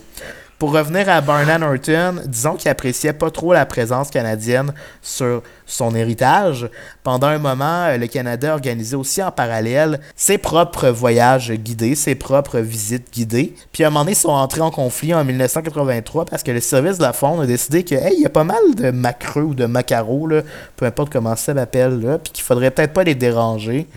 Pour 0.62 0.74
revenir 0.74 1.08
à 1.08 1.20
Barnard 1.20 1.58
Norton, 1.58 2.22
disons 2.24 2.54
qu'il 2.54 2.70
appréciait 2.70 3.12
pas 3.12 3.32
trop 3.32 3.52
la 3.52 3.66
présence 3.66 4.10
canadienne 4.10 4.72
sur 5.02 5.42
son 5.66 5.92
héritage. 5.92 6.70
Pendant 7.02 7.26
un 7.26 7.38
moment, 7.38 7.86
euh, 7.86 7.96
le 7.96 8.06
Canada 8.06 8.52
organisait 8.52 8.94
aussi 8.94 9.20
en 9.20 9.32
parallèle 9.32 9.98
ses 10.14 10.38
propres 10.38 10.90
voyages 10.90 11.50
guidés, 11.50 11.96
ses 11.96 12.14
propres 12.14 12.60
visites 12.60 13.12
guidées. 13.12 13.56
Puis 13.72 13.82
à 13.82 13.88
un 13.88 13.90
moment 13.90 14.04
donné, 14.04 14.12
ils 14.12 14.14
sont 14.14 14.28
entrés 14.28 14.60
en 14.60 14.70
conflit 14.70 15.12
en 15.12 15.24
1983 15.24 16.26
parce 16.26 16.44
que 16.44 16.52
le 16.52 16.60
service 16.60 16.98
de 16.98 17.02
la 17.02 17.12
faune 17.12 17.40
a 17.40 17.46
décidé 17.46 17.82
que, 17.82 17.96
hey, 17.96 18.14
il 18.16 18.22
y 18.22 18.26
a 18.26 18.30
pas 18.30 18.44
mal 18.44 18.76
de 18.76 18.92
macreux 18.92 19.42
ou 19.42 19.54
de 19.54 19.66
macaros, 19.66 20.28
là, 20.28 20.42
peu 20.76 20.86
importe 20.86 21.12
comment 21.12 21.34
ça 21.34 21.56
s'appelle, 21.56 22.00
là, 22.00 22.18
puis 22.18 22.32
qu'il 22.34 22.44
faudrait 22.44 22.70
peut-être 22.70 22.92
pas 22.92 23.02
les 23.02 23.16
déranger. 23.16 23.88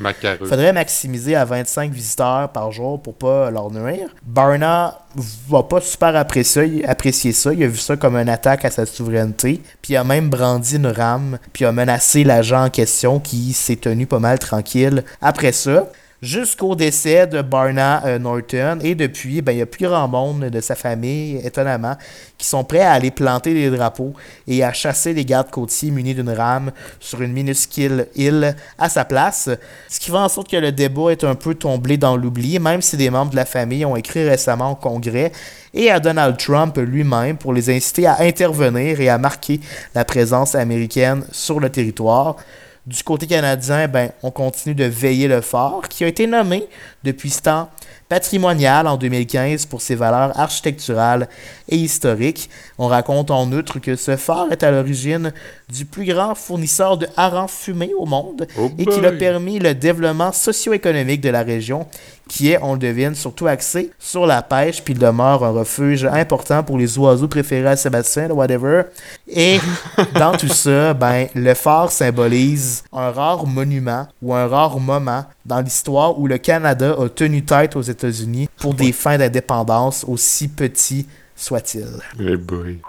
Il 0.42 0.48
faudrait 0.48 0.74
maximiser 0.74 1.36
à 1.36 1.46
25 1.46 1.92
visiteurs 1.92 2.50
par 2.50 2.72
jour 2.72 3.00
pour 3.00 3.14
pas 3.14 3.52
leur 3.52 3.70
nuire. 3.70 4.10
Barna 4.24 5.05
va 5.48 5.64
pas 5.64 5.82
super 5.82 6.16
apprécier, 6.16 6.86
apprécier 6.88 7.32
ça. 7.32 7.54
Il 7.54 7.64
a 7.64 7.68
vu 7.68 7.78
ça 7.78 7.96
comme 7.96 8.16
une 8.16 8.30
attaque 8.30 8.66
à 8.66 8.72
sa 8.72 8.86
souveraineté. 8.86 9.62
Puis 9.82 9.94
il 9.94 9.98
a 9.98 10.04
même 10.04 10.30
brandi 10.30 10.76
une 10.76 10.88
rame. 10.88 11.38
Puis 11.54 11.64
il 11.64 11.68
a 11.68 11.72
menacé 11.72 12.24
l'agent 12.24 12.66
en 12.66 12.70
question 12.70 13.20
qui 13.20 13.54
s'est 13.54 13.78
tenu 13.78 14.06
pas 14.06 14.20
mal 14.20 14.40
tranquille 14.40 15.04
après 15.22 15.52
ça 15.52 15.88
jusqu'au 16.22 16.76
décès 16.76 17.28
de 17.28 17.42
Barna 17.42 18.06
euh, 18.06 18.20
Norton. 18.20 18.80
Et 18.82 18.96
depuis, 18.96 19.42
ben, 19.42 19.52
il 19.52 19.58
n'y 19.58 19.62
a 19.62 19.66
plus 19.66 19.86
grand 19.86 20.08
monde 20.08 20.46
de 20.46 20.62
sa 20.62 20.76
famille, 20.76 21.40
étonnamment, 21.44 21.96
qui 22.38 22.48
sont 22.48 22.64
prêts 22.64 22.82
à 22.82 22.94
aller 22.94 23.12
planter 23.12 23.54
des 23.54 23.70
drapeaux 23.70 24.14
et 24.48 24.64
à 24.64 24.74
chasser 24.74 25.14
les 25.14 25.26
gardes 25.26 25.50
côtiers 25.50 25.92
munis 25.92 26.16
d'une 26.16 26.30
rame 26.30 26.72
sur 27.00 27.22
une 27.22 27.34
minuscule 27.34 28.08
île 28.16 28.56
à 28.78 28.90
sa 28.90 29.06
place. 29.06 29.50
Ce 29.90 30.00
qui 30.00 30.10
fait 30.10 30.18
en 30.18 30.30
sorte 30.30 30.50
que 30.50 30.58
le 30.58 30.72
débat 30.72 31.12
est 31.12 31.24
un 31.24 31.36
peu 31.36 31.56
tombé 31.56 31.98
dans 31.98 32.18
l'oubli, 32.18 32.60
même 32.60 32.82
si 32.82 32.98
des 32.98 33.10
membres 33.10 33.32
de 33.32 33.36
la 33.36 33.46
famille 33.46 33.86
ont 33.86 33.96
écrit 33.96 34.28
récemment 34.28 34.72
au 34.72 34.76
Congrès 34.76 35.32
et 35.74 35.92
à 35.92 36.00
Donald 36.00 36.38
Trump 36.38 36.78
lui-même 36.78 37.38
pour 37.38 37.54
les 37.54 37.70
inciter 37.70 38.08
à 38.08 38.22
intervenir 38.22 39.00
et 39.02 39.10
à 39.10 39.18
marquer 39.18 39.60
la 39.94 40.06
présence 40.06 40.56
américaine 40.56 41.26
sur 41.32 41.60
le 41.60 41.70
territoire. 41.70 42.38
Du 42.88 43.02
côté 43.04 43.26
canadien, 43.26 43.88
ben, 43.88 44.12
on 44.22 44.30
continue 44.30 44.76
de 44.76 44.84
veiller 44.84 45.28
le 45.28 45.42
fort, 45.42 45.90
qui 45.90 46.04
a 46.04 46.08
été 46.08 46.28
nommé 46.28 46.68
depuis 47.04 47.32
ce 47.32 47.42
temps 47.42 47.70
patrimonial 48.10 48.86
en 48.86 48.96
2015 48.96 49.66
pour 49.66 49.82
ses 49.82 49.96
valeurs 49.96 50.40
architecturales 50.40 51.28
et 51.68 51.78
historiques. 51.78 52.48
On 52.78 52.86
raconte 52.86 53.32
en 53.32 53.52
outre 53.52 53.80
que 53.80 53.96
ce 53.96 54.16
phare 54.16 54.52
est 54.52 54.62
à 54.62 54.70
l'origine 54.70 55.34
du 55.68 55.86
plus 55.86 56.06
grand 56.06 56.36
fournisseur 56.36 56.98
de 57.00 57.08
harengs 57.18 57.48
fumés 57.48 57.94
au 57.98 58.06
monde 58.06 58.46
oh 58.60 58.70
et 58.78 58.86
qu'il 58.86 59.04
a 59.08 59.12
permis 59.12 59.58
le 59.58 59.74
développement 59.74 60.32
socio-économique 60.32 61.22
de 61.22 61.30
la 61.30 61.42
région 61.42 61.88
qui 62.28 62.52
est, 62.52 62.60
on 62.62 62.74
le 62.74 62.80
devine, 62.80 63.16
surtout 63.16 63.48
axé 63.48 63.92
sur 64.00 64.26
la 64.26 64.42
pêche, 64.42 64.84
puis 64.84 64.94
il 64.94 65.00
demeure 65.00 65.44
un 65.44 65.52
refuge 65.52 66.06
important 66.06 66.64
pour 66.64 66.78
les 66.78 66.98
oiseaux 66.98 67.28
préférés 67.28 67.70
à 67.70 67.76
Sébastien, 67.76 68.30
whatever. 68.30 68.84
Et 69.28 69.60
dans 70.16 70.36
tout 70.36 70.48
ça, 70.48 70.94
ben, 70.94 71.28
le 71.36 71.54
phare 71.54 71.92
symbolise 71.92 72.84
un 72.92 73.12
rare 73.12 73.46
monument 73.46 74.08
ou 74.22 74.34
un 74.34 74.48
rare 74.48 74.80
moment 74.80 75.26
dans 75.46 75.62
l'histoire 75.62 76.20
où 76.20 76.28
le 76.28 76.38
Canada 76.38 76.96
a 77.00 77.10
tenu 77.10 77.44
tête 77.44 77.76
aux 77.76 77.82
États-Unis 77.82 78.50
pour 78.58 78.74
des 78.74 78.92
fins 78.92 79.18
d'indépendance 79.18 80.06
aussi 80.08 80.48
petits 80.48 81.08
soient-ils. 81.36 82.02
Eh 82.20 82.38
boy. 82.38 82.80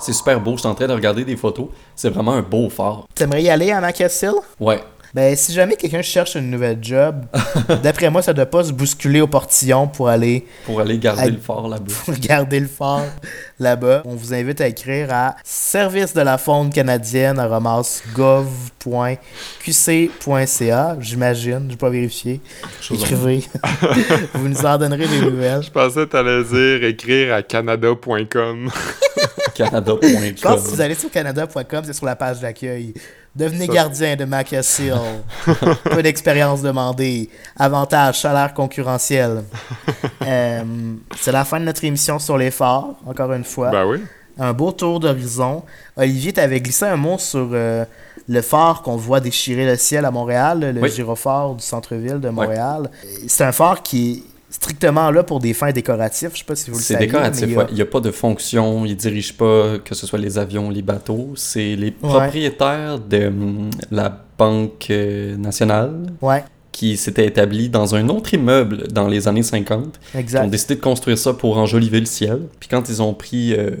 C'est 0.00 0.12
super 0.12 0.40
beau, 0.40 0.52
je 0.52 0.60
suis 0.60 0.68
en 0.68 0.74
train 0.74 0.86
de 0.86 0.92
regarder 0.92 1.24
des 1.24 1.36
photos. 1.36 1.68
C'est 1.94 2.10
vraiment 2.10 2.32
un 2.32 2.42
beau 2.42 2.68
phare. 2.68 3.06
T'aimerais 3.14 3.42
y 3.42 3.50
aller 3.50 3.70
à 3.70 3.80
Macassil? 3.80 4.32
Ouais. 4.60 4.82
Ben, 5.18 5.34
si 5.34 5.52
jamais 5.52 5.74
quelqu'un 5.74 6.00
cherche 6.00 6.36
une 6.36 6.48
nouvelle 6.48 6.78
job, 6.80 7.24
d'après 7.82 8.08
moi, 8.08 8.22
ça 8.22 8.32
doit 8.32 8.46
pas 8.46 8.62
se 8.62 8.72
bousculer 8.72 9.20
au 9.20 9.26
portillon 9.26 9.88
pour 9.88 10.08
aller. 10.08 10.46
Pour 10.64 10.78
aller 10.78 10.96
garder 10.96 11.32
le 11.32 11.38
phare 11.38 11.66
là-bas. 11.66 11.92
Pour 12.04 12.14
garder 12.14 12.60
le 12.60 12.68
phare 12.68 13.06
là-bas. 13.58 14.02
On 14.04 14.14
vous 14.14 14.32
invite 14.34 14.60
à 14.60 14.68
écrire 14.68 15.08
à 15.12 15.36
service 15.44 16.14
de 16.14 16.20
la 16.20 16.38
faune 16.38 16.70
canadienne 16.70 17.38
à 17.38 17.48
gov.qc.ca. 18.14 19.18
J'imagine, 21.00 21.64
je 21.66 21.70
vais 21.70 21.76
pas 21.76 21.90
vérifier. 21.90 22.40
Écrivez. 22.90 23.44
vous 24.34 24.48
nous 24.48 24.64
en 24.64 24.78
donnerez 24.78 25.06
des 25.06 25.20
nouvelles. 25.20 25.62
Je 25.62 25.70
pensais 25.70 26.06
que 26.06 26.16
allais 26.16 26.44
dire 26.44 26.84
écrire 26.84 27.34
à 27.34 27.42
canada.com. 27.42 28.70
canada.com. 29.54 30.00
Quand 30.42 30.56
vous 30.56 30.80
allez 30.80 30.94
sur 30.94 31.10
canada.com, 31.10 31.82
c'est 31.84 31.92
sur 31.92 32.06
la 32.06 32.16
page 32.16 32.40
d'accueil. 32.40 32.94
Devenez 33.38 33.68
gardien 33.68 34.16
de 34.16 34.24
Macassil. 34.24 34.94
Peu 35.84 36.02
d'expérience 36.02 36.60
demandée. 36.60 37.30
Avantage, 37.56 38.20
salaire 38.20 38.52
concurrentiel. 38.54 39.44
Euh, 40.26 40.62
c'est 41.18 41.32
la 41.32 41.42
fin 41.46 41.58
de 41.58 41.64
notre 41.64 41.82
émission 41.84 42.18
sur 42.18 42.36
phares, 42.50 42.96
encore 43.06 43.32
une 43.32 43.44
fois. 43.48 43.70
Ben 43.70 43.86
oui. 43.86 43.98
Un 44.38 44.52
beau 44.52 44.70
tour 44.70 45.00
d'horizon. 45.00 45.64
Olivier, 45.96 46.32
t'avais 46.32 46.60
glissé 46.60 46.84
un 46.84 46.96
mot 46.96 47.18
sur 47.18 47.48
euh, 47.52 47.84
le 48.28 48.40
phare 48.40 48.82
qu'on 48.82 48.96
voit 48.96 49.18
déchirer 49.18 49.66
le 49.66 49.76
ciel 49.76 50.04
à 50.04 50.12
Montréal, 50.12 50.76
le 50.80 50.88
gyrophare 50.88 51.54
du 51.54 51.64
centre-ville 51.64 52.20
de 52.20 52.28
Montréal. 52.28 52.90
C'est 53.26 53.44
un 53.44 53.52
phare 53.52 53.82
qui 53.82 54.24
strictement 54.50 55.10
là 55.10 55.22
pour 55.22 55.40
des 55.40 55.54
fins 55.54 55.72
décoratives. 55.72 56.30
Je 56.32 56.38
sais 56.38 56.44
pas 56.44 56.56
si 56.56 56.70
vous 56.70 56.78
le 56.78 56.82
savez. 56.82 57.00
C'est 57.00 57.06
décoratif, 57.06 57.48
il 57.70 57.74
n'y 57.74 57.82
a... 57.82 57.86
pas 57.86 58.00
de 58.00 58.10
fonction, 58.10 58.84
il 58.84 58.96
dirige 58.96 59.36
pas 59.36 59.78
que 59.84 59.94
ce 59.94 60.06
soit 60.06 60.18
les 60.18 60.38
avions, 60.38 60.70
les 60.70 60.82
bateaux. 60.82 61.32
C'est 61.34 61.76
les 61.76 61.90
propriétaires 61.90 62.98
de 62.98 63.26
hum, 63.26 63.70
la 63.90 64.24
Banque 64.38 64.86
euh, 64.90 65.36
nationale 65.36 66.12
ouais. 66.22 66.44
Qui 66.78 66.96
s'était 66.96 67.26
établi 67.26 67.68
dans 67.68 67.96
un 67.96 68.08
autre 68.08 68.34
immeuble 68.34 68.86
dans 68.92 69.08
les 69.08 69.26
années 69.26 69.42
50. 69.42 69.98
Ils 70.14 70.16
ont 70.16 70.20
Exact. 70.20 70.46
décidé 70.48 70.76
de 70.76 70.80
construire 70.80 71.18
ça 71.18 71.34
pour 71.34 71.58
enjoliver 71.58 71.98
le 71.98 72.06
ciel. 72.06 72.42
Puis 72.60 72.68
quand 72.68 72.88
ils 72.88 73.02
ont 73.02 73.14
pris 73.14 73.52
euh, 73.52 73.72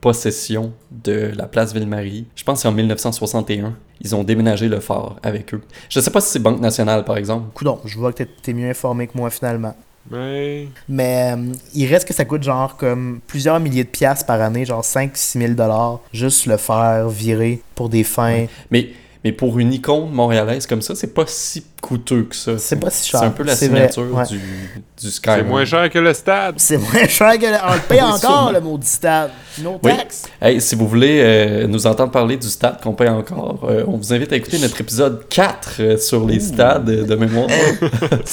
possession 0.00 0.72
de 0.92 1.32
la 1.36 1.46
place 1.46 1.72
Ville-Marie, 1.74 2.26
je 2.36 2.44
pense 2.44 2.58
que 2.58 2.62
c'est 2.62 2.68
en 2.68 2.72
1961, 2.72 3.74
ils 4.00 4.14
ont 4.14 4.22
déménagé 4.22 4.68
le 4.68 4.78
phare 4.78 5.16
avec 5.24 5.54
eux. 5.54 5.60
Je 5.88 5.98
sais 5.98 6.10
pas 6.12 6.20
si 6.20 6.30
c'est 6.30 6.38
Banque 6.38 6.60
Nationale, 6.60 7.04
par 7.04 7.16
exemple. 7.16 7.46
Coudon, 7.52 7.80
je 7.84 7.98
vois 7.98 8.12
que 8.12 8.22
t'es- 8.22 8.52
mieux 8.52 8.70
informé 8.70 9.08
que 9.08 9.18
moi 9.18 9.28
finalement. 9.30 9.74
Ouais. 10.12 10.68
Mais 10.88 11.34
euh, 11.36 11.52
il 11.74 11.86
reste 11.88 12.06
que 12.06 12.14
ça 12.14 12.24
coûte 12.24 12.44
genre 12.44 12.76
comme 12.76 13.18
plusieurs 13.26 13.58
milliers 13.58 13.82
de 13.82 13.88
piastres 13.88 14.24
par 14.24 14.40
année, 14.40 14.64
genre 14.64 14.82
5-6 14.84 15.38
000 15.40 15.54
dollars, 15.54 15.98
juste 16.12 16.46
le 16.46 16.58
faire 16.58 17.08
virer 17.08 17.60
pour 17.74 17.88
des 17.88 18.04
fins. 18.04 18.46
Mais, 18.70 18.90
mais 19.24 19.32
pour 19.32 19.58
une 19.58 19.72
icône 19.72 20.10
montréalaise 20.12 20.64
comme 20.68 20.80
ça, 20.82 20.94
c'est 20.94 21.12
pas 21.12 21.24
si 21.26 21.64
coûteux 21.86 22.24
que 22.24 22.34
ça. 22.34 22.58
C'est 22.58 22.80
pas 22.80 22.90
si 22.90 23.08
cher. 23.08 23.20
C'est 23.20 23.26
un 23.26 23.30
peu 23.30 23.44
la 23.44 23.54
vrai, 23.54 23.64
signature 23.66 24.12
ouais. 24.12 24.24
du, 24.26 24.38
du 24.38 25.10
C'est 25.10 25.42
moins 25.44 25.64
cher 25.64 25.88
que 25.88 25.98
le 25.98 26.12
stade. 26.14 26.54
C'est 26.58 26.78
moins 26.78 27.06
cher 27.06 27.38
que 27.38 27.46
le... 27.46 27.56
On 27.68 27.74
le 27.74 27.80
paye 27.88 27.98
Oui, 28.00 28.04
encore, 28.06 28.18
sûrement. 28.20 28.50
le 28.50 28.60
maudit 28.60 28.86
stade. 28.88 29.30
No 29.62 29.78
Oui. 29.82 29.96
tax. 29.96 30.24
Hey, 30.42 30.60
si 30.60 30.74
vous 30.74 30.88
voulez 30.88 31.20
euh, 31.22 31.66
nous 31.66 31.86
entendre 31.86 32.10
parler 32.10 32.36
du 32.36 32.48
stade 32.48 32.80
qu'on 32.82 32.92
paye 32.94 33.08
encore, 33.08 33.66
euh, 33.70 33.84
on 33.86 33.96
vous 33.96 34.12
invite 34.12 34.32
à 34.32 34.36
écouter 34.36 34.58
notre 34.58 34.80
épisode 34.80 35.26
4 35.28 35.70
euh, 35.80 35.96
sur 35.96 36.26
les 36.26 36.40
stades 36.40 36.84
de 36.86 37.14
mémoire 37.14 37.48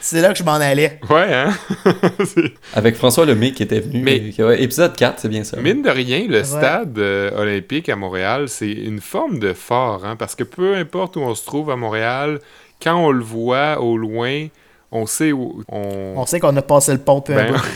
C'est- 0.00 0.20
là 0.20 0.32
que 0.32 0.38
je 0.38 0.42
m'en 0.44 0.52
allais. 0.54 0.98
Ouais, 1.10 1.32
hein? 1.32 1.50
Avec 2.74 2.96
François 2.96 3.24
Lemay 3.26 3.52
qui 3.52 3.62
était 3.62 3.80
venu. 3.80 4.00
Mais- 4.02 4.32
euh, 4.40 4.48
ouais, 4.48 4.62
épisode 4.62 4.96
4, 4.96 5.20
c'est 5.20 5.28
bien 5.28 5.44
ça. 5.44 5.56
Mine 5.58 5.82
de 5.82 5.90
rien, 5.90 6.26
le 6.28 6.42
stade 6.44 6.98
euh, 6.98 7.30
olympique 7.36 7.88
à 7.88 7.96
Montréal, 7.96 8.48
c'est 8.48 8.70
une 8.70 9.00
forme 9.00 9.38
de 9.38 9.52
fort, 9.52 10.02
hein, 10.04 10.16
parce 10.16 10.34
que 10.34 10.44
peu 10.44 10.74
importe 10.76 11.16
où 11.16 11.20
on 11.20 11.34
se 11.34 11.44
trouve 11.44 11.70
à 11.70 11.76
Montréal, 11.76 12.38
quand 12.82 12.96
on 12.96 13.10
le 13.10 13.22
voit 13.22 13.80
au 13.80 13.96
loin, 13.96 14.46
on 14.94 15.06
sait 15.06 15.32
où 15.32 15.62
on, 15.68 16.14
On 16.16 16.26
sait 16.26 16.38
qu'on 16.38 16.54
a 16.56 16.60
passé 16.62 16.92
le 16.92 16.98
pont 16.98 17.20
peu 17.22 17.34
Ben, 17.34 17.54
importe. 17.54 17.66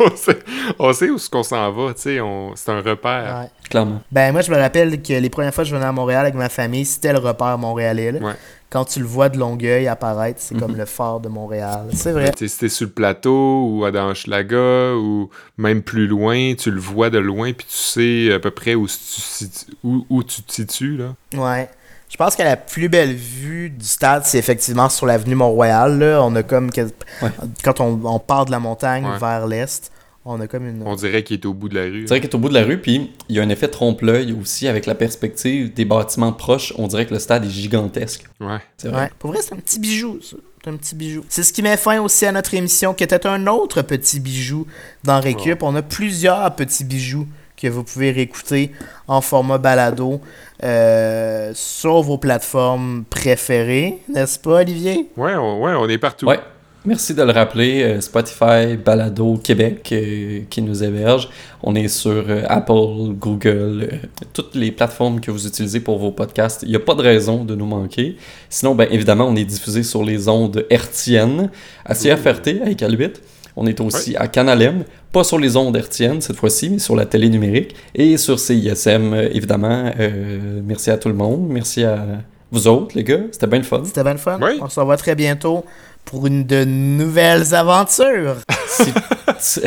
on 0.12 0.16
sait, 0.16 0.38
on 0.78 0.92
sait 0.92 1.08
où 1.10 1.14
est-ce 1.16 1.30
qu'on 1.30 1.42
s'en 1.44 1.70
va, 1.70 1.94
tu 1.94 2.00
sais, 2.02 2.20
on- 2.20 2.52
c'est 2.56 2.72
un 2.72 2.80
repère. 2.80 3.40
Ouais. 3.42 3.50
Clairement. 3.70 4.00
Ben 4.10 4.32
moi 4.32 4.40
je 4.40 4.50
me 4.50 4.56
rappelle 4.56 5.00
que 5.02 5.12
les 5.12 5.30
premières 5.30 5.54
fois 5.54 5.62
que 5.62 5.70
je 5.70 5.74
venais 5.76 5.86
à 5.86 5.92
Montréal 5.92 6.22
avec 6.22 6.34
ma 6.34 6.48
famille, 6.48 6.84
c'était 6.84 7.12
le 7.12 7.18
repère 7.20 7.56
montréalais. 7.58 8.12
là. 8.12 8.20
Ouais. 8.20 8.32
Quand 8.70 8.84
tu 8.84 8.98
le 8.98 9.06
vois 9.06 9.28
de 9.30 9.38
Longueuil 9.38 9.86
apparaître, 9.88 10.40
c'est 10.42 10.54
Mhm. 10.54 10.60
comme 10.60 10.76
le 10.76 10.84
phare 10.84 11.20
de 11.20 11.28
Montréal. 11.28 11.86
C'est 11.92 12.12
vrai. 12.12 12.32
Si 12.36 12.58
t'es 12.58 12.68
sur 12.68 12.86
le 12.86 12.92
plateau 12.92 13.66
ou 13.66 13.84
à 13.84 13.90
dans 13.90 14.10
Hochelaga 14.10 14.94
ou 14.94 15.30
même 15.56 15.80
plus 15.82 16.06
loin, 16.06 16.54
tu 16.54 16.70
le 16.70 16.80
vois 16.80 17.08
de 17.08 17.18
loin 17.18 17.52
puis 17.52 17.66
tu 17.66 17.76
sais 17.76 18.32
à 18.34 18.38
peu 18.40 18.50
près 18.50 18.74
où, 18.74 18.86
tu, 18.86 19.94
où 20.10 20.22
tu 20.22 20.42
te 20.42 20.52
situes, 20.52 20.96
là. 20.98 21.14
Ouais. 21.36 21.68
Je 22.08 22.16
pense 22.16 22.36
que 22.36 22.42
la 22.42 22.56
plus 22.56 22.88
belle 22.88 23.14
vue 23.14 23.70
du 23.70 23.84
stade, 23.84 24.22
c'est 24.24 24.38
effectivement 24.38 24.88
sur 24.88 25.06
l'avenue 25.06 25.34
Mont-Royal. 25.34 25.98
là. 25.98 26.22
On 26.22 26.34
a 26.36 26.42
comme. 26.42 26.70
que- 26.72 26.80
Ouais. 27.22 27.30
Quand 27.62 27.80
on, 27.80 28.00
on 28.04 28.18
part 28.18 28.46
de 28.46 28.50
la 28.50 28.58
montagne 28.60 29.04
Ouais. 29.04 29.18
vers 29.18 29.46
l'est, 29.46 29.90
on 30.24 30.40
a 30.40 30.46
comme 30.46 30.66
une. 30.66 30.82
On 30.86 30.94
dirait 30.96 31.22
qu'il 31.22 31.38
est 31.38 31.46
au 31.46 31.52
bout 31.54 31.68
de 31.68 31.74
la 31.74 31.82
rue. 31.82 32.02
C'est 32.02 32.08
vrai 32.14 32.20
qu'il 32.20 32.30
est 32.30 32.34
au 32.34 32.38
bout 32.38 32.48
de 32.48 32.54
la 32.54 32.64
rue, 32.64 32.80
puis 32.80 33.12
il 33.28 33.36
y 33.36 33.40
a 33.40 33.42
un 33.42 33.48
effet 33.50 33.68
trompe-l'œil 33.68 34.32
aussi 34.32 34.68
avec 34.68 34.86
la 34.86 34.94
perspective 34.94 35.72
des 35.74 35.84
bâtiments 35.84 36.32
proches. 36.32 36.72
On 36.78 36.86
dirait 36.86 37.06
que 37.06 37.12
le 37.14 37.20
stade 37.20 37.44
est 37.44 37.50
gigantesque. 37.50 38.24
Ouais. 38.40 38.58
C'est 38.78 38.88
vrai. 38.88 39.02
Ouais. 39.04 39.10
Pour 39.18 39.32
vrai, 39.32 39.40
c'est 39.42 39.52
un 39.54 39.58
petit 39.58 39.78
bijou, 39.78 40.18
ça. 40.22 40.36
C'est 40.64 40.70
un 40.70 40.76
petit 40.76 40.94
bijou. 40.96 41.24
C'est 41.28 41.42
ce 41.44 41.52
qui 41.52 41.62
met 41.62 41.76
fin 41.76 42.00
aussi 42.00 42.26
à 42.26 42.32
notre 42.32 42.52
émission, 42.54 42.92
qui 42.92 43.04
était 43.04 43.26
un 43.26 43.46
autre 43.46 43.80
petit 43.82 44.18
bijou 44.18 44.66
dans 45.04 45.20
Récup. 45.20 45.62
On 45.62 45.74
a 45.76 45.82
plusieurs 45.82 46.54
petits 46.56 46.84
bijoux 46.84 47.26
que 47.60 47.68
vous 47.68 47.82
pouvez 47.84 48.10
réécouter 48.10 48.72
en 49.06 49.20
format 49.20 49.58
balado 49.58 50.20
euh, 50.62 51.50
sur 51.54 52.02
vos 52.02 52.18
plateformes 52.18 53.04
préférées, 53.10 53.98
n'est-ce 54.12 54.38
pas, 54.38 54.60
Olivier? 54.60 55.08
Ouais, 55.16 55.34
on, 55.34 55.62
ouais, 55.62 55.72
on 55.76 55.88
est 55.88 55.98
partout. 55.98 56.26
Ouais. 56.26 56.40
Merci 56.84 57.12
de 57.12 57.22
le 57.22 57.32
rappeler. 57.32 57.82
euh, 57.82 58.00
Spotify, 58.00 58.76
Balado, 58.82 59.36
Québec 59.36 59.88
euh, 59.92 60.40
qui 60.48 60.62
nous 60.62 60.82
héberge. 60.82 61.28
On 61.62 61.74
est 61.74 61.88
sur 61.88 62.24
euh, 62.28 62.44
Apple, 62.48 63.12
Google, 63.18 63.88
euh, 63.92 63.96
toutes 64.32 64.54
les 64.54 64.70
plateformes 64.70 65.20
que 65.20 65.30
vous 65.30 65.46
utilisez 65.46 65.80
pour 65.80 65.98
vos 65.98 66.12
podcasts. 66.12 66.62
Il 66.62 66.70
n'y 66.70 66.76
a 66.76 66.80
pas 66.80 66.94
de 66.94 67.02
raison 67.02 67.44
de 67.44 67.54
nous 67.56 67.66
manquer. 67.66 68.16
Sinon, 68.48 68.74
ben, 68.76 68.86
évidemment, 68.90 69.26
on 69.26 69.34
est 69.36 69.44
diffusé 69.44 69.82
sur 69.82 70.04
les 70.04 70.28
ondes 70.28 70.64
hertziennes 70.70 71.50
à 71.84 71.94
CFRT 71.94 72.62
avec 72.62 72.80
Al8. 72.80 73.14
On 73.60 73.66
est 73.66 73.80
aussi 73.80 74.16
à 74.16 74.28
Canal 74.28 74.62
M, 74.62 74.84
pas 75.10 75.24
sur 75.24 75.36
les 75.36 75.56
ondes 75.56 75.76
hertziennes 75.76 76.20
cette 76.20 76.36
fois-ci, 76.36 76.70
mais 76.70 76.78
sur 76.78 76.94
la 76.94 77.06
télé 77.06 77.28
numérique 77.28 77.74
et 77.92 78.16
sur 78.16 78.38
CISM, 78.38 79.12
euh, 79.12 79.28
évidemment. 79.32 79.90
Euh, 79.98 80.60
merci 80.64 80.92
à 80.92 80.96
tout 80.96 81.08
le 81.08 81.14
monde. 81.14 81.48
Merci 81.48 81.82
à 81.82 82.06
vous 82.52 82.68
autres, 82.68 82.96
les 82.96 83.02
gars. 83.02 83.22
C'était 83.32 83.48
bien 83.48 83.58
le 83.58 83.64
fun. 83.64 83.82
C'était 83.84 84.04
bien 84.04 84.12
le 84.12 84.18
fun. 84.18 84.38
Oui. 84.40 84.60
On 84.62 84.68
se 84.68 84.78
revoit 84.78 84.96
très 84.96 85.16
bientôt 85.16 85.64
pour 86.04 86.28
une 86.28 86.44
de 86.44 86.64
nouvelles 86.64 87.52
aventures. 87.52 88.36
si, 89.40 89.60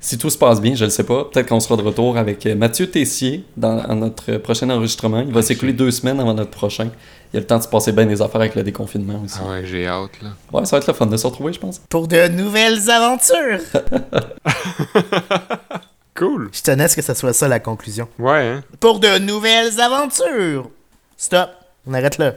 si- 0.00 0.18
tout 0.18 0.30
se 0.30 0.38
passe 0.38 0.60
bien, 0.60 0.74
je 0.74 0.84
ne 0.84 0.90
sais 0.90 1.04
pas, 1.04 1.24
peut-être 1.24 1.48
qu'on 1.48 1.60
sera 1.60 1.76
de 1.76 1.82
retour 1.82 2.16
avec 2.16 2.44
euh, 2.46 2.54
Mathieu 2.54 2.88
Tessier 2.90 3.44
dans 3.56 3.94
notre 3.94 4.36
prochain 4.38 4.68
enregistrement. 4.70 5.20
Il 5.20 5.32
va 5.32 5.42
s'écouler 5.42 5.72
deux 5.72 5.90
semaines 5.90 6.20
avant 6.20 6.34
notre 6.34 6.50
prochain. 6.50 6.88
Il 7.32 7.36
y 7.36 7.38
a 7.38 7.40
le 7.40 7.46
temps 7.46 7.58
de 7.58 7.62
se 7.64 7.68
passer 7.68 7.92
bien 7.92 8.06
des 8.06 8.22
affaires 8.22 8.40
avec 8.40 8.54
le 8.54 8.62
déconfinement 8.62 9.20
aussi. 9.24 9.38
Ah 9.44 9.50
ouais, 9.50 9.62
j'ai 9.66 9.86
hâte, 9.86 10.22
là. 10.22 10.28
Ouais, 10.52 10.64
ça 10.64 10.76
va 10.76 10.80
être 10.80 10.86
le 10.86 10.92
fun 10.94 11.06
de 11.06 11.16
se 11.16 11.26
retrouver, 11.26 11.52
je 11.52 11.58
pense. 11.58 11.80
Pour 11.88 12.06
de 12.08 12.28
nouvelles 12.28 12.88
aventures. 12.90 13.60
Cool. 16.14 16.48
Je 16.50 16.62
tenais 16.62 16.84
à 16.84 16.88
ce 16.88 16.96
que 16.96 17.02
ça 17.02 17.14
soit 17.14 17.34
ça 17.34 17.46
la 17.46 17.60
conclusion. 17.60 18.08
Ouais, 18.18 18.46
hein? 18.48 18.62
Pour 18.80 19.00
de 19.00 19.18
nouvelles 19.18 19.78
aventures. 19.78 20.70
Stop. 21.18 21.50
On 21.86 21.92
arrête 21.92 22.16
là. 22.16 22.24